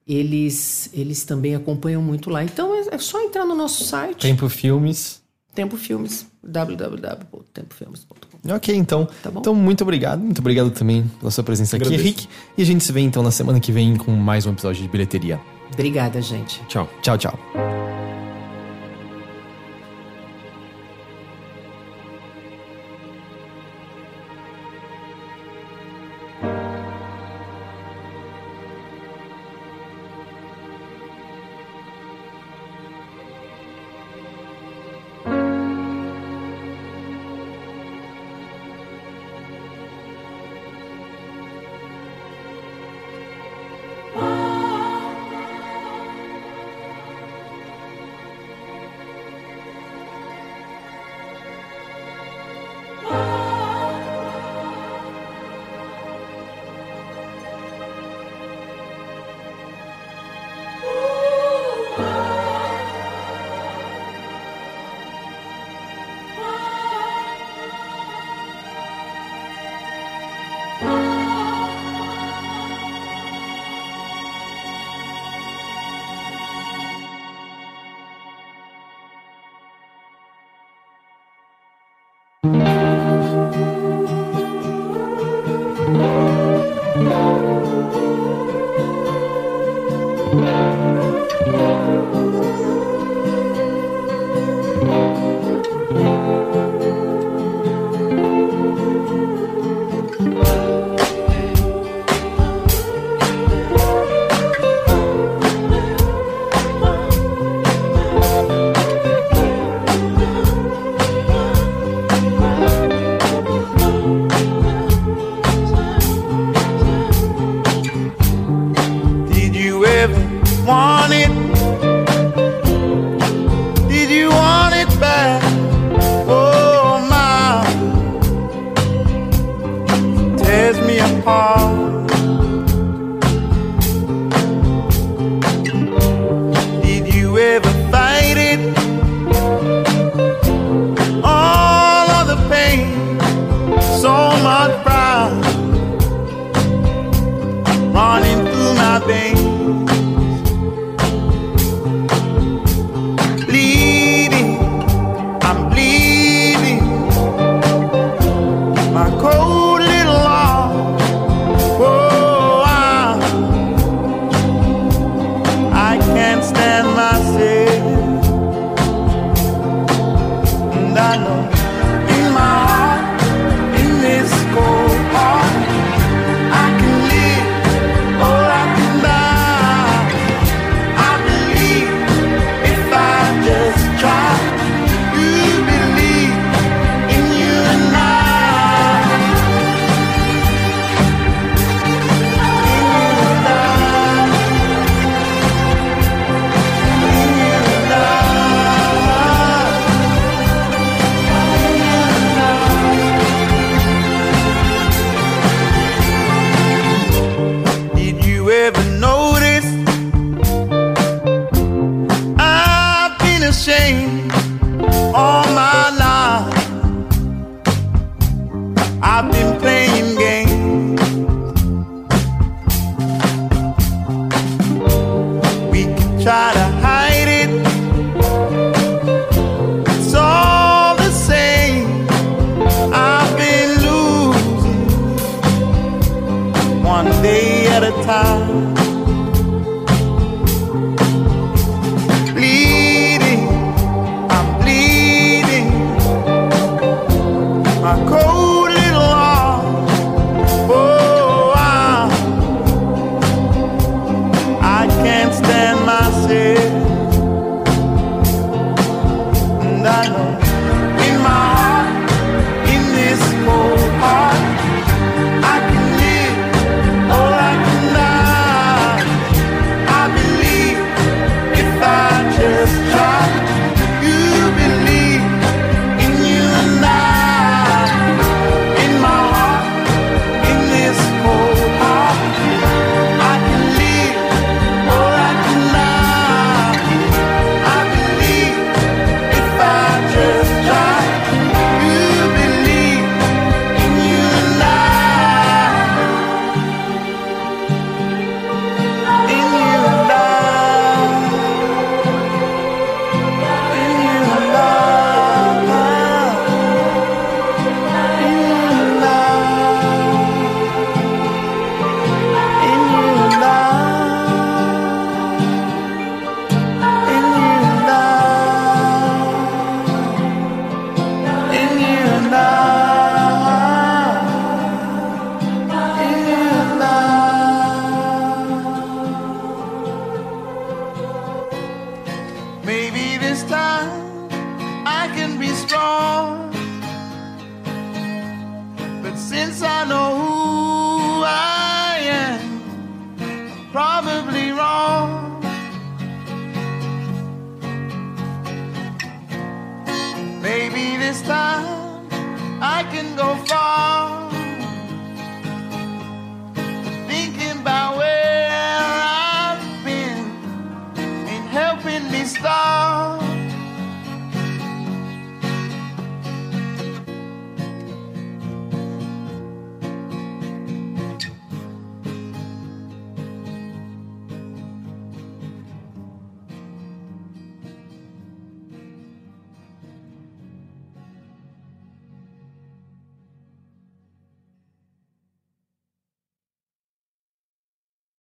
[0.07, 2.43] eles, eles também acompanham muito lá.
[2.43, 5.23] Então é, é só entrar no nosso site, Tempo Filmes.
[5.53, 8.53] Tempo Filmes, www.tempofilmes.com.
[8.53, 9.07] Ok, então.
[9.23, 9.39] Tá bom.
[9.39, 10.19] Então, muito obrigado.
[10.19, 12.07] Muito obrigado também pela sua presença aqui, Agradeço.
[12.07, 12.27] Rick.
[12.57, 14.89] E a gente se vê então na semana que vem com mais um episódio de
[14.89, 15.39] bilheteria.
[15.73, 16.61] Obrigada, gente.
[16.67, 16.89] Tchau.
[17.01, 17.84] Tchau, tchau.